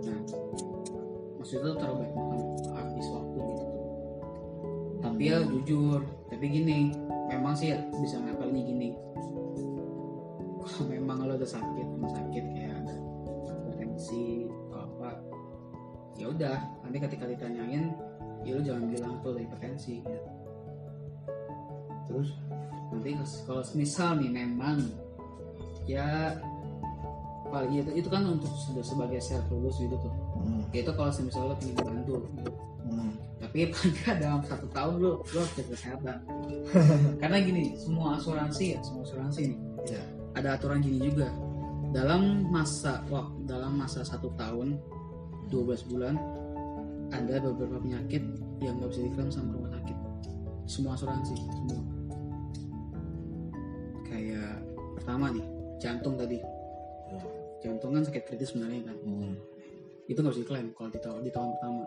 Nah 0.06 0.20
maksudnya 1.42 1.74
tuh 1.74 1.94
banyak 1.98 2.14
makan 2.14 2.40
habis 2.78 3.08
waktu 3.10 3.38
gitu 3.42 3.66
tuh. 3.66 3.82
Tapi 5.02 5.22
ya 5.26 5.38
jujur. 5.42 6.00
Tapi 6.30 6.46
gini 6.50 6.94
memang 7.34 7.58
sih 7.58 7.74
bisa 7.98 8.22
ngapalinnya 8.22 8.64
gini. 8.64 8.90
Kalau 10.64 10.86
memang 10.88 11.26
lo 11.26 11.34
udah 11.36 11.50
sakit 11.50 11.86
rumah 11.98 12.14
sakit 12.14 12.44
kayak 12.56 12.72
ada 12.86 12.96
hipertensi 13.50 14.48
apa 14.48 14.53
ya 16.20 16.30
udah 16.30 16.58
nanti 16.86 16.98
ketika 17.02 17.26
ditanyain 17.26 17.94
ya 18.44 18.52
lu 18.58 18.62
jangan 18.62 18.86
bilang 18.92 19.14
tuh 19.24 19.40
hipertensi 19.40 20.04
gitu. 20.04 20.20
Terus 22.10 22.30
nanti 22.94 23.10
kalau 23.48 23.64
misal 23.74 24.22
nih 24.22 24.30
memang 24.30 24.78
ya 25.90 26.38
paling 27.54 27.70
itu 27.86 27.92
itu 28.02 28.10
kan 28.10 28.26
untuk 28.26 28.50
sudah 28.50 28.82
sebagai 28.82 29.22
self 29.22 29.46
lulus 29.54 29.78
gitu 29.78 29.94
tuh 29.94 30.14
hmm. 30.42 30.62
ya 30.74 30.82
itu 30.82 30.92
kalau 30.98 31.14
misal 31.22 31.54
lo 31.54 31.56
pengen 31.62 31.76
dibantu 31.78 32.16
gitu. 32.34 32.52
Hmm. 32.90 33.14
tapi 33.38 33.58
paling 33.74 33.94
dalam 34.18 34.42
satu 34.50 34.68
tahun 34.74 34.94
lo 34.98 35.12
lo 35.22 35.38
harus 35.38 35.54
jaga 35.54 35.70
kesehatan 35.78 36.18
karena 37.22 37.38
gini 37.46 37.64
semua 37.78 38.18
asuransi 38.18 38.66
ya 38.74 38.80
semua 38.82 39.06
asuransi 39.06 39.42
nih 39.54 39.60
Ya. 39.84 40.00
ada 40.40 40.56
aturan 40.56 40.80
gini 40.80 41.12
juga 41.12 41.28
dalam 41.92 42.48
masa 42.48 43.04
waktu 43.12 43.36
dalam 43.44 43.76
masa 43.76 44.00
satu 44.00 44.32
tahun 44.40 44.80
12 45.54 45.90
bulan 45.94 46.18
ada 47.14 47.38
beberapa 47.46 47.78
penyakit 47.78 48.26
yang 48.58 48.82
nggak 48.82 48.90
bisa 48.90 49.02
diklaim 49.06 49.30
sama 49.30 49.54
rumah 49.54 49.70
sakit. 49.78 49.98
Semua 50.66 50.98
asuransi 50.98 51.36
semua. 51.38 51.82
Kayak 54.10 54.66
pertama 54.98 55.30
nih 55.30 55.46
jantung 55.78 56.18
tadi. 56.18 56.42
Ya. 57.14 57.22
jantung 57.70 57.94
kan 57.94 58.02
sakit 58.02 58.24
kritis 58.26 58.50
sebenarnya 58.50 58.90
kan. 58.90 58.98
Hmm. 59.06 59.36
itu 60.04 60.20
nggak 60.20 60.36
bisa 60.36 60.44
diklaim 60.44 60.68
kalau 60.76 60.90
di 60.92 61.00
tahun 61.00 61.22
di 61.24 61.32
tahun 61.32 61.50
pertama. 61.56 61.86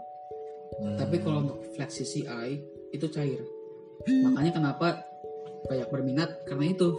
Hmm. 0.66 0.96
tapi 0.98 1.16
kalau 1.20 1.38
untuk 1.44 1.58
flex 1.74 2.00
CCI 2.00 2.48
itu 2.94 3.06
cair. 3.12 3.42
Makanya 4.06 4.52
kenapa 4.56 5.04
banyak 5.66 5.88
berminat? 5.90 6.30
Karena 6.46 6.70
itu. 6.70 6.96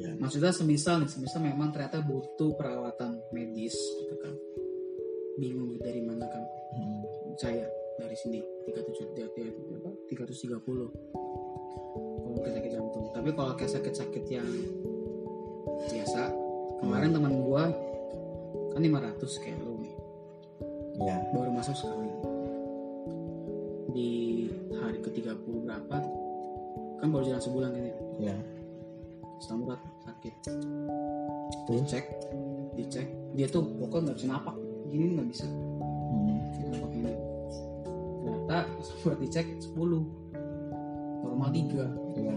Ya. 0.00 0.16
maksudnya 0.16 0.54
semisal 0.54 1.02
nih 1.02 1.10
semisal 1.12 1.44
memang 1.44 1.74
ternyata 1.74 2.00
butuh 2.00 2.56
perawatan 2.56 3.20
medis 3.36 3.74
gitu 3.74 4.14
kan 4.22 4.32
bingung 5.40 5.80
dari 5.80 6.04
mana 6.04 6.28
kan? 6.28 6.44
Hmm. 6.76 7.00
cair 7.40 7.64
dari 7.96 8.12
sini 8.12 8.44
37 8.68 9.16
dari 9.16 9.48
berapa 9.48 9.90
330 10.12 10.60
kalau 10.60 12.38
kayak 12.44 12.54
sakit 12.60 12.70
jantung. 12.70 13.04
Tapi 13.10 13.28
kalau 13.32 13.52
kayak 13.56 13.72
sakit-sakit 13.72 14.24
yang 14.28 14.48
biasa 15.88 16.20
kemarin 16.84 17.10
teman 17.16 17.32
gua 17.40 17.72
kan 18.76 18.80
500 18.84 19.42
kayak 19.42 19.58
lu 19.64 19.80
nih. 19.80 19.94
Ya. 21.00 21.16
baru 21.32 21.50
masuk 21.56 21.74
sekali 21.80 22.12
di 23.96 24.10
hari 24.76 25.00
ke 25.00 25.10
30 25.10 25.64
berapa? 25.64 25.96
Kan 27.00 27.08
baru 27.08 27.24
jalan 27.24 27.42
sebulan 27.42 27.70
kan 27.72 27.82
ya? 27.82 27.96
Ya. 28.20 28.36
berat 29.48 29.80
sakit. 30.04 30.34
Dicek 31.66 32.06
dicek. 32.76 33.08
Dia 33.34 33.46
tuh 33.48 33.64
pokoknya 33.80 34.12
nggak 34.12 34.18
bisa 34.20 34.28
napak 34.28 34.59
gini 34.90 35.16
nggak 35.16 35.28
bisa. 35.30 35.46
Hmm. 35.46 36.38
kita 36.52 36.68
napak 36.74 36.92
ini 36.92 37.12
ternyata 38.20 38.58
buat 39.00 39.18
dicek 39.18 39.46
10 39.62 39.78
normal 41.24 41.48
3 41.48 41.86
Ya. 42.18 42.36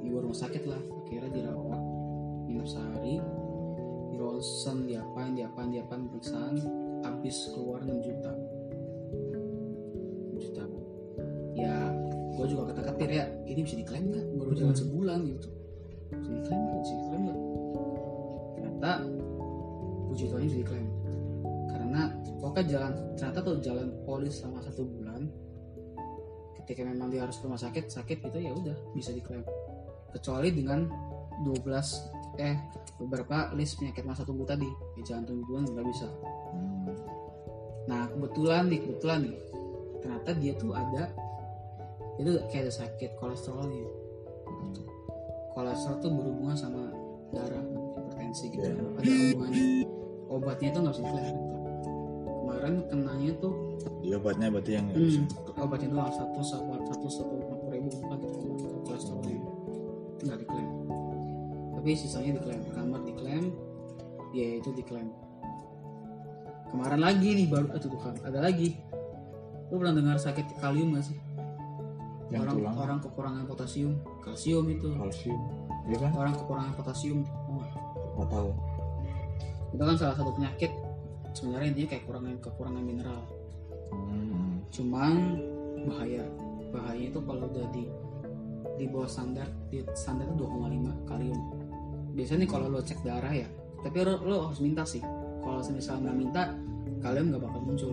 di 0.00 0.08
rumah 0.10 0.34
sakit 0.34 0.64
lah 0.66 0.80
akhirnya 1.04 1.30
dirawat. 1.30 1.80
Minum 2.46 2.66
sehari 2.66 3.20
ronsen 4.16 4.88
diapain 4.88 5.36
diapain 5.36 5.68
diapain 5.70 6.08
pemeriksaan. 6.08 6.56
Habis 7.04 7.52
keluar 7.54 7.84
6 7.84 8.00
juta. 8.02 8.32
6 10.32 10.40
juta. 10.40 10.62
Ya 11.54 11.92
gue 12.36 12.46
juga 12.48 12.72
kata 12.72 12.82
ketir 12.92 13.10
ya 13.12 13.24
ini 13.46 13.60
bisa 13.62 13.76
diklaim 13.76 14.10
nggak? 14.10 14.26
Baru 14.36 14.52
jalan 14.56 14.76
sebulan 14.76 15.18
gitu. 15.28 15.48
Bisa 16.10 16.30
diklaim 16.32 16.60
nggak? 16.64 16.78
Bisa 16.82 16.94
diklaim 16.96 17.22
nggak? 17.28 17.38
Ternyata 18.56 18.90
puji 20.16 20.32
Tuhan 20.32 20.48
bisa 20.48 20.58
diklaim 20.64 20.88
karena 21.68 22.00
pokoknya 22.40 22.64
jalan 22.72 22.92
ternyata 23.20 23.38
tuh 23.44 23.60
jalan 23.60 23.88
polis 24.08 24.40
sama 24.40 24.64
satu 24.64 24.88
bulan 24.88 25.28
ketika 26.56 26.88
memang 26.88 27.12
dia 27.12 27.28
harus 27.28 27.36
ke 27.36 27.44
rumah 27.44 27.60
sakit 27.60 27.92
sakit 27.92 28.24
gitu 28.24 28.38
ya 28.40 28.56
udah 28.56 28.72
bisa 28.96 29.12
diklaim 29.12 29.44
kecuali 30.16 30.56
dengan 30.56 30.88
12 31.44 32.40
eh 32.40 32.56
beberapa 32.96 33.52
list 33.60 33.76
penyakit 33.76 34.08
masa 34.08 34.24
tunggu 34.24 34.48
tadi 34.48 34.64
ya 34.96 35.02
jantung 35.04 35.44
duluan 35.44 35.68
nggak 35.68 35.84
bisa. 35.84 36.08
Nah 37.84 38.08
kebetulan 38.08 38.72
nih 38.72 38.80
kebetulan 38.88 39.18
nih 39.28 39.36
ternyata 40.00 40.30
dia 40.40 40.52
tuh 40.56 40.72
ada 40.72 41.12
itu 42.16 42.40
kayak 42.48 42.72
ada 42.72 42.72
sakit 42.72 43.20
kolesterol 43.20 43.68
nih 43.68 43.84
kolesterol 45.52 46.00
tuh 46.00 46.08
berhubungan 46.08 46.56
sama 46.56 46.88
darah 47.36 47.60
hipertensi 48.00 48.48
gitu 48.48 48.64
ada 48.64 48.80
hubungannya 49.04 49.96
obatnya 50.26 50.68
tuh 50.70 50.80
nggak 50.82 50.94
bisa 50.94 51.04
diklaim 51.04 51.36
kemarin 52.36 52.74
kenanya 52.88 53.32
tuh 53.38 53.54
Di 54.02 54.08
obatnya 54.12 54.46
berarti 54.50 54.70
yang 54.72 54.84
nggak 54.86 54.96
Hmm, 54.96 55.06
bisa. 55.06 55.20
obatnya 55.56 55.88
doang 55.90 56.12
satu 56.12 56.40
satu 56.40 56.70
satu 56.86 57.06
satu 57.08 57.32
lima 57.36 57.54
puluh 57.56 57.72
ribu 57.74 57.88
gitu 57.90 58.66
kolesterolnya 58.82 59.34
itu 60.16 60.22
nggak 60.24 60.40
diklaim. 60.40 60.68
Tapi 61.76 61.88
sisanya 61.92 62.32
diklaim 62.38 62.62
kamar 62.72 63.00
diklaim 63.02 63.44
biaya 64.32 64.54
itu 64.58 64.70
diklaim. 64.72 65.08
Kemarin 66.66 67.00
lagi 67.00 67.28
nih 67.34 67.46
baru 67.46 67.66
aduh 67.70 67.90
Tuhan 67.90 68.14
ada 68.24 68.38
lagi. 68.42 68.68
Lu 69.70 69.78
pernah 69.78 69.94
dengar 69.94 70.16
sakit 70.16 70.58
kalium 70.58 70.94
gak 70.94 71.06
sih? 71.06 71.18
Yang 72.30 72.42
orang 72.42 72.54
tulang. 72.58 72.76
orang 72.76 72.98
kekurangan 73.02 73.44
potasium. 73.46 73.92
Kalsium 74.22 74.66
itu. 74.66 74.88
Kalsium. 74.94 75.40
Iya 75.86 75.98
kan? 76.02 76.10
Orang 76.14 76.34
kekurangan 76.34 76.72
potasium. 76.74 77.22
Oh, 78.18 78.26
tahu 78.26 78.50
itu 79.76 79.82
kan 79.84 79.96
salah 80.00 80.16
satu 80.16 80.32
penyakit 80.32 80.72
sebenarnya 81.36 81.68
intinya 81.76 81.88
kayak 81.92 82.02
kekurangan 82.08 82.36
kekurangan 82.40 82.84
mineral. 82.84 83.20
Hmm. 83.86 84.64
cuman 84.74 85.12
bahaya. 85.86 86.24
Bahaya 86.74 87.06
itu 87.12 87.20
kalau 87.22 87.46
udah 87.46 87.66
di 87.70 87.86
di 88.76 88.84
bawah 88.90 89.06
standar 89.06 89.46
di 89.70 89.84
standar 89.94 90.26
itu 90.32 90.42
2,5 90.42 91.06
kalium. 91.06 91.38
Biasanya 92.16 92.40
nih 92.44 92.50
kalau 92.50 92.66
lo 92.72 92.80
cek 92.82 93.00
darah 93.04 93.30
ya 93.30 93.46
tapi 93.84 94.02
lo, 94.02 94.18
lo 94.26 94.36
harus 94.50 94.58
minta 94.64 94.82
sih. 94.82 94.98
Kalau 95.44 95.62
misalnya 95.62 96.10
nggak 96.10 96.16
minta 96.18 96.42
kalium 97.04 97.26
nggak 97.30 97.42
bakal 97.46 97.60
muncul. 97.62 97.92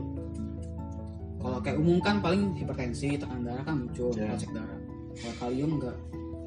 Kalau 1.43 1.59
kayak 1.59 1.77
umum 1.77 1.97
kan 1.99 2.23
paling 2.23 2.55
hipertensi 2.55 3.19
tekanan 3.19 3.43
darah 3.45 3.63
kan 3.67 3.75
muncul 3.86 4.09
Ya. 4.15 4.31
kalau 4.31 4.39
cek 4.39 4.51
darah. 4.55 4.79
Kalau 5.13 5.36
kalium 5.38 5.71
nggak 5.77 5.97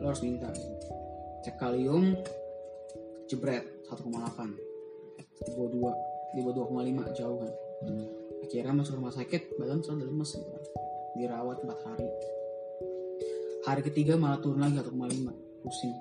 lo 0.03 0.05
harus 0.11 0.23
minta. 0.27 0.49
Cek 1.47 1.55
kalium 1.63 2.17
jebret 3.31 3.63
1,8 3.87 4.66
di 5.45 5.51
bawah 5.53 5.93
2 6.33 6.37
di 6.37 6.41
bawah 6.45 6.55
2,5 6.69 7.19
jauh 7.19 7.39
kan. 7.41 7.53
Hmm. 7.85 8.09
akhirnya 8.47 8.73
masuk 8.73 8.97
rumah 8.97 9.13
sakit 9.13 9.59
badan 9.59 9.83
selalu 9.83 10.09
lemes 10.09 10.31
gitu 10.33 10.49
kan. 10.49 10.65
dirawat 11.17 11.59
4 11.65 11.87
hari. 11.89 12.09
Hari 13.67 13.81
ketiga 13.91 14.15
malah 14.15 14.39
turun 14.39 14.63
lagi 14.63 14.79
1,5 14.79 14.95
pusing. 15.65 15.95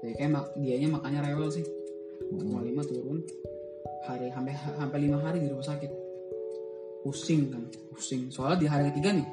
Jadi 0.00 0.12
kayak 0.16 0.30
mak 0.32 0.44
dianya 0.58 0.88
makanya 0.90 1.20
rewel 1.30 1.48
sih. 1.52 1.64
1,5 2.32 2.90
turun. 2.90 3.22
Hari 4.08 4.32
sampai 4.32 4.52
sampai 4.56 4.98
lima 4.98 5.18
hari 5.22 5.44
di 5.44 5.48
rumah 5.52 5.64
sakit. 5.64 5.90
Pusing 7.04 7.52
kan 7.52 7.62
pusing. 7.92 8.28
Soalnya 8.28 8.58
di 8.60 8.66
hari 8.68 8.90
ketiga 8.92 9.14
nih 9.14 9.28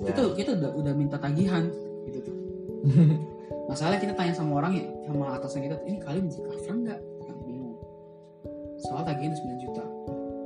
Ya. 0.00 0.12
kita 0.12 0.32
kita 0.32 0.50
udah 0.56 0.70
udah 0.76 0.92
minta 0.96 1.16
tagihan 1.20 1.68
gitu 2.08 2.18
tuh. 2.24 2.36
Masalah 3.70 4.00
kita 4.00 4.16
tanya 4.16 4.32
sama 4.32 4.60
orang 4.60 4.80
ya 4.80 4.86
sama 5.04 5.36
atasnya 5.36 5.68
kita 5.68 5.76
ini 5.86 5.98
kalian 6.00 6.24
bisa 6.26 6.40
cover 6.42 6.74
nggak 6.80 7.00
soal 8.80 9.02
tagihan 9.04 9.36
9 9.36 9.64
juta. 9.64 9.84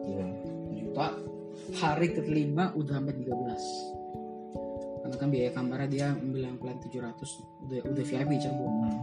Iya. 0.05 0.27
juta. 0.75 1.07
Hari 1.75 2.13
kelima 2.19 2.75
udah 2.77 2.99
sampai 3.01 3.15
13 3.15 3.95
karena 5.05 5.21
kan 5.21 5.29
biaya 5.29 5.51
kamarnya 5.53 5.89
dia 5.93 6.07
bilang 6.17 6.57
plan 6.57 6.81
700 6.81 7.13
udah 7.69 7.79
udah 7.93 8.05
VIP 8.09 8.41
Cirebon 8.41 8.73
Hmm. 8.73 8.99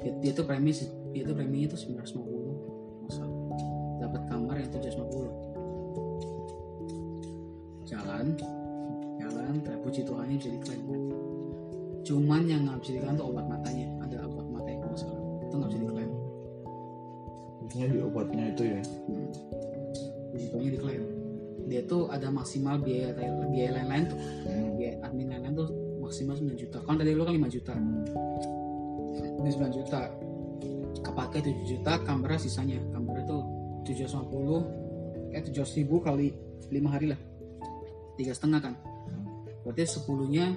dia, 0.00 0.12
dia 0.24 0.32
tuh 0.32 0.48
premi 0.48 0.72
dia 1.12 1.22
tuh 1.28 1.36
preminya 1.36 1.76
tuh 1.76 1.80
950 1.84 3.04
masa 3.04 3.28
dapat 4.00 4.22
kamar 4.32 4.56
yang 4.56 4.72
750 4.72 5.28
jalan 7.84 8.32
jalan 9.20 9.52
tapi 9.60 9.78
puji 9.84 10.08
Tuhan 10.08 10.26
bisa 10.32 10.50
diklaim. 10.50 10.82
Cuman 12.00 12.48
yang 12.48 12.64
nggak 12.64 12.80
bisa 12.80 12.96
diklaim 12.96 13.20
tuh 13.20 13.28
obat 13.28 13.44
matanya. 13.44 13.86
Ada 14.08 14.24
obat 14.24 14.46
mata 14.48 14.68
yang 14.72 14.80
kalau 14.80 14.96
nggak 14.96 15.02
salah. 15.04 15.20
Itu 15.44 15.54
nggak 15.54 15.70
bisa 15.70 15.80
diklaim 15.84 16.15
Biasanya 17.66 17.86
di 17.90 17.98
obatnya 17.98 18.44
itu 18.54 18.62
ya. 18.62 18.80
Hmm. 19.10 19.28
Tuhan 20.54 20.70
diklaim. 20.70 21.02
Dia 21.66 21.82
tuh 21.82 22.06
ada 22.14 22.30
maksimal 22.30 22.78
biaya 22.78 23.10
biaya 23.50 23.82
lain-lain 23.82 24.04
tuh. 24.06 24.18
Hmm. 24.46 24.78
biaya 24.78 24.94
admin 25.02 25.26
lain-lain 25.34 25.54
tuh 25.58 25.68
maksimal 25.98 26.38
9 26.38 26.54
juta. 26.54 26.78
Kan 26.86 26.94
tadi 26.94 27.10
lu 27.10 27.26
kan 27.26 27.34
5 27.34 27.50
juta. 27.50 27.74
Ini 29.42 29.50
9 29.50 29.74
juta. 29.74 30.00
Kepake 31.02 31.38
7 31.42 31.66
juta 31.66 31.92
kameranya 32.06 32.40
sisanya. 32.46 32.78
Kamera 32.94 33.26
tuh 33.26 33.42
750 33.82 35.34
eh 35.34 35.42
700 35.42 35.78
ribu 35.82 35.98
kali 35.98 36.30
5 36.70 36.86
hari 36.86 37.10
lah. 37.10 37.20
Tiga 38.14 38.30
setengah 38.30 38.62
kan. 38.62 38.74
Berarti 39.66 39.82
10 39.82 40.30
nya 40.30 40.54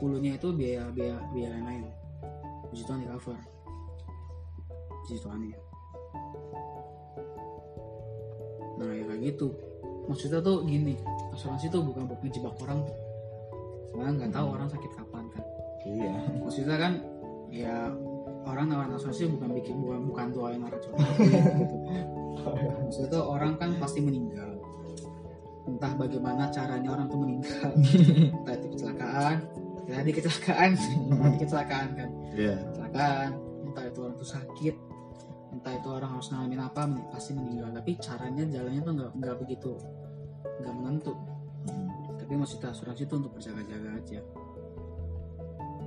10 0.00 0.24
nya 0.24 0.32
itu 0.40 0.48
biaya 0.56 0.88
biaya 0.88 1.20
biaya 1.36 1.60
lain-lain. 1.60 1.84
Puji 2.72 2.88
Tuhan 2.88 3.04
di 3.04 3.08
cover. 3.12 3.36
Puji 5.04 5.20
Tuhan 5.20 5.40
ya 5.52 5.61
nah 8.82 8.92
ya 8.94 9.04
kayak 9.06 9.20
gitu. 9.32 9.48
Maksudnya 10.10 10.42
tuh 10.42 10.66
gini 10.66 10.98
asuransi 11.30 11.70
tuh 11.70 11.82
bukan 11.86 12.10
buat 12.10 12.20
ngejebak 12.20 12.54
orang. 12.66 12.82
Soalnya 13.88 14.12
nggak 14.18 14.30
tahu 14.34 14.46
orang 14.50 14.68
sakit 14.68 14.92
kapan 14.98 15.24
kan. 15.30 15.44
Iya. 15.82 16.14
maksudnya 16.38 16.78
kan 16.78 16.92
ya 17.50 17.90
orang 18.46 18.70
nawarin 18.70 18.94
asuransi 18.94 19.34
bukan 19.34 19.50
bikin 19.50 19.82
bukan 19.82 20.00
bukan 20.06 20.26
doain 20.30 20.62
orang 20.62 20.78
gitu. 20.78 20.90
maksudnya 22.86 23.08
tuh 23.10 23.22
orang 23.22 23.54
kan 23.58 23.70
pasti 23.78 23.98
meninggal. 24.02 24.58
Entah 25.62 25.94
bagaimana 25.94 26.50
caranya 26.50 26.90
orang 26.90 27.06
tuh 27.06 27.18
meninggal. 27.22 27.70
Entah 27.74 28.54
itu 28.58 28.66
kecelakaan 28.74 29.36
tadi 29.86 30.10
kecelakaan. 30.14 30.70
Mati 31.20 31.36
kecelakaan 31.42 31.88
kan. 31.98 32.08
Iya. 32.34 32.56
kecelakaan 32.70 33.30
entah 33.72 33.84
itu 33.88 33.98
orang 34.04 34.16
tuh 34.20 34.28
sakit 34.28 34.74
entah 35.62 35.78
itu 35.78 35.88
orang 35.88 36.10
harus 36.10 36.26
ngalamin 36.28 36.58
apa 36.58 36.82
pasti 37.08 37.30
meninggal 37.32 37.70
tapi 37.70 37.94
caranya 37.96 38.42
jalannya 38.44 38.82
tuh 38.82 38.92
nggak 38.98 39.10
nggak 39.14 39.36
begitu 39.38 39.72
nggak 40.58 40.74
menentu 40.74 41.14
Hmm. 41.62 41.86
tapi 42.18 42.34
maksudnya 42.34 42.74
asuransi 42.74 43.06
itu 43.06 43.14
untuk 43.14 43.38
berjaga-jaga 43.38 43.94
aja 43.94 44.18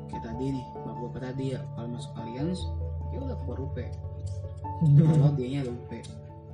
kayak 0.07 0.23
tadi 0.23 0.45
nih 0.55 0.65
bapak-bapak 0.71 1.21
tadi 1.28 1.45
ya 1.51 1.59
kalau 1.76 1.91
masuk 1.91 2.15
alians 2.15 2.59
ya 3.11 3.19
udah 3.19 3.36
keluar 3.43 3.59
UP 3.59 3.78
kalau 4.95 5.36
dia 5.36 5.47
nya 5.51 5.59
ada 5.67 5.71
UP 5.76 5.91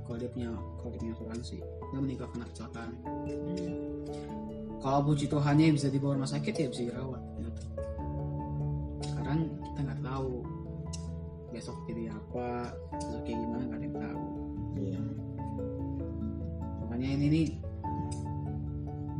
kalau 0.02 0.16
dia 0.18 0.26
punya 0.26 0.50
kalau 0.74 0.90
dia 0.90 0.98
punya 0.98 1.14
asuransi 1.14 1.56
dia 1.62 1.98
meninggal 2.02 2.26
karena 2.34 2.46
kecelakaan 2.50 2.90
Iya. 3.30 3.70
kalau 4.82 5.00
puji 5.06 5.30
Tuhannya 5.30 5.70
bisa 5.70 5.86
dibawa 5.86 6.18
rumah 6.18 6.26
sakit 6.26 6.54
ya 6.58 6.66
bisa 6.66 6.82
dirawat 6.82 7.22
gitu. 7.38 7.62
sekarang 9.06 9.38
kita 9.62 9.78
nggak 9.86 10.00
tahu 10.02 10.42
besok 11.52 11.76
jadi 11.86 12.10
apa 12.10 12.72
besok 12.96 13.22
kayak 13.28 13.38
gimana 13.38 13.62
nggak 13.68 13.78
ada 13.78 13.86
yang 13.86 13.96
tahu. 14.00 14.24
Iya. 14.72 15.02
makanya 16.82 17.08
ini 17.14 17.26
nih 17.28 17.48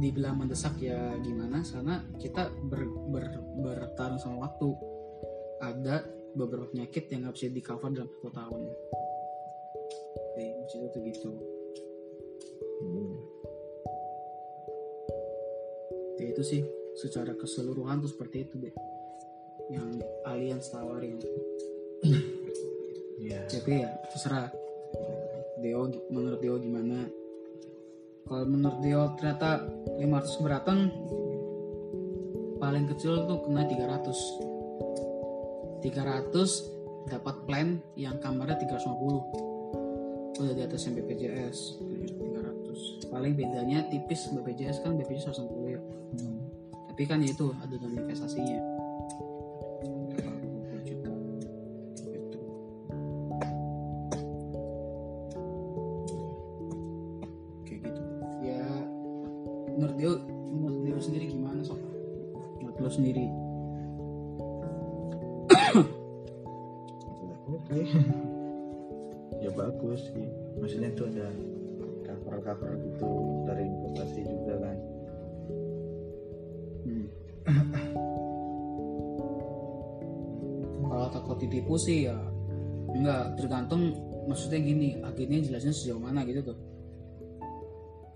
dibilang 0.02 0.36
mendesak 0.42 0.74
ya 0.82 1.14
gimana 1.22 1.62
karena 1.62 2.02
kita 2.18 2.50
ber, 2.66 2.82
ber, 3.12 3.24
bertarung 3.62 4.18
sama 4.18 4.50
waktu. 4.50 4.74
Ada 5.62 6.02
beberapa 6.34 6.66
penyakit 6.74 7.06
yang 7.12 7.28
nggak 7.28 7.36
bisa 7.38 7.52
di 7.52 7.62
cover 7.62 7.94
dalam 7.94 8.10
satu 8.10 8.30
tahun. 8.34 8.60
Jadi 10.34 10.44
maksudnya 10.58 10.88
tuh 10.90 11.02
gitu. 11.06 11.30
Hmm. 12.82 13.14
itu 16.22 16.42
sih 16.42 16.62
secara 16.96 17.36
keseluruhan 17.36 18.00
tuh 18.00 18.08
seperti 18.08 18.46
itu 18.46 18.54
deh 18.56 18.74
yang 19.68 20.00
alien 20.24 20.60
tawarin 20.64 21.20
Iya. 22.02 23.38
tapi 23.46 23.86
ya 23.86 23.90
terserah. 24.10 24.50
Deo 25.62 25.86
menurut 26.10 26.42
Deo 26.42 26.58
gimana? 26.58 27.06
Kalau 28.26 28.44
menurut 28.50 28.82
Deo 28.82 29.14
ternyata 29.14 29.62
500 29.98 30.38
keberatan 30.42 30.78
paling 32.58 32.86
kecil 32.90 33.26
tuh 33.26 33.42
kena 33.46 33.66
300 33.66 35.82
300 35.82 37.10
dapat 37.10 37.36
plan 37.46 37.82
yang 37.98 38.18
kamarnya 38.22 38.58
350 38.62 40.38
udah 40.42 40.54
di 40.58 40.62
atas 40.62 40.86
yang 40.86 40.94
BPJS 40.98 41.58
7300 41.82 43.10
paling 43.10 43.34
bedanya 43.34 43.82
tipis 43.90 44.30
BPJS 44.30 44.82
kan 44.82 44.94
BPJS 44.98 45.34
160 45.34 45.74
ya. 45.74 45.80
Hmm. 46.18 46.38
tapi 46.90 47.02
kan 47.06 47.22
ya 47.22 47.30
itu 47.34 47.54
ada 47.62 47.74
dana 47.78 47.94
investasinya 47.98 48.71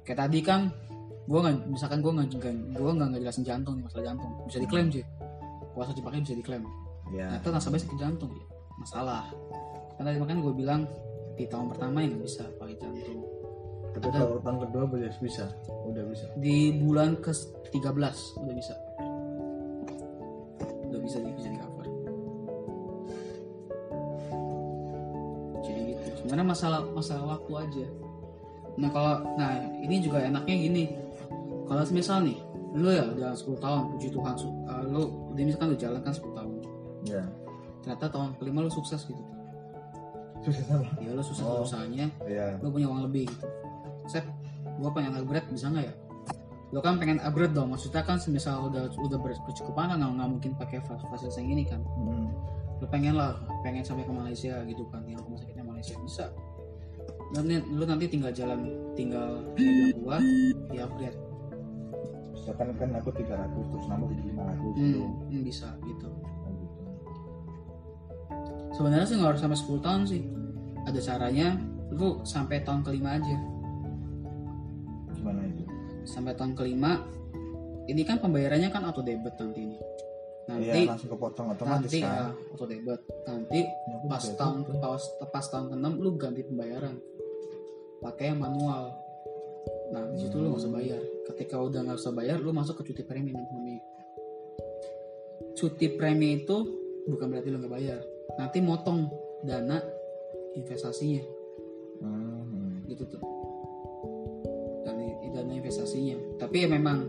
kayak 0.06 0.18
tadi 0.22 0.38
kan 0.38 0.70
gue 1.26 1.38
nggak 1.42 1.66
misalkan 1.66 1.98
gue 1.98 2.12
nggak 2.14 2.26
gue 2.78 2.92
nggak 2.94 3.08
ngejelasin 3.10 3.42
jantung 3.42 3.74
nih 3.74 3.84
masalah 3.90 4.04
jantung. 4.14 4.30
Bisa 4.46 4.58
diklaim 4.62 4.88
sih 4.94 5.02
puasa 5.74 5.90
dipakai 5.92 6.22
bisa 6.22 6.38
diklaim. 6.38 6.62
Ya. 7.10 7.36
Ternyata 7.42 7.58
nasabahnya 7.58 7.82
sakit 7.84 7.98
jantung 7.98 8.30
ya 8.30 8.46
masalah. 8.78 9.26
Kan 9.98 10.06
tadi 10.06 10.16
makanya 10.22 10.40
gue 10.46 10.54
bilang 10.54 10.80
di 11.34 11.44
tahun 11.50 11.74
pertama 11.74 12.06
ya 12.06 12.14
nggak 12.14 12.22
bisa 12.22 12.44
pakai 12.56 12.76
jantung. 12.78 13.20
Tapi 13.92 14.06
ada- 14.12 14.22
kalau 14.22 14.38
tahun 14.40 14.58
kedua 14.68 14.84
boleh 14.86 15.10
bisa. 15.18 15.44
Udah 15.90 16.04
bisa. 16.06 16.26
Di 16.38 16.56
bulan 16.78 17.18
ke 17.18 17.32
13 17.74 18.16
udah 18.38 18.54
bisa. 18.54 18.74
Udah 20.86 21.00
bisa 21.02 21.16
di 21.18 21.30
bisa 21.34 21.48
di 21.50 21.58
cover. 21.58 21.86
Jadi 25.66 25.80
gitu. 25.90 26.06
Sebenarnya 26.22 26.46
masalah 26.46 26.80
masalah 26.94 27.24
waktu 27.34 27.52
aja 27.58 27.86
nah 28.76 28.88
kalau 28.88 29.24
nah 29.36 29.56
ini 29.80 30.00
juga 30.00 30.20
enaknya 30.20 30.54
gini. 30.54 30.84
Kalau 31.66 31.82
misal 31.90 32.22
nih 32.22 32.38
lu 32.76 32.92
ya 32.92 33.08
udah 33.08 33.32
10 33.32 33.56
tahun 33.56 33.80
puji 33.90 34.12
Tuhan 34.12 34.34
uh, 34.68 34.84
lu 34.84 35.02
udah 35.32 35.42
misalkan 35.42 35.72
lu 35.72 35.76
jalan 35.76 36.00
kan 36.04 36.12
10 36.12 36.30
tahun. 36.36 36.52
Ya 37.08 37.22
ternyata 37.82 38.06
tahun 38.10 38.34
kelima 38.36 38.62
lu 38.62 38.70
sukses 38.70 39.02
gitu. 39.02 39.22
Susah 40.44 40.62
apa? 40.78 40.86
Ya 41.02 41.10
lu 41.10 41.22
sukses 41.24 41.42
Oh. 41.42 41.64
usahanya 41.64 42.06
ya 42.28 42.54
lu 42.60 42.70
punya 42.70 42.86
uang 42.86 43.08
lebih 43.08 43.26
gitu. 43.26 43.46
Sep, 44.06 44.22
gue 44.78 44.90
pengen 44.94 45.18
upgrade 45.18 45.48
bisa 45.50 45.66
nggak 45.66 45.90
ya? 45.90 45.94
Lo 46.70 46.78
kan 46.78 46.98
pengen 46.98 47.18
upgrade 47.18 47.50
dong 47.50 47.74
maksudnya 47.74 48.06
kan 48.06 48.18
semisal 48.20 48.70
udah 48.70 48.86
udah 48.94 49.18
ber- 49.18 49.42
bercukupan 49.42 49.90
kan 49.90 49.98
nggak 49.98 50.12
nggak 50.18 50.28
mungkin 50.30 50.50
pakai 50.54 50.78
fas- 50.84 51.02
fasilitas 51.10 51.38
yang 51.40 51.50
ini 51.50 51.64
kan. 51.66 51.80
Hmm. 51.98 52.30
lo 52.76 52.84
pengen 52.92 53.16
lah 53.16 53.32
pengen 53.64 53.80
sampai 53.80 54.04
ke 54.04 54.12
Malaysia 54.12 54.52
gitu 54.68 54.84
kan 54.92 55.00
yang 55.08 55.16
rumah 55.24 55.40
sakitnya 55.40 55.64
Malaysia 55.64 55.96
bisa 55.96 56.28
dan 57.34 57.50
lu 57.50 57.82
nanti 57.82 58.06
tinggal 58.06 58.30
jalan 58.30 58.70
tinggal 58.94 59.42
bilang 59.58 59.90
gua 59.98 60.16
di 60.70 60.78
upgrade. 60.78 61.18
Misalkan 62.36 62.68
kan 62.78 62.90
aku 62.94 63.10
300 63.10 63.50
terus 63.74 63.86
nambah 63.90 64.06
jadi 64.14 64.22
500 64.38 64.78
gitu 64.78 65.02
hmm, 65.02 65.10
hmm, 65.34 65.42
bisa 65.42 65.68
gitu. 65.82 66.06
Oh, 66.06 66.52
gitu. 66.54 66.78
sebenarnya 68.78 69.06
sih 69.10 69.16
nggak 69.18 69.30
harus 69.34 69.42
sampai 69.42 69.58
10 69.58 69.82
tahun 69.82 70.02
sih. 70.06 70.22
Ada 70.86 71.00
caranya 71.02 71.58
lu 71.90 72.22
sampai 72.22 72.62
tahun 72.62 72.86
kelima 72.86 73.18
aja. 73.18 73.36
Gimana 75.18 75.42
itu? 75.50 75.66
Sampai 76.06 76.38
tahun 76.38 76.54
kelima 76.54 77.02
ini 77.90 78.02
kan 78.06 78.22
pembayarannya 78.22 78.70
kan 78.70 78.86
auto 78.86 79.02
debit 79.02 79.34
nanti. 79.42 79.66
Ini 79.66 79.78
nanti 80.46 80.78
Iya 80.78 80.94
langsung 80.94 81.10
kepotong 81.10 81.58
otomatis 81.58 81.90
nanti 81.90 81.98
kan. 82.06 82.30
ya 82.30 82.54
auto 82.54 82.64
debit. 82.70 83.00
Nanti 83.26 83.60
Ya, 83.66 83.96
pas 84.06 84.22
tahun 84.22 84.62
pas, 84.78 85.02
pas 85.34 85.46
tahun 85.50 85.66
ke-6 85.74 85.86
lu 85.98 86.10
ganti 86.14 86.46
pembayaran 86.46 86.94
pakai 88.02 88.32
yang 88.32 88.40
manual. 88.40 88.94
Nah 89.92 90.02
di 90.12 90.18
situ 90.22 90.36
lu 90.38 90.52
nggak 90.52 90.62
usah 90.62 90.72
bayar. 90.72 91.00
Ketika 91.32 91.56
udah 91.58 91.80
nggak 91.84 91.98
usah 91.98 92.12
bayar 92.14 92.38
lu 92.38 92.50
masuk 92.54 92.80
ke 92.82 92.92
cuti 92.92 93.02
premi 93.02 93.32
namanya 93.34 93.82
cuti 95.56 95.88
premi 95.96 96.44
itu 96.44 96.56
bukan 97.08 97.32
berarti 97.32 97.48
lu 97.48 97.58
nggak 97.58 97.72
bayar. 97.72 98.00
Nanti 98.36 98.60
motong 98.60 99.08
dana 99.42 99.80
investasinya. 100.52 101.24
Hmm. 101.96 102.84
gitu 102.86 103.08
tuh. 103.08 103.22
Dan 104.84 105.00
dana 105.32 105.52
investasinya. 105.56 106.36
Tapi 106.36 106.62
ya 106.62 106.68
memang 106.68 107.08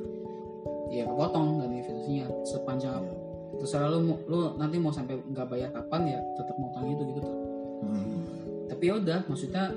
ya 0.88 1.04
kepotong 1.04 1.60
dana 1.60 1.76
investasinya 1.76 2.26
sepanjang 2.48 3.04
apa 3.04 3.14
terserah 3.58 3.90
lu 3.90 4.00
mau- 4.06 4.24
lu 4.30 4.38
nanti 4.56 4.78
mau 4.78 4.94
sampai 4.94 5.18
nggak 5.18 5.48
bayar 5.50 5.70
kapan 5.74 6.16
ya 6.16 6.20
tetap 6.38 6.56
motong 6.62 6.94
itu 6.94 7.04
gitu 7.10 7.20
tuh. 7.26 7.36
Hmm. 7.78 8.22
tapi 8.70 8.84
ya 8.92 8.94
udah 9.02 9.20
maksudnya 9.26 9.74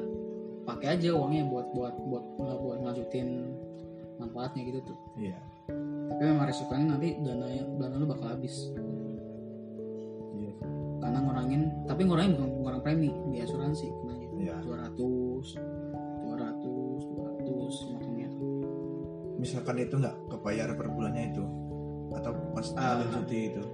pakai 0.65 0.99
aja 0.99 1.17
uangnya 1.17 1.49
buat 1.49 1.67
buat 1.73 1.95
buat 2.09 2.25
buat 2.39 2.79
ngajutin 2.85 3.57
manfaatnya 4.21 4.63
gitu 4.69 4.81
tuh. 4.85 4.99
Iya. 5.17 5.39
Tapi 6.11 6.23
memang 6.27 6.47
resikonya 6.49 6.87
nanti 6.97 7.17
dana 7.25 7.47
dana 7.81 7.95
lu 7.97 8.07
bakal 8.07 8.37
habis. 8.37 8.71
Iya 10.37 10.53
karena 11.01 11.19
ngurangin 11.25 11.63
tapi 11.89 12.05
ngurangin 12.05 12.33
bukan 12.37 12.51
ngurang 12.61 12.83
premi 12.85 13.11
di 13.33 13.41
asuransi. 13.41 13.89
Kenanya 13.89 14.29
iya. 14.37 14.57
200 14.61 14.97
200 15.01 15.57
200 16.29 17.93
motongnya 17.97 18.29
misalkan 19.41 19.81
itu 19.81 19.97
nggak 19.97 20.17
kebayar 20.29 20.69
per 20.77 20.93
bulannya 20.93 21.33
itu 21.33 21.45
atau 22.13 22.33
pas 22.53 22.69
ada 22.77 23.09
cuti 23.09 23.39
itu? 23.55 23.65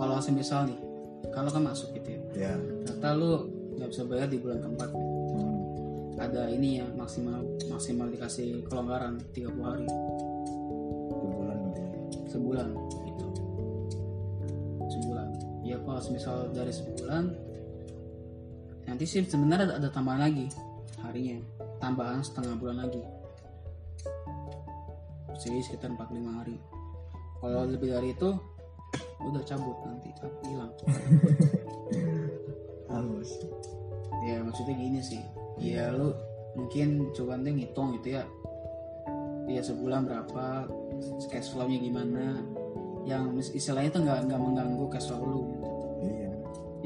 Kalau 0.00 0.16
semisal 0.24 0.64
nih 0.64 0.80
kalau 1.28 1.52
kan 1.52 1.62
masuk 1.68 1.92
gitu 1.92 2.16
ya. 2.16 2.20
Ya 2.32 2.52
ternyata 2.56 3.08
lu 3.20 3.59
nggak 3.80 3.96
bisa 3.96 4.04
bayar 4.04 4.28
di 4.28 4.36
bulan 4.36 4.60
keempat. 4.60 4.90
Hmm. 4.92 5.56
ada 6.20 6.52
ini 6.52 6.84
ya 6.84 6.86
maksimal 6.92 7.40
maksimal 7.72 8.12
dikasih 8.12 8.60
kelonggaran 8.68 9.16
30 9.32 9.56
hari. 9.64 9.88
Dua 11.08 11.28
bulan 11.32 11.58
gitu 11.72 11.80
ya. 11.80 11.90
sebulan 12.28 12.68
gitu. 13.08 13.26
Sebulan. 14.84 15.28
Ya 15.64 15.80
kalau 15.80 16.00
semisal 16.04 16.52
dari 16.52 16.76
sebulan 16.76 17.24
nanti 18.84 19.04
sih 19.08 19.24
sebenarnya 19.24 19.72
ada, 19.72 19.74
ada 19.80 19.88
tambahan 19.88 20.28
lagi 20.28 20.52
harinya. 21.00 21.40
Tambahan 21.80 22.20
setengah 22.20 22.52
bulan 22.60 22.84
lagi. 22.84 23.00
Jadi 25.40 25.56
sekitar 25.64 25.96
45 25.96 26.36
hari. 26.36 26.60
Kalau 27.40 27.64
lebih 27.64 27.96
dari 27.96 28.12
itu 28.12 28.28
udah 29.24 29.40
cabut 29.48 29.76
nanti 29.88 30.12
hilang. 30.44 30.68
Halus 32.92 33.40
ya 34.30 34.38
maksudnya 34.46 34.74
gini 34.78 35.00
sih. 35.02 35.22
Ya 35.58 35.90
lu 35.90 36.14
mungkin 36.54 37.10
coba 37.14 37.38
deh 37.38 37.52
ngitung 37.52 37.98
gitu 38.00 38.20
ya. 38.20 38.24
Ya 39.50 39.60
sebulan 39.66 40.06
berapa 40.06 40.70
cash 41.26 41.50
flow-nya 41.50 41.78
gimana. 41.82 42.38
Yang 43.08 43.52
istilahnya 43.56 43.90
itu 43.90 44.00
nggak 44.06 44.18
nggak 44.30 44.40
mengganggu 44.40 44.84
cash 44.92 45.10
flow 45.10 45.24
lu 45.26 45.42
iya. 46.04 46.30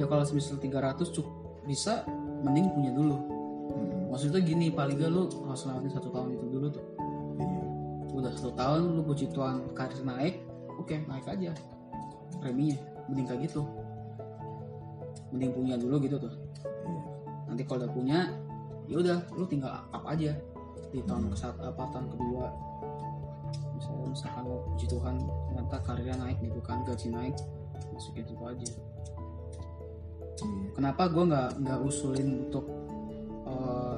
Ya 0.00 0.04
kalau 0.08 0.24
semisal 0.24 0.56
300 0.58 1.10
cukup 1.12 1.34
bisa 1.68 2.06
mending 2.44 2.72
punya 2.72 2.92
dulu. 2.92 3.18
Hmm. 3.64 4.12
maksudnya 4.12 4.44
gini 4.44 4.68
paling 4.68 5.00
gak 5.00 5.08
lu 5.08 5.26
harus 5.48 5.64
lewatin 5.64 5.90
satu 5.90 6.08
tahun 6.12 6.36
itu 6.36 6.46
dulu 6.52 6.66
tuh. 6.70 6.84
Iya. 7.40 7.62
Udah 8.14 8.30
satu 8.36 8.52
tahun 8.54 8.80
lu 8.94 9.02
puji 9.02 9.32
Tuhan 9.34 9.72
karir 9.74 10.00
naik 10.04 10.44
oke 10.78 10.94
naik 11.08 11.26
aja 11.26 11.52
preminya. 12.38 12.78
Mending 13.10 13.26
kayak 13.26 13.40
gitu. 13.50 13.62
Mending 15.34 15.50
punya 15.50 15.74
dulu 15.80 15.96
gitu 16.04 16.16
tuh. 16.20 16.32
Iya 16.62 17.03
nanti 17.48 17.62
kalau 17.64 17.84
udah 17.84 17.92
punya 17.92 18.18
ya 18.84 18.96
udah 19.00 19.18
lu 19.36 19.44
tinggal 19.48 19.72
up 19.72 20.04
aja. 20.08 20.36
Di 20.94 21.02
tahun 21.02 21.32
ke 21.32 21.36
apa 21.42 21.82
tahun 21.90 22.06
kedua. 22.12 22.46
Misalnya 23.74 24.06
misalkan 24.14 24.42
lo 24.46 24.62
puji 24.70 24.86
Tuhan 24.86 25.14
ternyata 25.50 25.76
karirnya 25.82 26.16
naik 26.22 26.38
gitu 26.38 26.60
kan 26.62 26.86
gaji 26.86 27.10
naik 27.10 27.36
masukin 27.90 28.24
itu 28.26 28.34
aja. 28.46 28.70
Iya. 30.44 30.68
Kenapa 30.74 31.02
gue 31.10 31.24
nggak 31.26 31.50
nggak 31.62 31.78
usulin 31.82 32.28
untuk 32.48 32.66
eh, 33.46 33.96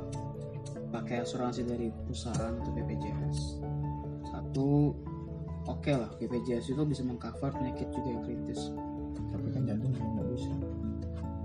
pakai 0.93 1.25
asuransi 1.25 1.67
dari 1.67 1.93
perusahaan 1.93 2.57
atau 2.57 2.71
BPJS 2.73 3.61
satu 4.31 4.95
oke 5.67 5.93
lah 5.93 6.11
BPJS 6.17 6.73
itu 6.73 6.83
bisa 6.87 7.03
mengcover 7.05 7.53
penyakit 7.53 7.89
juga 7.93 8.09
yang 8.09 8.23
kritis. 8.25 8.73
Tapi 9.33 9.49
kan 9.53 9.69
jantung 9.69 9.93
nggak 9.93 10.29
bisa. 10.33 10.53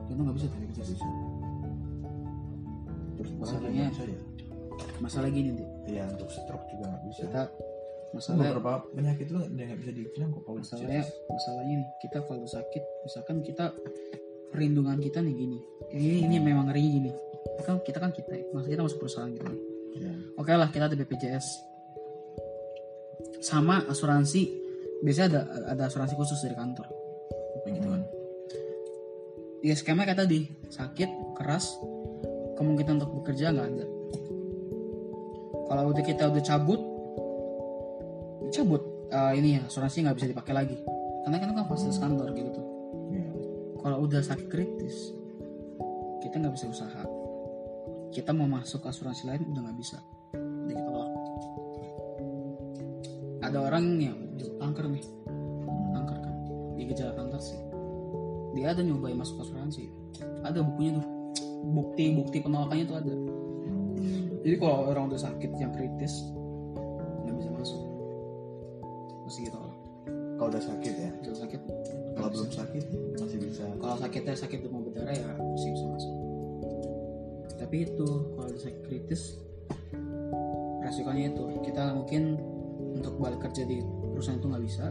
Itu 0.08 0.20
nggak 0.22 0.36
bisa 0.38 0.48
BPJS 0.48 0.90
bisa 0.96 1.08
Masalahnya- 3.38 3.92
ya 3.94 4.20
masalah 5.02 5.30
gini 5.34 5.50
deh 5.58 5.70
iya 5.90 6.04
untuk 6.10 6.30
stroke 6.30 6.66
juga 6.70 6.90
nggak 6.90 7.04
bisa. 7.10 7.22
Kita 7.28 7.44
masalah 8.12 8.44
beberapa 8.60 8.72
penyakit 8.92 9.26
itu 9.30 9.36
nggak 9.40 9.78
bisa 9.80 9.92
dibilang 9.96 10.30
kok 10.36 10.42
kalau 10.44 10.58
masalahnya 10.60 11.04
masalahnya 11.32 11.76
nih 11.80 11.90
kita 12.04 12.18
kalau 12.28 12.44
sakit 12.44 12.84
misalkan 13.08 13.38
kita 13.40 13.66
perlindungan 14.52 14.98
kita 15.00 15.20
nih 15.24 15.34
gini. 15.36 15.60
Ini 15.92 16.10
ini 16.28 16.36
memang 16.42 16.70
ngeri 16.70 16.84
gini. 16.84 17.12
Kan 17.62 17.80
kita 17.86 17.98
kan 18.02 18.12
kita 18.12 18.36
maksudnya 18.52 18.78
kita 18.80 18.84
masuk 18.86 19.00
perusahaan 19.00 19.30
gitu. 19.32 19.46
Nih 19.48 19.60
ya. 20.02 20.14
oke 20.40 20.52
lah 20.52 20.70
kita 20.72 20.88
ada 20.92 20.96
BPJS 20.98 21.46
sama 23.42 23.86
asuransi. 23.90 24.60
Biasanya 25.02 25.28
ada 25.34 25.42
ada 25.74 25.84
asuransi 25.90 26.14
khusus 26.14 26.40
dari 26.46 26.54
kantor. 26.54 26.88
Gitu 27.66 27.88
kan? 27.90 28.02
Ya 29.62 29.74
skema 29.78 30.06
kayak 30.10 30.26
tadi 30.26 30.50
sakit 30.74 31.38
keras 31.38 31.70
kemungkinan 32.62 33.02
untuk 33.02 33.26
bekerja 33.26 33.50
nggak 33.50 33.68
ada. 33.74 33.86
Kalau 35.66 35.84
udah 35.90 36.04
kita 36.06 36.24
udah 36.30 36.44
cabut 36.46 36.82
cabut 38.54 38.84
eh, 39.10 39.34
ini 39.42 39.58
ya 39.58 39.62
asuransi 39.66 40.06
nggak 40.06 40.18
bisa 40.22 40.28
dipakai 40.30 40.54
lagi. 40.54 40.78
Karena 41.26 41.42
kan 41.42 41.50
kan 41.58 41.66
fasilitas 41.66 41.98
kantor 41.98 42.30
gitu 42.38 42.50
tuh. 42.54 42.66
Ya. 43.12 43.28
kalau 43.82 44.06
udah 44.06 44.22
sakit 44.24 44.48
kritis 44.48 45.12
kita 46.22 46.38
nggak 46.38 46.54
bisa 46.54 46.70
usaha. 46.70 47.04
Kita 48.14 48.30
mau 48.36 48.46
masuk 48.46 48.86
asuransi 48.86 49.26
lain 49.26 49.42
udah 49.50 49.62
nggak 49.66 49.78
bisa. 49.82 49.98
Udah 50.38 50.76
kita 50.78 50.90
tolak. 50.92 51.12
Ada 53.42 53.58
orang 53.58 53.86
yang 53.98 54.18
kanker 54.62 54.86
nih. 54.86 55.06
Kanker 55.98 56.18
kan. 56.22 56.36
Di 56.78 56.84
gejala 56.86 57.14
kanker 57.18 57.42
sih. 57.42 57.60
Dia 58.54 58.76
ada 58.76 58.84
nyobain 58.84 59.18
masuk 59.18 59.42
asuransi. 59.42 59.90
Ada 60.44 60.62
bukunya 60.62 61.00
tuh 61.00 61.06
bukti 61.82 62.14
bukti 62.14 62.38
penolakannya 62.46 62.86
tuh 62.86 62.98
ada. 63.02 63.16
Jadi 64.42 64.56
kalau 64.58 64.90
orang 64.90 65.10
udah 65.10 65.22
sakit 65.22 65.52
yang 65.58 65.74
kritis 65.74 66.30
nggak 67.26 67.36
bisa 67.38 67.50
masuk. 67.54 67.82
Masih 69.26 69.42
gitu. 69.50 69.58
Kalau 70.38 70.50
udah 70.50 70.64
sakit 70.64 70.94
ya? 70.98 71.10
Udah 71.26 71.38
sakit. 71.38 71.62
Kalau 72.18 72.30
belum 72.30 72.50
sakit 72.50 72.86
masih 73.18 73.38
bisa. 73.42 73.66
Kalau 73.78 73.96
sakitnya 73.98 74.34
sakit 74.38 74.60
demam 74.66 74.82
berdarah 74.86 75.14
ya 75.14 75.30
masih 75.38 75.70
bisa 75.74 75.86
masuk. 75.90 76.14
Tapi 77.58 77.76
itu 77.86 78.08
kalau 78.38 78.48
udah 78.50 78.62
sakit 78.62 78.82
kritis 78.86 79.38
resikonya 80.82 81.30
itu. 81.34 81.44
Kita 81.62 81.94
mungkin 81.94 82.42
untuk 82.98 83.22
balik 83.22 83.46
kerja 83.46 83.66
di 83.70 83.82
perusahaan 84.14 84.42
itu 84.42 84.48
nggak 84.50 84.64
bisa. 84.66 84.86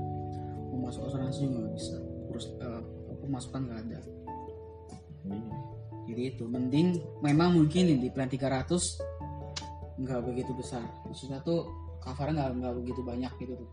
Mau 0.74 0.78
masuk 0.90 1.06
asuransi 1.06 1.46
juga 1.46 1.66
nggak 1.66 1.74
bisa. 1.78 1.96
Terus 2.30 2.46
eh, 2.58 2.82
pemasukan 3.22 3.60
nggak 3.70 3.80
ada. 3.86 4.00
Iya. 5.30 5.70
Jadi 6.10 6.34
itu 6.34 6.44
mending 6.50 6.98
memang 7.22 7.54
mungkin 7.54 8.02
di 8.02 8.10
plan 8.10 8.26
300 8.26 8.66
nggak 10.00 10.20
begitu 10.26 10.50
besar. 10.56 10.82
Maksudnya 11.06 11.38
tuh 11.46 11.70
covernya 12.02 12.50
nggak 12.50 12.50
nggak 12.58 12.74
begitu 12.82 13.00
banyak 13.06 13.32
gitu 13.38 13.54
tuh. 13.54 13.70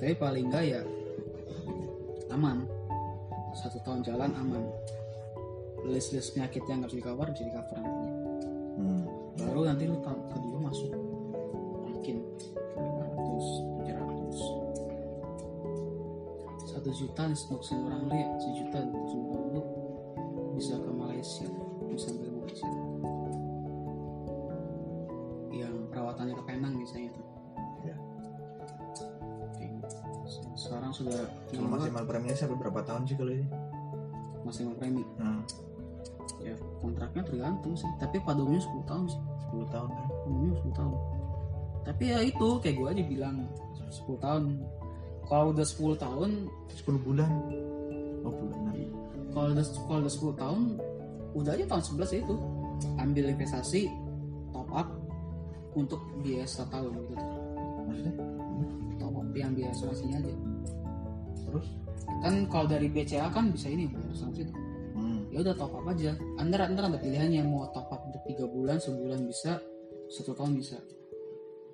Tapi 0.00 0.14
paling 0.18 0.50
enggak 0.50 0.64
ya 0.66 0.80
aman. 2.34 2.66
Satu 3.54 3.78
tahun 3.86 4.02
jalan 4.02 4.34
aman. 4.34 4.66
List 5.86 6.10
list 6.16 6.34
penyakit 6.34 6.66
yang 6.66 6.82
nggak 6.82 6.90
bisa 6.90 6.98
di 6.98 7.06
cover 7.06 7.28
bisa 7.30 7.44
di 7.46 7.54
cover 7.54 7.78
nantinya 7.78 8.12
Hmm. 8.74 9.06
baru 9.38 9.70
nanti 9.70 9.86
lu 9.86 10.02
tahun 10.02 10.18
kedua 10.34 10.58
masuk. 10.66 10.90
Mungkin 11.86 12.16
500 12.74 13.86
700 13.86 14.74
satu 16.74 16.90
juta 16.90 17.22
untuk 17.30 17.62
seorang 17.62 18.10
lu 18.10 18.14
ya. 18.18 18.28
Sejuta 18.42 18.78
untuk 18.82 19.04
seorang 19.14 19.43
tahun 33.04 33.12
sih 33.12 33.16
kalau 33.20 33.32
ini? 33.36 33.46
maksimal 34.44 34.74
premi 34.80 35.04
Nah, 35.20 35.40
ya 36.40 36.56
kontraknya 36.80 37.22
tergantung 37.24 37.76
sih 37.76 37.88
tapi 38.00 38.16
pada 38.24 38.40
umumnya 38.40 38.64
10 38.64 38.88
tahun 38.88 39.04
sih 39.12 39.20
10 39.52 39.72
tahun 39.72 39.88
kan? 39.92 40.08
umumnya 40.24 40.52
10 40.64 40.72
tahun 40.72 40.92
tapi 41.84 42.04
ya 42.08 42.18
itu 42.24 42.48
kayak 42.64 42.76
gue 42.80 42.88
aja 42.96 43.04
bilang 43.04 43.36
10 43.92 44.24
tahun 44.24 44.42
kalau 45.24 45.52
udah 45.52 45.64
10 45.64 45.96
tahun 46.00 46.30
10 46.68 47.00
bulan. 47.00 47.32
Oh 48.24 48.32
bulanan. 48.32 48.76
kalau 49.32 49.52
udah 49.52 49.64
kalau 49.88 49.98
udah 50.04 50.12
10 50.12 50.40
tahun 50.40 50.62
udah 51.36 51.52
aja 51.56 51.64
tahun 51.68 51.84
11 51.96 52.14
ya 52.16 52.18
itu 52.24 52.36
ambil 53.00 53.24
investasi 53.32 53.82
top 54.52 54.68
up 54.72 54.88
untuk 55.76 56.00
biaya 56.24 56.44
satu 56.48 56.72
tahun 56.72 56.92
gitu. 57.08 57.24
Maksudnya? 57.88 58.14
top 58.96 59.12
up 59.16 59.28
yang 59.36 59.52
biaya 59.52 59.72
asuransinya 59.72 60.16
aja 60.24 60.32
Terus? 61.44 61.68
Kan 62.22 62.46
kalau 62.52 62.66
dari 62.68 62.86
BCA 62.92 63.32
kan 63.32 63.50
bisa 63.50 63.66
ini 63.72 63.90
bayar 63.90 64.10
asuransi 64.14 64.42
tuh 64.46 64.56
Hmm. 64.94 65.26
ya 65.34 65.42
udah 65.42 65.58
top 65.58 65.74
up 65.74 65.90
aja. 65.90 66.14
Anda 66.38 66.70
anda 66.70 66.86
ada 66.86 66.98
pilihannya. 67.02 67.42
Mau 67.50 67.66
top 67.74 67.90
up 67.90 68.06
untuk 68.06 68.22
tiga 68.30 68.46
bulan 68.46 68.78
sebulan 68.78 69.26
bisa 69.26 69.58
satu 70.06 70.38
tahun 70.38 70.54
bisa. 70.54 70.78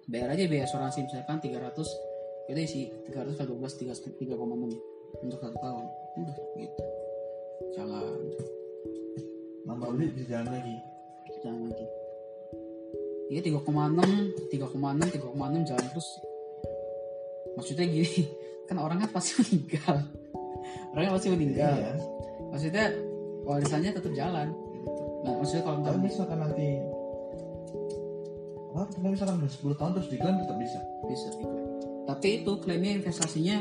Bayar 0.08 0.32
aja 0.32 0.48
biaya 0.48 0.64
asuransi 0.64 1.04
misalkan 1.04 1.36
300 1.38 1.76
itu 2.48 2.60
isi 2.64 2.80
300 3.12 3.36
kali 3.36 3.46
12 3.46 3.60
3 3.76 3.92
3,6 4.24 5.20
untuk 5.20 5.38
satu 5.38 5.56
tahun. 5.60 5.84
Udah 6.16 6.36
gitu. 6.56 6.82
Jalan. 7.76 8.18
Nambah 9.68 9.88
beli 9.92 10.08
di 10.16 10.24
jalan 10.24 10.48
lagi. 10.48 10.76
jalan 11.44 11.68
lagi. 11.68 11.86
Iya 13.30 13.40
3,6 13.52 14.48
3,6 14.48 15.12
3,6 15.12 15.68
jalan 15.68 15.86
terus. 15.92 16.08
Maksudnya 17.54 17.84
gini 17.84 18.24
kan 18.72 18.80
orangnya 18.80 19.12
pasti 19.12 19.36
meninggal 19.44 20.19
orangnya 20.90 21.12
pasti 21.12 21.28
meninggal 21.28 21.74
Iya. 21.74 21.92
maksudnya 22.48 22.84
warisannya 23.42 23.90
tetap 23.92 24.12
jalan 24.12 24.48
nah 25.20 25.32
maksudnya 25.34 25.62
kalau 25.62 25.78
Tapi 25.82 25.98
misalkan 26.00 26.38
nanti 26.38 26.68
apa? 28.70 28.82
Kalau 28.88 29.10
misalkan 29.10 29.34
udah 29.36 29.50
10 29.50 29.74
tahun 29.74 29.90
terus 29.92 30.08
diklaim 30.08 30.36
tetap 30.38 30.56
bisa. 30.56 30.80
bisa 31.04 31.28
tapi 32.06 32.28
itu 32.38 32.52
klaimnya 32.58 32.92
investasinya 32.96 33.56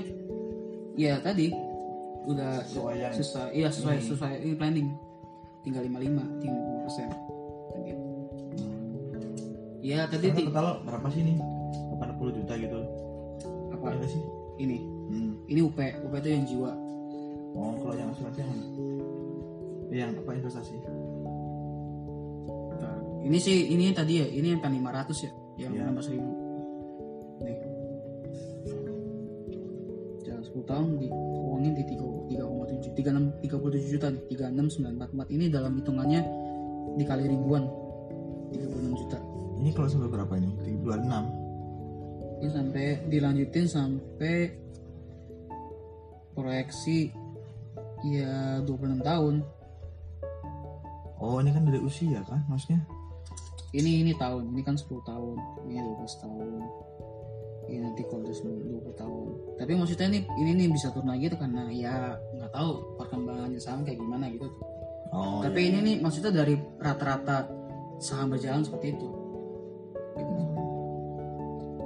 ya 0.95 1.17
tadi 1.19 1.53
udah 2.21 2.61
Sesuai 2.63 2.95
yang 2.97 3.11
sesuai 3.11 3.47
iya 3.51 3.67
sesuai 3.69 3.95
ini. 3.95 4.05
sesuai 4.05 4.34
ini 4.39 4.53
planning 4.53 4.89
tinggal 5.61 5.81
55 5.81 6.39
tinggal 6.39 6.61
5 6.61 6.84
persen 6.84 7.07
gitu 7.81 8.03
ya 9.81 10.05
tadi 10.05 10.27
ti- 10.30 10.45
total 10.45 10.84
berapa 10.84 11.07
sih 11.09 11.21
ini? 11.21 11.34
80 11.91 12.38
juta 12.38 12.53
gitu. 12.55 12.80
apa 13.71 13.85
nggak 13.91 14.09
sih? 14.09 14.21
ini 14.57 14.77
Hmm. 15.09 15.31
ini 15.47 15.59
UP 15.59 15.73
UP 15.73 16.13
itu 16.15 16.30
yang 16.30 16.43
jiwa 16.45 16.71
Oh, 17.53 17.73
kalau 17.77 17.93
yang 17.93 18.09
asuransi 18.09 18.39
yang 18.39 18.49
mana? 18.49 18.65
Yang 19.89 20.11
apa 20.21 20.31
investasi? 20.38 20.76
Nah, 22.80 22.95
ini 23.26 23.38
sih 23.38 23.73
ini 23.73 23.89
tadi 23.91 24.21
ya 24.21 24.27
ini 24.30 24.53
yang 24.53 24.61
kan 24.61 24.71
500 24.71 25.26
ya 25.26 25.31
yang 25.59 25.71
Iya. 25.76 25.91
16 25.91 26.13
ribu 26.13 26.31
nih 27.39 27.57
jalan 30.23 30.43
10 30.43 30.63
tahun 30.63 30.88
diuangin 30.97 31.73
di 31.76 31.84
3 31.84 31.99
3,7 32.31 32.95
36 32.95 33.43
37 33.43 33.91
juta 33.91 34.07
nih 34.07 34.23
36944 34.30 35.35
ini 35.35 35.45
dalam 35.49 35.73
hitungannya 35.76 36.21
dikali 36.95 37.26
ribuan 37.27 37.63
36 38.53 38.99
juta 39.03 39.19
Ini 39.59 39.69
kalau 39.76 39.91
sampai 39.91 40.07
berapa 40.07 40.34
ini? 40.39 40.49
26. 40.80 42.39
ini 42.39 42.47
sampai 42.47 42.85
dilanjutin 43.11 43.65
sampai 43.67 44.35
proyeksi 46.31 47.11
ya 48.05 48.63
26 48.63 49.01
tahun. 49.03 49.35
Oh, 51.19 51.43
ini 51.43 51.51
kan 51.51 51.67
dari 51.67 51.80
usia 51.84 52.23
kan 52.23 52.43
maksudnya? 52.47 52.80
ini 53.69 54.01
ini 54.01 54.11
tahun 54.17 54.49
ini 54.49 54.61
kan 54.65 54.73
10 54.73 54.89
tahun 55.05 55.38
ini 55.69 55.77
12 55.77 56.23
tahun. 56.26 56.61
Ini 57.69 57.85
nanti 57.85 58.01
kalau 58.09 58.26
udah 58.26 58.34
10 58.34 58.81
20 58.81 58.97
tahun. 58.97 59.27
Tapi 59.61 59.71
maksudnya 59.77 60.07
ini 60.09 60.19
ini 60.41 60.51
nih 60.57 60.67
bisa 60.73 60.89
turun 60.89 61.13
lagi 61.13 61.30
tuh 61.30 61.38
karena 61.38 61.69
ya 61.69 62.17
nggak 62.17 62.49
tahu 62.49 62.97
perkembangannya 62.97 63.61
saham 63.61 63.85
kayak 63.85 64.01
gimana 64.01 64.26
gitu 64.34 64.49
tuh. 64.49 64.61
Oh, 65.13 65.41
tapi 65.45 65.69
ini 65.69 65.77
nih 65.85 65.95
maksudnya 66.01 66.34
dari 66.34 66.57
rata-rata 66.81 67.45
saham 68.01 68.34
berjalan 68.34 68.65
seperti 68.65 68.97
itu. 68.97 69.09
Gitu. 70.19 70.35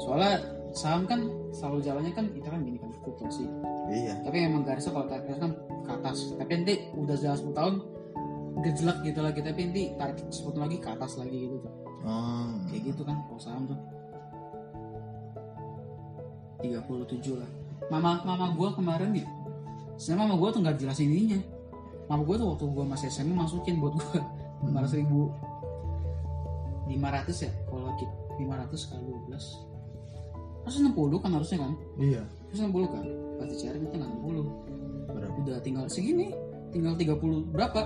soalnya 0.02 0.41
saham 0.73 1.06
kan 1.06 1.22
selalu 1.53 1.85
jalannya 1.85 2.11
kan 2.18 2.26
kita 2.34 2.49
kan 2.49 2.65
gini 2.65 2.81
kan 2.81 2.90
fluktuasi 3.06 3.45
iya. 3.94 4.14
tapi 4.26 4.41
emang 4.41 4.65
garisnya 4.65 4.91
kalau 4.91 5.06
tarik 5.06 5.26
garis 5.30 5.41
kan 5.41 5.52
ke 5.86 5.91
atas. 5.94 6.18
Tapi 6.34 6.52
nanti 6.57 6.76
udah 6.98 7.15
jalan 7.15 7.38
10 7.38 7.60
tahun 7.60 7.74
gejlak 8.65 8.98
gitu 9.06 9.20
lagi. 9.22 9.40
Tapi 9.45 9.60
nanti 9.70 9.84
tarik 9.95 10.18
10 10.28 10.57
lagi 10.57 10.78
ke 10.82 10.90
atas 10.90 11.11
lagi 11.22 11.38
gitu. 11.48 11.57
Tuh 11.61 11.74
Oh, 12.03 12.52
kayak 12.68 12.91
gitu 12.91 13.02
kan 13.07 13.15
kalau 13.32 13.40
saham 13.40 13.64
tuh. 13.64 13.80
37 16.60 17.40
lah. 17.40 17.48
Mama 17.88 18.20
mama 18.28 18.52
gue 18.56 18.70
kemarin 18.76 19.11
nih 19.11 19.28
sebenarnya 19.99 20.20
mama 20.28 20.36
gue 20.40 20.49
tuh 20.52 20.60
nggak 20.64 20.78
jelasin 20.84 21.07
ininya. 21.11 21.40
Mama 22.11 22.28
gue 22.28 22.36
tuh 22.36 22.48
waktu 22.52 22.65
gue 22.68 22.86
masih 22.88 23.07
SMA 23.07 23.36
masukin 23.36 23.80
buat 23.80 23.95
gue 23.95 24.20
lima 24.68 24.84
ratus 24.84 24.95
ribu. 24.99 25.32
lima 26.84 27.15
ratus 27.15 27.48
ya 27.48 27.52
kalau 27.72 27.88
lagi 27.88 28.03
lima 28.36 28.60
ratus 28.60 28.91
kali 28.91 29.07
dua 29.07 29.20
belas. 29.28 29.64
160 30.68 30.95
kan 31.24 31.32
harusnya 31.32 31.57
kan? 31.64 31.72
Iya. 31.95 32.24
160 32.52 32.91
kan 32.91 33.23
dicari 33.49 33.81
kita 33.81 33.97
nggak 33.97 34.11
60 34.22 35.10
berapa 35.14 35.38
udah 35.45 35.61
tinggal 35.61 35.85
segini 35.89 36.34
tinggal 36.73 36.97
30 36.97 37.53
berapa? 37.53 37.81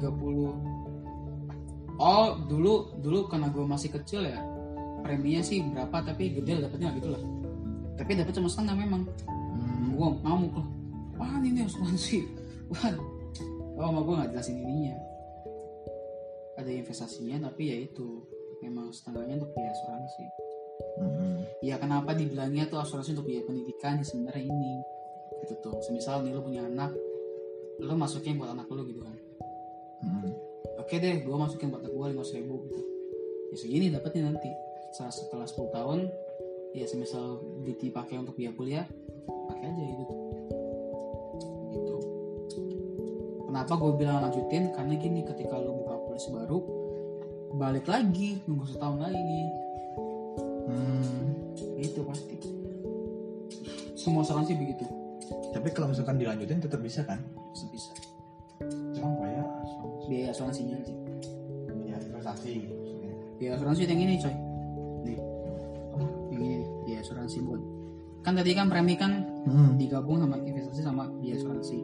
30 0.00 2.00
oh 2.00 2.28
dulu 2.48 2.96
dulu 3.04 3.28
karena 3.28 3.52
gue 3.52 3.64
masih 3.68 3.92
kecil 3.92 4.24
ya 4.24 4.40
preminya 5.10 5.42
sih 5.42 5.58
berapa 5.64 5.96
tapi 6.04 6.38
gede 6.38 6.62
dapetnya 6.62 6.94
gitu 6.96 7.08
lah. 7.10 7.22
Tapi 7.98 8.10
dapat 8.16 8.32
cuma 8.36 8.48
setengah 8.48 8.76
memang. 8.78 9.02
Hmm. 9.26 9.96
gue 9.96 10.08
ngamuk 10.24 10.52
loh. 10.56 10.68
Wah 11.20 11.36
ini 11.44 11.64
asuransi 11.64 12.24
wah. 12.72 12.94
Oh 13.76 13.88
sama 13.88 14.00
gue 14.04 14.14
nggak 14.22 14.30
jelasin 14.36 14.56
ininya. 14.60 14.96
Ada 16.60 16.70
investasinya 16.70 17.36
tapi 17.50 17.72
ya 17.72 17.76
itu. 17.90 18.24
Memang 18.60 18.92
setengahnya 18.92 19.40
untuk 19.40 19.56
biaya 19.56 19.72
asuransi 19.72 20.24
Hmm. 21.00 21.40
ya 21.64 21.80
kenapa 21.80 22.12
dibilangnya 22.12 22.68
tuh 22.68 22.80
asuransi 22.80 23.16
untuk 23.16 23.26
biaya 23.28 23.44
pendidikan 23.48 23.96
ya 24.00 24.04
sebenarnya 24.04 24.44
ini? 24.44 24.74
Gitu 25.44 25.54
tuh. 25.64 25.80
Semisal 25.80 26.20
nih 26.24 26.36
lu 26.36 26.44
punya 26.44 26.64
anak 26.64 26.92
lu 27.80 27.96
masukin 27.96 28.36
buat 28.36 28.52
anak 28.52 28.68
lu 28.68 28.84
gitu 28.84 29.00
kan. 29.00 29.16
Hmm. 30.00 30.32
oke 30.80 30.94
deh 30.96 31.24
gue 31.24 31.36
masukin 31.36 31.72
buat 31.72 31.80
anak 31.84 31.92
gue 31.92 32.06
lima 32.12 32.24
ribu 32.24 32.54
gitu. 32.68 32.82
Ya 33.50 33.56
segini 33.56 33.86
dapatnya 33.88 34.30
nanti. 34.32 34.50
Setelah 34.92 35.46
setelah 35.46 35.46
10 35.46 35.76
tahun 35.76 35.98
ya 36.76 36.86
semisal 36.86 37.40
dipakai 37.80 38.20
untuk 38.20 38.36
biaya 38.38 38.52
kuliah 38.54 38.84
pakai 39.26 39.64
aja 39.72 39.82
gitu. 39.82 40.14
Gitu. 41.72 41.96
Kenapa 43.48 43.72
gue 43.74 43.92
bilang 43.98 44.18
lanjutin? 44.22 44.70
Karena 44.76 44.94
gini 45.00 45.20
ketika 45.24 45.58
lu 45.58 45.82
buka 45.82 45.94
polisi 46.06 46.30
baru 46.30 46.58
balik 47.50 47.90
lagi 47.90 48.38
nunggu 48.46 48.62
setahun 48.70 49.10
lagi 49.10 49.42
Hmm. 50.70 51.80
itu 51.80 52.00
pasti. 52.06 52.36
Semua 53.98 54.22
asuransi 54.24 54.54
begitu. 54.56 54.84
Tapi 55.50 55.68
kalau 55.74 55.90
misalkan 55.90 56.16
dilanjutin 56.16 56.62
tetap 56.62 56.80
bisa 56.80 57.02
kan? 57.04 57.20
Sebisa 57.52 57.92
cuma 58.96 59.16
bayar 59.20 59.44
asuransi. 59.64 60.06
Biaya 60.08 60.28
asuransinya 60.32 60.76
aja. 60.76 60.94
Ya 61.88 61.96
investasi. 61.98 62.54
Biaya 63.40 63.52
asuransi 63.56 63.80
yang 63.88 64.00
ini 64.00 64.14
coy. 64.20 64.34
Nih. 65.08 65.18
Yang 66.30 66.42
ini 66.44 66.58
biaya 66.84 67.00
asuransi 67.02 67.38
buat. 67.44 67.62
Kan 68.20 68.36
tadi 68.36 68.52
kan 68.52 68.68
premi 68.68 68.94
kan 69.00 69.24
Hmm. 69.48 69.80
digabung 69.80 70.20
sama 70.20 70.36
investasi 70.44 70.84
sama 70.84 71.08
biaya 71.20 71.40
asuransi. 71.40 71.78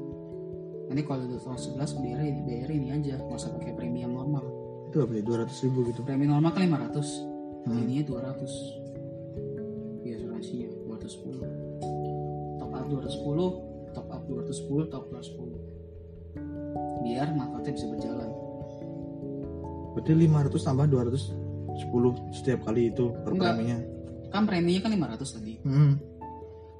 Nanti 0.86 1.02
kalau 1.02 1.26
udah 1.26 1.40
tahun 1.42 1.58
11 1.58 1.90
bayar 1.98 2.20
ini 2.22 2.40
bayar 2.44 2.68
ini 2.70 2.86
aja. 2.92 3.14
Nggak 3.18 3.38
usah 3.40 3.50
pakai 3.56 3.72
premium 3.74 4.12
normal. 4.14 4.44
Itu 4.92 5.02
apa 5.02 5.12
ya 5.18 5.22
dua 5.24 5.36
ratus 5.42 5.64
ribu 5.66 5.82
gitu. 5.88 6.04
Premi 6.06 6.28
normal 6.30 6.52
kan 6.54 6.62
500 6.62 7.35
Ininya 7.66 8.02
200 8.06 8.46
biaya 10.00 10.16
asuransinya 10.16 10.68
210 10.86 11.42
top 12.58 12.70
up 12.70 12.84
210 12.86 13.90
top 13.90 14.06
up 14.06 14.22
210 14.24 14.86
top 14.86 15.02
up 15.02 15.10
210 15.10 17.02
biar 17.02 17.28
manfaatnya 17.32 17.72
bisa 17.74 17.86
berjalan. 17.88 18.30
Berarti 19.94 20.12
500 20.12 20.62
tambah 20.62 20.86
210 20.86 21.34
setiap 22.30 22.60
kali 22.64 22.92
itu 22.92 23.10
per 23.24 23.32
Enggak. 23.32 23.54
preminya 23.56 23.78
kan 24.26 24.42
preminya 24.44 24.80
kan 24.82 24.90
500 24.92 25.36
tadi. 25.38 25.54
Hmm. 25.62 25.94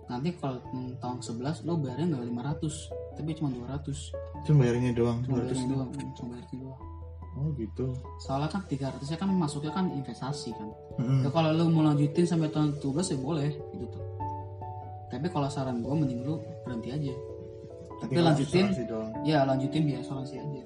nanti 0.07 0.31
kalau 0.39 0.63
tahun 1.03 1.19
11 1.19 1.67
lo 1.67 1.83
bayarnya 1.83 2.15
nggak 2.15 2.31
500 2.63 3.19
tapi 3.19 3.31
cuma 3.35 3.51
200 3.51 4.47
cuma 4.47 4.57
bayarnya 4.63 4.95
doang 4.95 5.19
cuma 5.27 5.43
200 5.43 5.51
bayarnya 5.51 5.67
doang 5.67 5.91
cuma 6.15 6.29
bayarnya 6.31 6.59
doang 6.63 6.81
oh 7.37 7.53
gitu. 7.57 7.93
Soalnya 8.19 8.49
kan 8.49 8.65
300 8.65 9.05
nya 9.05 9.17
kan 9.21 9.29
masuknya 9.29 9.73
kan 9.73 9.93
investasi 9.93 10.57
kan. 10.57 10.69
Hmm. 10.97 11.21
ya 11.21 11.29
kalau 11.29 11.53
lo 11.53 11.69
mau 11.69 11.85
lanjutin 11.85 12.25
sampai 12.25 12.49
tahun 12.49 12.81
12 12.81 13.13
ya 13.13 13.19
boleh 13.21 13.51
gitu 13.77 13.87
tuh. 13.93 14.05
Tapi 15.13 15.27
kalau 15.31 15.49
saran 15.53 15.85
gue 15.85 15.95
mending 15.95 16.25
lu 16.25 16.41
berhenti 16.65 16.91
aja. 16.91 17.15
Tapi 18.01 18.13
Tinggal 18.13 18.33
lanjutin 18.33 18.67
ya 19.25 19.45
lanjutin 19.45 19.83
biaya 19.85 20.01
asuransi 20.01 20.35
aja. 20.41 20.63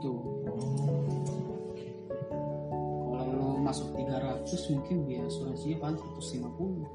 Gitu. 0.00 0.12
Oh. 0.48 0.96
kalau 3.12 3.24
lo 3.36 3.60
masuk 3.60 3.92
300 3.92 4.48
mungkin 4.72 4.96
biaya 5.04 5.28
asuransinya 5.28 5.76
paling 5.76 5.98
150 6.00 6.88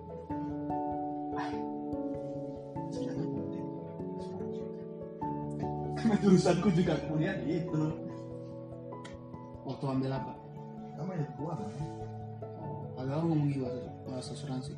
Karena 5.96 6.22
jurusanku 6.22 6.70
juga 6.70 6.94
kuliah 7.10 7.34
gitu 7.50 7.82
waktu 9.66 9.86
ambil 9.90 10.12
apa? 10.14 10.34
Sama 10.96 11.12
ya 11.18 11.28
gua 11.36 11.58
agak 12.96 13.22
lo 13.22 13.24
ngomong 13.28 13.50
gimana 13.52 13.92
bahas 14.08 14.32
asuransi. 14.32 14.74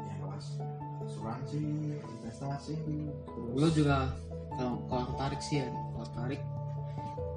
Ya 0.00 0.14
bahas 0.24 0.46
asuransi 1.04 1.60
investasi. 2.00 2.74
Gue 3.52 3.68
juga 3.70 4.10
kalau 4.56 4.80
kalau 4.88 5.04
tertarik 5.12 5.40
sih 5.44 5.60
ya 5.60 5.68
kalau 5.68 6.06
tertarik 6.08 6.40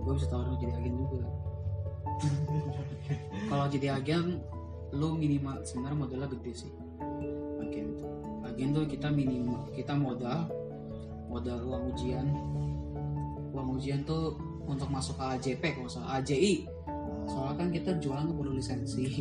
gue 0.07 0.13
bisa 0.15 0.27
tawarin 0.31 0.55
jadi 0.57 0.73
agen 0.79 0.95
juga. 0.95 1.27
Kalau 3.51 3.65
jadi 3.69 3.87
agen 3.93 4.41
lu 4.95 5.19
minimal 5.19 5.61
sebenarnya 5.67 5.97
modalnya 5.99 6.27
gede 6.33 6.65
sih. 6.65 6.71
Agen 7.61 7.99
tuh 7.99 8.09
agen 8.47 8.69
tuh 8.71 8.83
kita 8.87 9.11
minimal 9.11 9.67
kita 9.75 9.93
modal 9.93 10.47
modal 11.27 11.59
uang 11.67 11.93
ujian. 11.93 12.25
Uang 13.51 13.77
ujian 13.77 14.07
tuh 14.07 14.39
untuk 14.67 14.91
masuk 14.91 15.15
ke 15.15 15.23
AJP 15.23 15.63
kalau 15.79 15.89
salah. 15.89 16.19
AJI 16.19 16.67
soalnya 17.27 17.55
kan 17.59 17.69
kita 17.75 17.91
jualan 17.99 18.23
tuh 18.27 18.35
perlu 18.35 18.51
lisensi. 18.55 19.05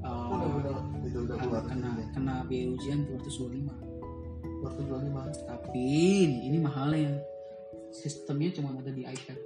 Eh, 0.00 0.08
udah 0.08 0.48
udah 0.64 0.76
itu 1.04 1.18
udah 1.28 1.36
ah, 1.36 1.44
keluar 1.44 1.64
kena 1.68 1.92
kena 2.16 2.34
biaya 2.48 2.72
ujian 2.72 3.04
225 3.20 4.64
waktu 4.64 4.80
jual 4.88 5.00
lima. 5.04 5.28
Tapi 5.44 5.84
ini 6.48 6.56
mahalnya 6.56 7.20
sistemnya 7.92 8.48
cuma 8.56 8.72
ada 8.80 8.88
di 8.88 9.04
iPad. 9.04 9.38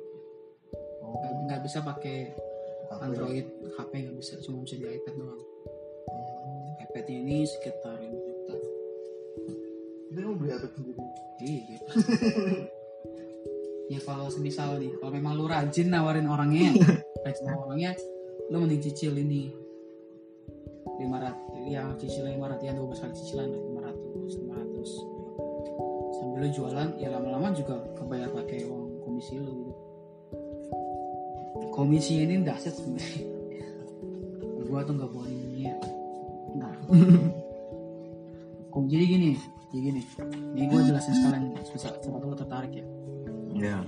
Oh. 1.03 1.11
Nggak 1.19 1.33
nggak 1.51 1.61
bisa 1.67 1.83
pakai 1.83 2.31
ya? 2.87 3.03
Android 3.03 3.51
HP 3.75 3.91
nggak 4.07 4.17
bisa 4.23 4.39
cuma 4.47 4.63
bisa 4.63 4.79
di 4.79 4.87
iPad 4.87 5.15
doang. 5.19 5.43
Hmm. 5.43 6.85
iPad 6.87 7.07
ini 7.11 7.43
sekitar 7.51 7.99
5 7.99 8.15
juta. 8.15 8.55
Dia 10.15 10.23
mau 10.23 10.39
beli 10.39 10.55
iPad 10.55 10.71
sendiri? 10.71 11.03
Iya 11.43 11.79
ya 13.93 14.01
kalau 14.01 14.33
semisal 14.33 14.81
nih 14.81 14.97
kalau 14.97 15.13
memang 15.13 15.37
lu 15.37 15.45
rajin 15.45 15.93
nawarin 15.93 16.25
orangnya 16.25 16.73
rajin 17.25 17.45
nawarin 17.45 17.65
orangnya 17.69 17.91
lu 18.49 18.57
mending 18.61 18.83
cicil 18.85 19.17
ini. 19.17 19.53
500 20.95 21.75
ya 21.75 21.83
cicil 21.99 22.23
500 22.23 22.63
ya 22.63 22.73
12 22.77 23.03
kali 23.03 23.13
cicilan 23.19 23.51
500 23.51 24.47
500 24.47 26.15
sambil 26.15 26.39
lu 26.47 26.49
jualan 26.55 26.89
ya 27.03 27.09
lama-lama 27.11 27.51
juga 27.51 27.83
kebayar 27.99 28.31
pakai 28.31 28.63
uang 28.63 29.03
komisi 29.03 29.43
lu 29.43 29.51
gitu. 29.51 29.73
Komisi 31.75 32.23
ini 32.23 32.47
dahsyat 32.47 32.79
sebenarnya. 32.79 33.27
Gua 34.71 34.87
tuh 34.87 34.95
nggak 34.95 35.11
boleh 35.11 35.33
nyinyir 35.35 35.77
nah 36.55 36.71
Kom- 38.71 38.87
jadi 38.87 39.05
gini 39.11 39.35
jadi 39.75 39.81
gini. 39.91 40.03
Ini 40.55 40.65
gue 40.71 40.81
jelasin 40.87 41.15
sekalian 41.19 41.45
bisa 41.59 41.91
siapa 41.91 42.23
lu 42.23 42.39
tertarik 42.39 42.71
ya 42.79 42.87
ya. 43.65 43.79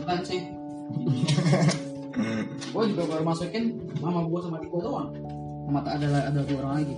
Bukan 0.00 0.18
sih. 0.22 0.40
Gue 2.70 2.84
juga 2.94 3.02
baru 3.06 3.22
masukin 3.26 3.78
mama 3.98 4.26
gue 4.26 4.40
sama 4.42 4.58
adik 4.62 4.70
gue 4.70 4.82
doang. 4.82 5.10
Sama 5.66 5.80
ada 5.86 6.06
ada 6.30 6.40
dua 6.46 6.58
orang 6.62 6.74
lagi. 6.82 6.96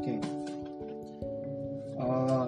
Oke. 0.00 0.14
Eh, 2.00 2.46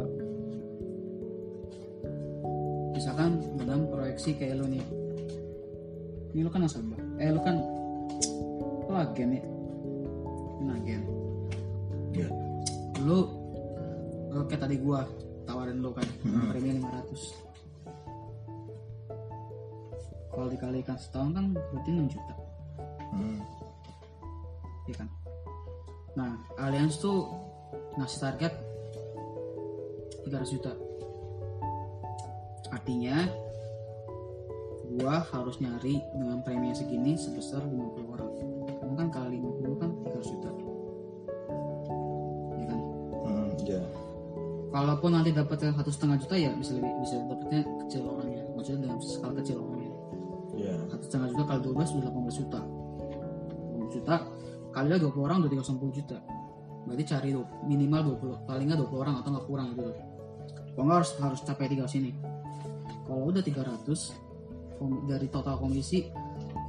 misalkan 2.96 3.30
dalam 3.64 3.88
proyeksi 3.88 4.36
kayak 4.36 4.60
lu 4.60 4.66
nih. 4.68 4.84
Ini 6.34 6.40
lu 6.42 6.50
kan 6.50 6.66
nasabah 6.66 7.04
eh 7.22 7.30
lu 7.30 7.40
kan 7.46 7.53
tadi 14.74 14.82
gua 14.90 15.06
tawarin 15.46 15.78
lu 15.78 15.94
kan 15.94 16.02
Hmm. 16.26 16.50
premi 16.50 16.82
500 16.82 17.30
kalau 20.34 20.50
dikalikan 20.50 20.98
setahun 20.98 21.30
kan 21.30 21.46
berarti 21.54 21.90
6 21.94 22.10
juta. 22.10 22.34
Hmm. 23.14 23.38
ya 24.90 24.94
kan? 24.98 25.08
Nah 26.18 26.34
Allianz 26.58 26.98
tuh 26.98 27.30
ngasih 27.94 28.18
target 28.18 28.50
300 30.26 30.50
juta. 30.50 30.74
Artinya 32.74 33.30
gua 34.90 35.22
harus 35.30 35.62
nyari 35.62 36.02
dengan 36.18 36.42
premi 36.42 36.74
segini 36.74 37.14
sebesar 37.14 37.62
50 37.62 38.10
orang. 38.10 38.32
Karena 38.82 38.94
kan 39.06 39.08
kali 39.22 39.38
kalaupun 44.84 45.16
nanti 45.16 45.32
dapatnya 45.32 45.72
satu 45.80 45.88
setengah 45.88 46.16
juta 46.20 46.36
ya 46.36 46.52
bisa 46.60 46.76
lebih 46.76 46.92
bisa 47.00 47.16
dapatnya 47.24 47.64
kecil 47.88 48.04
orangnya. 48.04 48.44
Maksudnya 48.52 48.80
dalam 48.84 49.00
skala 49.00 49.32
kecil 49.40 49.56
orangnya. 49.64 49.92
Iya. 50.54 50.76
satu 50.92 51.04
setengah 51.08 51.28
juta 51.32 51.42
kali 51.48 51.60
12 51.64 51.98
udah 52.04 52.10
18 52.12 52.40
juta. 52.44 52.60
18 53.80 53.96
juta 53.96 54.14
kali 54.76 54.88
lah 54.92 55.00
20 55.00 55.24
orang 55.24 55.36
udah 55.40 55.50
310 55.56 55.88
juta. 55.96 56.18
Berarti 56.84 57.04
cari 57.08 57.30
minimal 57.64 58.00
20 58.20 58.44
paling 58.44 58.66
nggak 58.68 58.80
20 58.84 59.00
orang 59.08 59.14
atau 59.24 59.28
nggak 59.32 59.46
kurang 59.48 59.68
gitu 59.72 59.88
kalau 60.74 60.84
nggak 60.90 60.98
harus 61.00 61.10
harus 61.22 61.40
capai 61.46 61.70
tiga 61.70 61.86
sini. 61.88 62.12
Kalau 63.08 63.30
udah 63.32 63.40
300 63.40 64.12
kom- 64.76 65.06
dari 65.08 65.32
total 65.32 65.56
komisi 65.56 66.12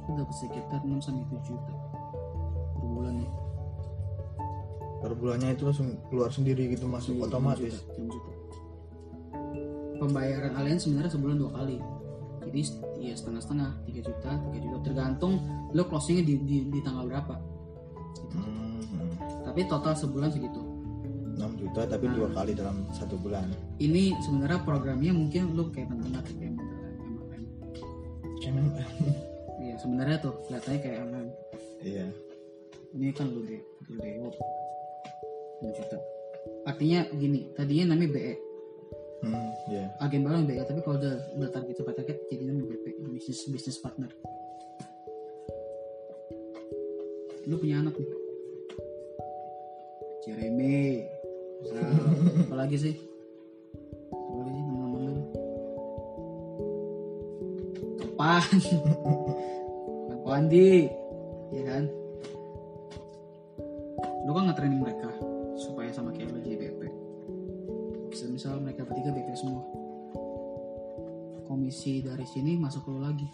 udah 0.08 0.24
sekitar 0.32 0.80
6 0.86 1.02
sampai 1.04 1.26
7 1.28 1.42
juta 1.52 1.74
per 2.78 2.86
bulan 2.86 3.18
nih 3.18 3.30
Per 5.06 5.14
bulannya 5.14 5.54
itu 5.54 5.62
langsung 5.70 5.94
keluar 6.10 6.34
sendiri 6.34 6.66
gitu 6.74 6.90
masuk 6.90 7.14
Iya, 7.14 7.30
otomatis. 7.30 7.74
6 7.94 8.10
juta. 8.10 8.30
Pembayaran 10.02 10.52
alien 10.58 10.82
sebenarnya 10.82 11.14
sebulan 11.14 11.36
dua 11.38 11.50
kali. 11.54 11.78
Jadi 12.42 12.60
ya 13.06 13.14
setengah-setengah, 13.14 13.70
3 13.86 14.02
juta, 14.02 14.30
3 14.34 14.58
juta 14.58 14.78
tergantung 14.82 15.38
lo 15.70 15.86
closingnya 15.86 16.26
di, 16.26 16.34
di, 16.42 16.56
di 16.74 16.78
tanggal 16.82 17.06
berapa. 17.06 17.38
Gitu. 18.18 18.34
Hmm, 18.34 19.14
Tapi 19.46 19.60
total 19.70 19.94
sebulan 19.94 20.34
segitu. 20.34 20.58
6 21.38 21.54
juta 21.54 21.86
tapi 21.86 22.10
dua 22.10 22.26
kali 22.34 22.50
dalam 22.58 22.82
satu 22.90 23.14
bulan. 23.14 23.46
Ini 23.78 24.10
sebenarnya 24.26 24.58
programnya 24.66 25.14
mungkin 25.14 25.54
lo 25.54 25.70
kayak 25.70 25.86
tengah 25.86 26.18
kayak 26.26 26.50
MLM. 26.50 27.44
Emang 28.42 28.66
Iya 29.62 29.74
sebenarnya 29.78 30.18
tuh 30.18 30.34
kelihatannya 30.50 30.80
kayak 30.82 30.98
MLM. 31.06 31.28
iya. 31.78 32.06
Ini 32.90 33.12
kan 33.12 33.28
lo 33.28 33.44
deh, 33.44 33.60
lo 33.92 33.94
deh, 34.02 34.12
6 35.62 35.72
juta. 35.72 35.98
Artinya 36.66 37.06
gini, 37.14 37.50
tadinya 37.54 37.94
namanya 37.94 38.10
BE, 38.12 38.34
Hmm, 39.16 39.48
iya. 39.72 39.88
agen 40.04 40.28
baru 40.28 40.44
BE, 40.44 40.60
tapi 40.68 40.80
kalau 40.84 41.00
udah 41.00 41.14
udah 41.40 41.48
target 41.48 41.74
sampai 41.80 41.96
target 41.96 42.18
jadi 42.28 42.52
namanya 42.52 42.76
BP, 42.76 43.00
bisnis 43.16 43.48
bisnis 43.48 43.80
partner. 43.80 44.12
Lu 47.48 47.56
punya 47.56 47.80
anak 47.80 47.96
nih, 47.96 48.10
Jeremy, 50.26 51.06
apa 52.44 52.54
lagi 52.58 52.76
sih? 52.76 52.94
Apa 54.12 54.34
lagi 54.42 54.50
sih 54.52 54.64
nama-nama 54.66 54.98
lu? 55.00 55.14
Topan 58.02 58.42
Pandi, 60.26 60.90
ya 61.54 61.62
kan? 61.64 61.84
Lu 64.26 64.34
kan 64.34 64.50
nge-training 64.50 64.82
mereka 64.82 65.08
supaya 65.14 65.35
sama 65.96 66.12
kayak 66.12 66.28
lu 66.28 66.44
jadi 66.44 66.60
BP. 66.60 66.80
Misal 68.28 68.60
mereka 68.60 68.84
bertiga 68.84 69.16
BP 69.16 69.32
semua. 69.32 69.64
Komisi 71.48 72.04
dari 72.04 72.28
sini 72.28 72.60
masuk 72.60 72.84
ke 72.84 72.88
lu 72.92 73.00
lagi. 73.00 73.24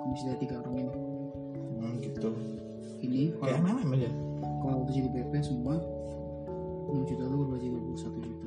Komisi 0.00 0.24
dari 0.24 0.40
tiga 0.40 0.64
orang 0.64 0.74
ini. 0.80 0.94
Hmm, 1.76 1.94
gitu. 2.00 2.32
Ini 3.04 3.36
Kayak 3.36 3.60
kalau 3.60 3.76
MLM 3.76 3.92
aja. 3.92 4.10
kalau 4.64 4.76
udah 4.84 4.92
jadi 4.92 5.08
BP 5.12 5.32
semua 5.44 5.76
6 6.88 7.08
juta 7.12 7.24
lu 7.28 7.44
berubah 7.44 7.60
jadi 7.60 7.76
21 7.76 8.24
juta. 8.24 8.39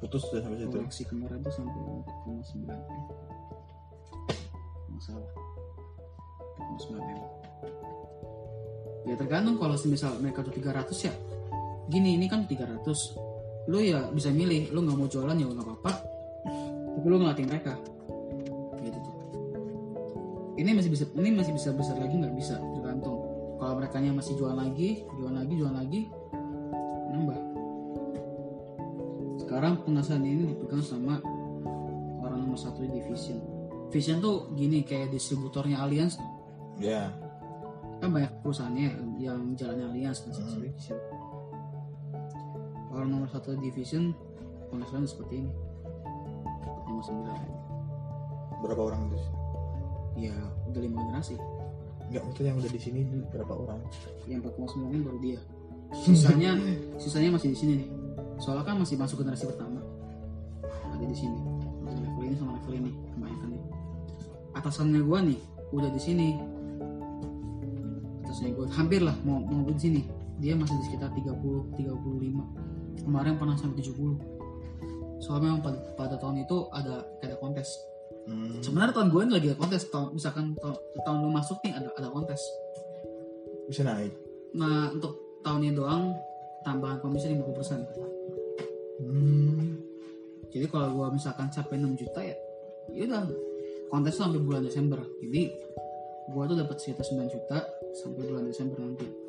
Putus 0.00 0.24
udah 0.32 0.40
sampai 0.40 0.58
situ. 0.64 0.72
koleksi 0.72 1.02
kemarin 1.04 1.38
tuh 1.44 1.52
sampai 1.52 1.76
4,9 1.76 2.64
m. 2.64 2.80
Nggak 4.88 5.02
salah. 5.04 5.30
4,9 6.80 7.04
m. 7.04 7.20
Ya 9.04 9.14
tergantung 9.16 9.56
kalau 9.60 9.76
misal 9.84 10.16
mereka 10.24 10.40
tuh 10.40 10.56
300 10.56 10.88
ya. 11.04 11.12
Gini 11.92 12.16
ini 12.16 12.26
kan 12.32 12.48
300. 12.48 12.80
Lu 13.68 13.78
ya 13.84 14.08
bisa 14.08 14.32
milih, 14.32 14.72
lu 14.72 14.80
nggak 14.88 14.96
mau 14.96 15.08
jualan 15.08 15.36
ya 15.36 15.44
nggak 15.44 15.66
apa-apa. 15.68 15.92
Tapi 16.96 17.06
lu 17.06 17.16
ngelatih 17.20 17.44
mereka. 17.44 17.76
Gitu 18.80 18.98
tuh. 19.04 19.14
Ini 20.56 20.70
masih 20.76 20.90
bisa 20.92 21.04
ini 21.16 21.28
masih 21.36 21.52
bisa 21.52 21.76
besar 21.76 22.00
lagi 22.00 22.16
nggak 22.16 22.34
bisa 22.36 22.56
tergantung. 22.76 23.20
Kalau 23.60 23.76
mereka 23.76 24.00
masih 24.00 24.40
jual 24.40 24.56
lagi, 24.56 25.04
jual 25.20 25.32
lagi, 25.36 25.52
jual 25.52 25.72
lagi, 25.76 26.08
Sekarang 29.60 29.84
pengasahan 29.84 30.24
ini 30.24 30.56
dipegang 30.56 30.80
sama 30.80 31.20
orang 32.24 32.48
nomor 32.48 32.56
satu 32.56 32.80
di 32.80 32.96
Vision. 33.04 33.44
Vision 33.92 34.16
tuh 34.16 34.48
gini 34.56 34.80
kayak 34.80 35.12
distributornya 35.12 35.84
Allianz 35.84 36.16
Ya. 36.80 37.12
kan 38.00 38.08
banyak 38.08 38.32
perusahaannya 38.40 39.20
yang 39.20 39.52
jalannya 39.60 39.84
Allianz 39.92 40.24
dan 40.24 40.32
Hmm. 40.32 40.64
Vision. 40.64 40.96
Orang 42.88 43.12
nomor 43.12 43.28
satu 43.28 43.52
division 43.60 44.16
penghasilan 44.72 45.04
seperti 45.04 45.44
ini. 45.44 45.52
49 46.88 48.64
Berapa 48.64 48.80
orang 48.80 49.12
itu? 49.12 49.20
Ya 50.24 50.32
udah 50.72 50.80
lima 50.80 51.04
generasi. 51.04 51.36
Enggak, 52.08 52.24
itu 52.32 52.40
yang 52.48 52.56
udah 52.56 52.70
di 52.72 52.80
sini 52.80 53.04
berapa 53.28 53.52
orang? 53.52 53.84
Yang 54.24 54.56
4,9 54.56 54.88
ini 54.88 55.04
baru 55.04 55.18
dia. 55.20 55.40
Sisanya 56.00 56.56
sisanya 57.04 57.36
masih 57.36 57.52
di 57.52 57.60
sini 57.60 57.74
nih. 57.84 57.99
Soalnya 58.40 58.64
kan 58.64 58.80
masih 58.80 58.96
masuk 58.96 59.20
generasi 59.20 59.44
pertama. 59.44 59.84
Ada 60.64 61.04
di 61.04 61.16
sini. 61.16 61.38
Level 61.84 62.24
ini 62.24 62.34
sama 62.40 62.56
level 62.56 62.74
ini 62.80 62.90
kebanyakan 63.12 63.48
nih. 63.52 63.62
Atasannya 64.56 65.00
gua 65.04 65.18
nih 65.20 65.40
udah 65.70 65.90
di 65.92 66.00
sini. 66.00 66.28
Atasnya 68.24 68.56
gua 68.56 68.66
hampir 68.72 69.04
lah 69.04 69.14
mau 69.22 69.44
mau 69.44 69.68
di 69.68 69.76
sini. 69.76 70.02
Dia 70.40 70.56
masih 70.56 70.72
di 70.80 70.84
sekitar 70.88 71.12
30 71.12 71.76
35. 71.76 73.04
Kemarin 73.04 73.36
pernah 73.36 73.56
sampai 73.60 73.84
70. 73.84 74.16
Soalnya 75.20 75.52
memang 75.52 75.60
pada, 75.60 75.78
pada 76.00 76.14
tahun 76.16 76.48
itu 76.48 76.56
ada 76.72 77.04
ada 77.20 77.36
kontes. 77.36 77.68
Hmm. 78.24 78.60
Sebenarnya 78.64 78.96
tahun 78.96 79.08
gue 79.12 79.20
ini 79.28 79.32
lagi 79.36 79.46
ada 79.52 79.58
kontes. 79.60 79.82
Tahun, 79.92 80.16
misalkan 80.16 80.56
tahun, 80.56 80.76
tahun 81.04 81.16
lu 81.20 81.28
masuk 81.28 81.60
nih 81.60 81.76
ada 81.76 81.92
ada 81.92 82.08
kontes. 82.08 82.40
Bisa 83.68 83.84
naik. 83.84 84.16
Nah 84.56 84.88
untuk 84.96 85.40
tahun 85.44 85.60
ini 85.68 85.72
doang 85.76 86.16
tambahan 86.64 86.98
komisi 87.00 87.32
50%. 87.32 89.00
Hmm. 89.00 89.80
Jadi 90.50 90.66
kalau 90.66 90.88
gua 90.98 91.08
misalkan 91.14 91.48
capai 91.48 91.78
6 91.78 92.00
juta 92.00 92.20
ya, 92.20 92.36
ya 92.90 93.06
udah 93.06 93.24
kontes 93.88 94.18
sampai 94.18 94.42
bulan 94.42 94.66
Desember. 94.66 94.98
Jadi 95.22 95.42
gua 96.34 96.50
tuh 96.50 96.58
dapat 96.58 96.76
sekitar 96.80 97.06
9 97.06 97.30
juta 97.30 97.58
sampai 97.94 98.22
bulan 98.26 98.44
Desember 98.48 98.78
nanti. 98.82 99.19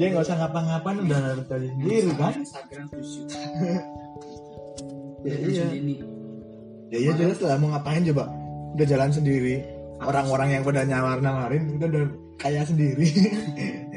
Dia 0.00 0.06
nggak 0.16 0.24
usah 0.24 0.36
ngapa-ngapain 0.40 0.98
udah 1.04 1.18
dapat 1.20 1.46
dari 1.52 1.68
sendiri 1.76 2.10
kan? 2.16 2.32
Instagram 2.40 2.86
7 2.88 3.04
juta. 3.04 3.36
Ya, 5.20 5.36
Dari 5.36 5.52
iya. 5.52 5.64
sini. 5.68 5.94
Ya 6.88 6.98
iya 7.04 7.12
jelas 7.12 7.38
lah 7.44 7.60
mau 7.60 7.68
ngapain 7.76 8.00
coba? 8.08 8.32
Udah 8.72 8.86
jalan 8.88 9.12
sendiri. 9.12 9.60
Orang-orang 10.00 10.56
yang 10.56 10.62
pada 10.64 10.88
nyawar-nawarin 10.88 11.76
udah 11.76 11.86
udah 11.92 12.04
kaya 12.40 12.64
sendiri. 12.64 13.04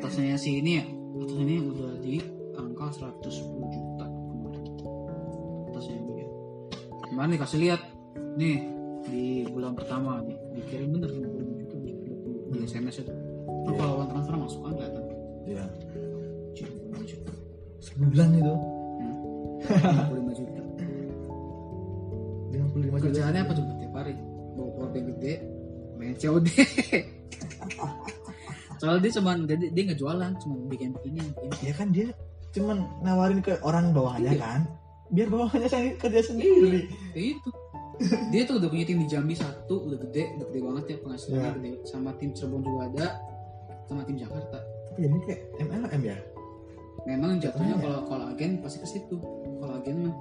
atasnya 0.00 0.32
si 0.40 0.64
ini 0.64 0.80
ya 0.80 0.84
atasnya 1.12 1.44
ini 1.44 1.56
udah 1.60 1.92
di 2.00 2.24
angka 2.56 2.88
110 3.20 3.36
juta 3.68 4.06
kemarin 4.08 4.64
atasnya 5.68 5.96
ini 6.00 6.12
ya 6.24 6.28
kemarin 7.04 7.30
dikasih 7.36 7.58
lihat 7.60 7.80
nih 8.40 8.56
di 9.04 9.44
bulan 9.52 9.76
pertama 9.76 10.24
nih 10.24 10.40
dikirim 10.56 10.96
bener 10.96 11.12
50 11.12 11.60
juta 11.60 11.76
di, 11.84 11.92
SMS 12.64 13.04
itu 13.04 13.12
kalau 13.76 14.00
uang 14.00 14.08
transfer 14.08 14.34
masuk 14.40 14.60
kan 14.64 14.72
kelihatan 14.72 14.99
Iya. 15.50 15.64
75 16.54 17.10
juta 17.10 17.32
Sebulan 17.80 18.28
itu. 18.32 18.54
Hmm. 18.54 19.14
55 19.60 20.38
juta 20.38 20.60
55 22.50 22.70
juta. 22.86 22.98
kerjaannya 23.00 23.40
apa 23.42 23.52
coba 23.54 23.72
tiap 23.76 23.94
hari 23.94 24.14
bawa 24.54 24.70
powerbank 24.74 25.06
gede 25.16 25.34
main 25.96 26.14
COD 26.16 26.46
soalnya 28.80 29.00
dia 29.04 29.12
cuma 29.12 29.30
dia, 29.44 29.56
dia 29.60 29.82
nggak 29.84 29.98
jualan 29.98 30.30
cuma 30.40 30.54
bikin 30.66 30.90
ini 31.04 31.20
ini 31.20 31.56
ya 31.60 31.74
kan 31.76 31.88
dia 31.92 32.08
cuman 32.50 32.80
nawarin 33.04 33.44
ke 33.44 33.52
orang 33.60 33.92
bawahnya 33.92 34.32
Iya. 34.32 34.40
kan 34.40 34.60
biar 35.10 35.28
bawahnya 35.28 35.68
saya 35.68 35.92
kerja 35.94 36.20
sendiri 36.24 36.88
kayak 37.12 37.26
itu 37.36 37.48
dia 38.32 38.42
tuh 38.48 38.56
udah 38.56 38.68
punya 38.72 38.84
tim 38.88 39.04
di 39.04 39.06
Jambi 39.06 39.36
satu 39.36 39.84
udah 39.84 39.98
gede 40.08 40.32
udah 40.40 40.46
gede 40.48 40.60
banget 40.64 40.84
ya 40.88 40.96
penghasilannya 41.04 41.44
Iya. 41.44 41.52
gede 41.60 41.70
sama 41.84 42.10
tim 42.16 42.30
Cirebon 42.32 42.62
juga 42.64 42.80
ada 42.88 43.06
sama 43.84 44.00
tim 44.02 44.16
Jakarta 44.16 44.58
ini 45.08 45.18
kayak 45.24 45.40
MLM 45.56 46.02
ya? 46.04 46.18
Memang 47.08 47.40
jatuhnya 47.40 47.80
Iya. 47.80 47.82
kalau 47.84 48.00
kalau 48.12 48.24
agen 48.28 48.60
pasti 48.60 48.78
ke 48.84 48.88
situ. 48.88 49.16
Kalau 49.60 49.72
agen 49.80 49.96
mah. 50.04 50.16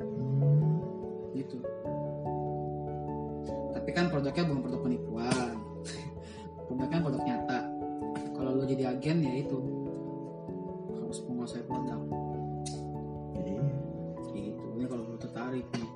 Hmm. 0.00 1.36
gitu. 1.36 1.58
Tapi 3.72 3.90
kan 3.92 4.08
produknya 4.08 4.44
bukan 4.48 4.60
produk 4.64 4.80
penipuan. 4.84 5.54
Produknya 6.68 6.98
produk 7.04 7.22
nyata. 7.24 7.58
Kalau 8.32 8.50
lo 8.56 8.64
jadi 8.64 8.96
agen 8.96 9.18
ya 9.24 9.32
itu. 9.44 9.58
Harus 10.96 11.18
menguasai 11.28 11.64
produk. 11.68 12.00
Iya. 13.36 13.64
gitu. 14.32 14.64
Ini 14.76 14.84
kalau 14.88 15.04
lo 15.04 15.16
tertarik 15.20 15.66
nih. 15.76 15.90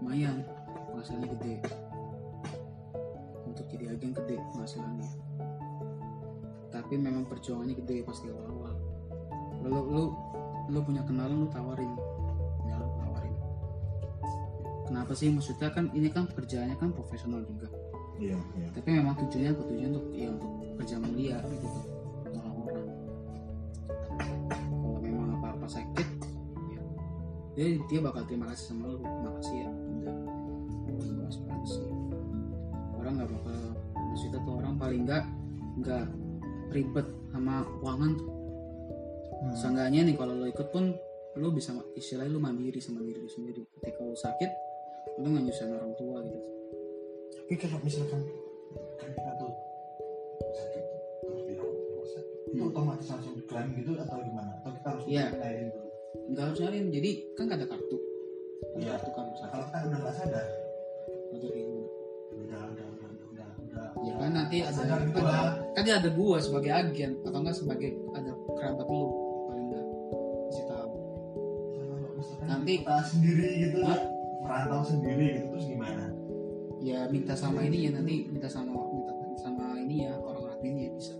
Lumayan. 0.00 0.36
Penghasilannya 0.92 1.28
gede. 1.36 1.54
Untuk 3.44 3.66
jadi 3.68 3.92
agen 3.92 4.12
gede 4.16 4.36
penghasilannya 4.56 5.08
tapi 6.92 7.08
memang 7.08 7.24
perjuangannya 7.24 7.72
gede 7.72 8.04
pas 8.04 8.20
di 8.20 8.28
awal-awal. 8.28 8.76
Lu 9.64 9.80
lu 9.88 10.04
lu 10.68 10.78
punya 10.84 11.00
kenalan 11.08 11.40
lu 11.40 11.48
tawarin. 11.48 11.88
Ya 12.68 12.76
lu 12.76 12.84
tawarin. 13.00 13.32
Kenapa 14.92 15.16
sih? 15.16 15.32
Maksudnya 15.32 15.72
kan 15.72 15.88
ini 15.96 16.12
kan 16.12 16.28
pekerjaannya 16.28 16.76
kan 16.76 16.92
profesional 16.92 17.40
juga. 17.48 17.72
Iya 18.20 18.36
iya. 18.60 18.68
Tapi 18.76 18.92
memang 18.92 19.16
tujuannya 19.24 19.56
tujuan 19.56 19.88
untuk 19.88 20.04
ya 20.12 20.28
untuk 20.36 20.52
kerja 20.84 20.96
mulia 21.00 21.40
gitu. 21.48 21.68
Nolong 22.28 22.56
orang 22.60 22.86
kalau 24.68 25.00
memang 25.00 25.28
apa 25.40 25.46
apa 25.56 25.66
sakit 25.72 26.08
ya 26.76 26.82
dia 27.56 27.66
dia 27.88 28.00
bakal 28.04 28.20
terima 28.28 28.52
kasih 28.52 28.68
sama 28.68 28.92
lu. 28.92 29.00
Makasih 29.00 29.64
ya 29.64 29.68
udah 29.72 30.16
orang 33.00 33.12
nggak 33.16 33.30
bakal 33.32 33.60
maksudnya 33.96 34.38
tuh 34.44 34.54
orang 34.60 34.74
paling 34.76 35.00
nggak 35.08 35.24
nggak 35.80 36.04
ribet 36.72 37.06
sama 37.30 37.62
keuangan 37.78 38.12
tuh. 38.16 38.30
Hmm. 39.42 39.54
seenggaknya 39.58 40.06
nih 40.06 40.14
kalau 40.14 40.38
lo 40.38 40.46
ikut 40.46 40.70
pun 40.70 40.94
lo 41.34 41.48
bisa 41.50 41.74
istilahnya 41.92 42.30
lo 42.30 42.38
mandiri 42.38 42.78
sama 42.78 43.02
diri 43.02 43.18
lo 43.18 43.26
sendiri. 43.26 43.62
Ketika 43.74 44.00
lo 44.00 44.14
sakit 44.14 44.50
lo 45.18 45.26
nggak 45.26 45.44
nyusahin 45.44 45.74
orang 45.74 45.92
tua 45.94 46.16
gitu. 46.22 46.40
Tapi 47.32 47.54
kalau 47.58 47.78
misalkan 47.82 48.20
kan 48.96 49.08
kita 49.10 49.30
tuh 49.34 49.52
sakit 50.52 50.84
terus 51.20 51.42
dirawat 51.44 51.74
di 51.74 51.84
rumah 51.90 52.06
sakit 52.06 52.36
itu 52.46 52.54
Hmm. 52.54 52.70
otomatis 52.70 53.06
langsung 53.08 53.34
diklaim 53.34 53.70
gitu 53.74 53.90
atau 53.96 54.16
gimana? 54.20 54.50
Atau 54.60 54.70
kita 54.72 54.88
harus 54.88 55.04
Iya. 55.04 55.24
nyairin 55.34 55.68
dulu? 55.68 55.88
Nggak 56.30 56.44
harus 56.46 56.58
nyariin 56.62 56.86
jadi 56.88 57.10
kan 57.34 57.46
ada 57.50 57.66
kartu. 57.66 57.96
Ada 57.98 58.78
Iya. 58.78 58.90
kartu 58.94 59.10
kan 59.10 59.24
sakit. 59.32 59.50
Kalau 59.50 59.66
kan 59.68 59.80
udah 59.84 59.98
nggak 59.98 60.14
sadar 60.14 60.46
udah 61.32 61.48
udah 61.50 61.64
udah 61.66 61.88
udah 62.46 62.60
udah 62.70 62.86
kan 64.22 64.30
nanti 64.38 64.62
ada, 64.62 64.80
ada 64.86 65.38
kan 65.74 65.82
dia 65.82 65.98
ada 65.98 66.10
gua 66.14 66.38
sebagai 66.38 66.70
agen 66.70 67.18
atau 67.26 67.38
enggak 67.42 67.58
sebagai 67.58 67.90
ada 68.14 68.30
kerabat 68.54 68.86
lu 68.86 69.02
paling 69.50 69.66
enggak. 69.66 69.86
Kasih 70.46 70.64
tahu. 70.70 70.90
Misalkan 72.22 72.46
Nanti- 72.46 72.78
kita 72.86 72.96
sendiri 73.02 73.48
gitu 73.66 73.78
Hah? 73.82 74.00
merantau 74.46 74.80
sendiri 74.86 75.26
gitu 75.42 75.46
terus 75.50 75.66
gimana? 75.66 76.04
Ya 76.82 77.06
minta 77.10 77.34
sama 77.34 77.66
ini 77.66 77.86
ya 77.86 77.90
nanti 77.94 78.26
minta 78.30 78.46
sama 78.46 78.74
minta 78.90 79.12
sama 79.42 79.74
ini 79.78 80.06
ya 80.06 80.14
orang 80.22 80.54
admin 80.54 80.86
ya 80.86 80.90
bisa. 80.94 81.14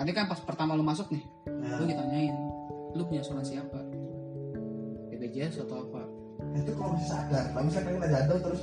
Nanti 0.00 0.10
kan 0.16 0.24
pas 0.24 0.40
pertama 0.40 0.72
lu 0.72 0.84
masuk 0.84 1.12
nih 1.12 1.24
nah, 1.44 1.76
lu 1.76 1.84
ditanyain 1.84 2.32
lu 2.96 3.04
punya 3.04 3.20
asuransi 3.20 3.60
apa? 3.60 3.80
BPJS 5.12 5.60
atau 5.68 5.84
apa? 5.84 6.08
Itu 6.56 6.72
kalau 6.72 6.96
sadar 7.04 7.52
kalau 7.52 7.68
misalkan 7.68 8.00
kena 8.00 8.08
jatuh 8.08 8.38
terus 8.40 8.60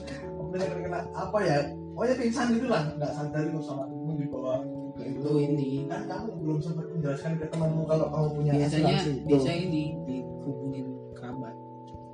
misalkan 0.49 0.79
kena 0.81 0.99
apa 1.13 1.37
ya 1.45 1.57
pokoknya 1.97 2.15
pingsan 2.21 2.47
gitu 2.53 2.67
lah. 2.69 2.83
Nggak 2.93 3.11
sadar 3.17 3.41
itu 3.49 3.59
sama 3.65 3.89
temen 3.89 4.15
dibawa 4.21 4.61
ke 4.93 5.03
itu 5.17 5.31
ini. 5.41 5.69
Kan 5.89 6.05
kamu 6.05 6.29
belum 6.45 6.59
sempat 6.61 6.85
menjelaskan 6.93 7.31
ke 7.41 7.45
temanmu 7.49 7.83
kalau 7.89 8.05
kamu 8.13 8.27
punya 8.37 8.51
biasanya 8.53 9.01
asuransi. 9.01 9.09
itu. 9.09 9.25
biasanya 9.25 9.59
ini 9.65 9.83
dihubungin 10.05 10.85
kerabat. 11.17 11.55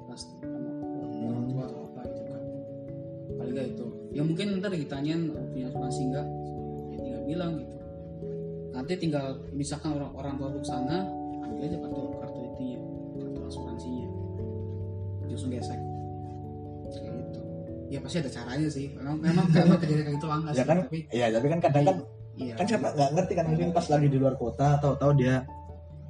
Pasti 0.08 0.34
sama 0.40 0.72
orang 1.28 1.46
tua 1.52 1.64
atau 1.68 1.80
apa 1.92 2.02
gitu 2.08 2.22
kan. 2.32 2.42
Paling 3.36 3.54
nggak 3.60 3.68
itu. 3.76 3.86
Ya 4.16 4.22
mungkin 4.24 4.48
ntar 4.64 4.72
ditanyain 4.72 5.22
"Oh, 5.36 5.46
punya 5.52 5.68
asuransi 5.68 6.02
enggak 6.08 6.28
ya 6.88 6.98
tinggal 7.04 7.24
bilang 7.28 7.52
gitu. 7.60 7.76
Nanti 8.72 8.94
tinggal 8.96 9.26
misalkan 9.52 10.00
orang 10.00 10.16
orang 10.16 10.34
tua 10.40 10.50
ke 10.56 10.64
sana 10.64 11.04
ambil 11.44 11.60
aja 11.60 11.76
kartu 11.76 12.02
kartu 12.24 12.40
itunya 12.56 12.80
kartu 13.20 13.40
asuransinya. 13.52 14.08
Langsung 15.28 15.52
gesek 15.52 15.93
ya 17.94 18.00
pasti 18.02 18.18
ada 18.26 18.32
caranya 18.34 18.70
sih. 18.74 18.86
Memang 18.98 19.16
memang 19.22 19.46
memang 19.54 19.78
kejadian 19.78 20.06
kayak 20.10 20.18
gitu 20.18 20.28
langka 20.28 20.50
ya 20.50 20.56
sih 20.58 20.66
kan? 20.66 20.78
tapi 20.82 21.00
iya 21.14 21.26
tapi 21.30 21.46
kan 21.46 21.60
kadang 21.62 21.84
kan 21.86 21.98
iya. 22.42 22.54
kan 22.58 22.66
siapa 22.66 22.88
nggak 22.98 23.10
ngerti 23.14 23.34
kan? 23.38 23.46
Mungkin 23.54 23.70
pas 23.70 23.86
lagi 23.86 24.08
di 24.10 24.18
luar 24.18 24.36
kota 24.42 24.68
tahu-tahu 24.82 25.12
dia 25.14 25.36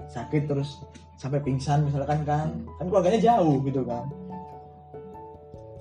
sakit 0.07 0.43
terus 0.47 0.79
sampai 1.19 1.39
pingsan 1.43 1.83
misalkan 1.83 2.23
kan. 2.23 2.47
Kan 2.79 2.85
keluarganya 2.87 3.19
jauh 3.19 3.59
gitu 3.67 3.83
kan. 3.83 4.07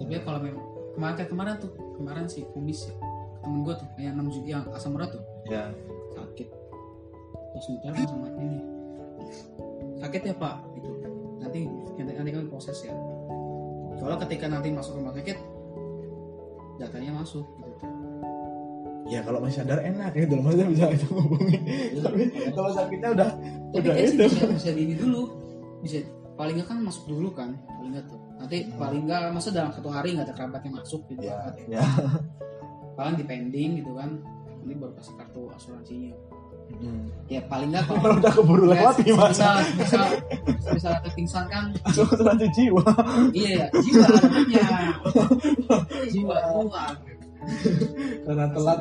Tapi 0.03 0.19
kalau 0.27 0.41
memang 0.43 0.65
kemarin 0.99 1.15
kayak 1.15 1.31
kemarin 1.31 1.53
tuh 1.63 1.71
kemarin 1.95 2.27
sih 2.27 2.43
kumis 2.51 2.91
ya. 2.91 2.95
Temen 3.43 3.67
gue 3.67 3.75
tuh 3.75 3.87
yang 3.99 4.15
6 4.23 4.35
juta 4.39 4.47
yang 4.47 4.63
asam 4.75 4.95
urat 4.95 5.11
tuh. 5.11 5.23
Ya. 5.51 5.71
Sakit. 6.15 6.49
Langsung 7.55 7.75
telepon 7.83 8.07
sama 8.07 8.29
ini. 8.39 8.59
Sakit 9.99 10.21
ya 10.31 10.35
pak? 10.35 10.57
Gitu. 10.79 10.91
Nanti 11.43 11.61
nanti, 11.67 12.13
nanti 12.15 12.31
kami 12.31 12.47
proses 12.47 12.87
ya. 12.87 12.95
Soalnya 13.99 14.19
ketika 14.27 14.47
nanti 14.47 14.71
masuk 14.71 14.99
rumah 14.99 15.15
sakit 15.15 15.52
datanya 16.83 17.13
masuk 17.23 17.47
gitu 17.63 17.87
ya 19.13 19.21
kalau 19.21 19.39
masih 19.45 19.61
sadar 19.61 19.85
enak 19.85 20.11
gitu 20.17 20.33
loh 20.41 20.43
maksudnya 20.49 20.69
bisa 20.73 20.85
itu 20.89 21.07
ngomongin. 21.13 21.61
Tapi 22.01 22.23
kalau 22.57 22.71
sakitnya 22.73 23.09
udah 23.13 23.29
tapi 23.73 23.77
udah 23.85 23.93
kan 23.93 24.09
itu 24.09 24.25
bisa, 24.25 24.45
bisa 24.49 24.71
ini 24.73 24.95
dulu. 24.97 25.23
Bisa 25.85 25.97
paling 26.33 26.55
nggak 26.57 26.69
kan 26.73 26.79
masuk 26.81 27.05
dulu 27.11 27.29
kan 27.37 27.51
paling 27.77 27.93
nggak 27.93 28.07
tuh. 28.09 28.21
Nanti 28.41 28.57
paling 28.73 29.03
nggak 29.05 29.23
masa 29.37 29.49
dalam 29.53 29.71
satu 29.77 29.93
hari 29.93 30.17
nggak 30.17 30.33
ada 30.33 30.35
kerabat 30.35 30.61
yang 30.65 30.75
masuk 30.81 31.05
gitu 31.13 31.23
ya 31.29 31.37
kerabat 31.37 31.55
ya. 31.61 31.67
ya 31.77 31.85
paling 32.97 33.15
di 33.21 33.25
pending 33.29 33.71
gitu 33.85 33.93
kan. 33.93 34.11
Ini 34.63 34.79
baru 34.79 34.95
kasih 34.95 35.15
kartu 35.19 35.51
asuransinya 35.51 36.15
Hmm. 36.81 37.07
ya 37.31 37.41
paling 37.47 37.71
nggak 37.71 37.85
kalau 37.89 38.19
udah 38.19 38.33
keburu 38.33 38.65
lewat 38.69 38.95
Ya, 39.01 39.05
gimana 39.07 39.31
misal 39.31 39.55
misal 39.79 40.05
misal 40.73 40.91
ada 40.99 41.11
pingsan 41.15 41.45
kan 41.47 41.65
asuransi 41.87 42.47
jiwa. 42.55 42.83
Iya 43.33 43.51
ya 43.55 43.67
jiwa 43.83 44.07
namanya 44.09 44.67
jiwa 46.13 46.37
keluar 46.43 46.93
karena 48.27 48.47
telat. 48.51 48.79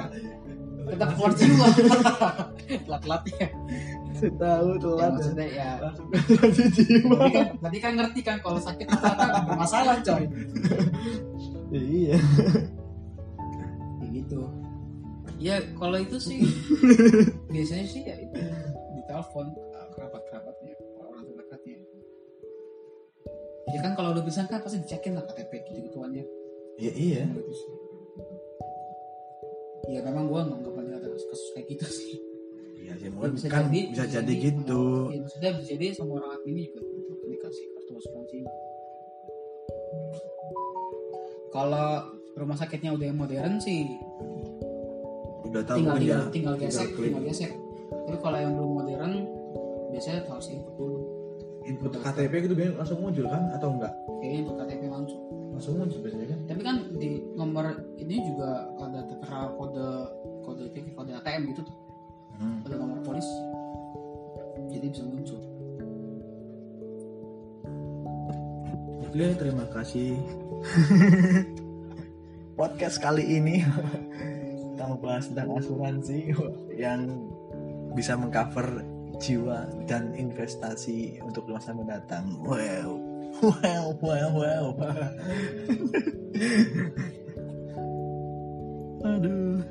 Tetap 0.81 1.09
keluar 1.13 1.31
jiwa. 1.37 1.65
Telat 2.85 3.01
telat 3.05 3.21
ya 3.29 3.47
saya 4.11 4.31
tahu 4.37 4.69
ya. 4.69 4.81
telat 4.83 5.09
maksudnya 5.15 5.47
ya 5.47 5.69
asuransi 5.87 6.63
jiwa. 6.73 7.17
Tadi 7.21 7.31
kan 7.33 7.47
tadi 7.61 7.77
kan 7.77 7.91
ngerti 7.97 8.19
kan 8.25 8.37
kalau 8.41 8.59
sakit 8.59 8.85
ternyata 8.89 9.25
bermasalah 9.45 9.95
coy. 10.01 10.23
Iya. 11.71 12.17
Ya 14.01 14.07
gitu 14.11 14.60
ya 15.41 15.57
kalau 15.73 15.97
itu 15.97 16.21
sih 16.21 16.45
biasanya 17.53 17.85
sih 17.89 18.01
ya 18.05 18.15
itu 18.21 18.37
di 18.93 19.01
telepon 19.09 19.49
kerabat 19.97 20.21
kerabatnya 20.29 20.77
orang 21.01 21.25
terdekatnya 21.25 21.77
ya 23.73 23.79
kan 23.81 23.91
kalau 23.97 24.13
udah 24.13 24.23
bisa 24.23 24.45
kan 24.45 24.61
pasti 24.61 24.85
dicekin 24.85 25.17
lah 25.17 25.25
KTP 25.25 25.51
gitu 25.65 25.79
gituannya. 25.91 26.25
Iya. 26.81 26.93
Iya 29.89 29.97
ya 29.97 29.99
memang 30.07 30.29
gua 30.29 30.45
nggak 30.47 30.59
nggak 30.61 30.73
pernah 30.77 30.97
ada 30.97 31.09
kasus 31.09 31.41
kayak 31.57 31.67
gitu 31.73 31.87
sih. 31.89 32.15
Iya 32.81 32.93
sih 32.97 33.05
Ya, 33.05 33.09
mungkin 33.11 33.37
kan 33.49 33.65
bisa 33.69 34.05
jadi 34.07 34.33
gitu. 34.33 34.83
Ya, 35.09 35.19
maksudnya 35.19 35.51
bisa 35.57 35.65
jadi 35.73 35.85
sama 35.97 36.21
orang 36.21 36.31
admin 36.37 36.57
juga 36.69 36.79
gitu 36.85 37.13
dikasih 37.31 37.65
kartu 37.73 37.91
asuransi 37.97 38.37
kalau 41.51 41.89
rumah 42.39 42.55
sakitnya 42.55 42.95
udah 42.95 43.05
yang 43.11 43.19
modern 43.19 43.59
sih 43.59 43.83
udah 45.51 45.63
tahu 45.67 45.77
tinggal 45.83 45.95
mungkin 45.99 46.07
ya 46.07 46.19
tinggal, 46.31 46.31
tinggal 46.31 46.55
gesek 46.57 46.89
tinggal 46.95 47.23
gesek 47.27 47.51
tapi 47.91 48.17
kalau 48.23 48.37
yang 48.39 48.53
belum 48.55 48.71
modern 48.79 49.13
biasanya 49.91 50.19
harus 50.31 50.47
input 50.47 50.73
dulu 50.79 51.21
input 51.65 51.93
KTP 51.93 52.33
gitu 52.49 52.53
biasanya 52.57 52.77
langsung 52.81 52.99
muncul 53.01 53.25
kan 53.29 53.43
atau 53.53 53.69
enggak? 53.77 53.93
Kayaknya 54.21 54.37
input 54.41 54.55
KTP 54.57 54.81
langsung. 54.89 55.21
Langsung 55.51 55.73
muncul 55.77 55.99
biasanya 56.01 56.27
kan? 56.33 56.39
Tapi 56.49 56.61
kan 56.65 56.75
di 56.97 57.09
nomor 57.37 57.65
ini 58.01 58.15
juga 58.25 58.49
ada 58.81 58.99
tertera 59.05 59.39
kode 59.53 59.89
kode 60.41 60.63
itu 60.73 60.89
kode 60.97 61.11
ATM 61.21 61.41
gitu. 61.53 61.61
Tuh 61.61 61.77
hmm. 62.41 62.65
ada 62.65 62.75
nomor 62.81 62.97
polis. 63.05 63.27
Jadi 64.71 64.85
bisa 64.89 65.03
muncul. 65.05 65.39
Oke, 69.11 69.27
terima 69.35 69.65
kasih. 69.69 70.15
Podcast 72.59 73.01
kali 73.01 73.25
ini 73.27 73.65
kita 74.81 74.97
membahas 74.97 75.29
tentang 75.29 75.61
asuransi 75.61 76.33
yang 76.81 77.05
bisa 77.93 78.17
mengcover 78.17 78.81
jiwa 79.21 79.69
dan 79.85 80.09
investasi 80.17 81.21
untuk 81.21 81.45
masa 81.45 81.69
mendatang. 81.69 82.41
Wow, 82.41 82.97
wow, 83.61 83.93
wow, 84.01 84.33
wow. 84.41 84.73
Aduh. 89.21 89.61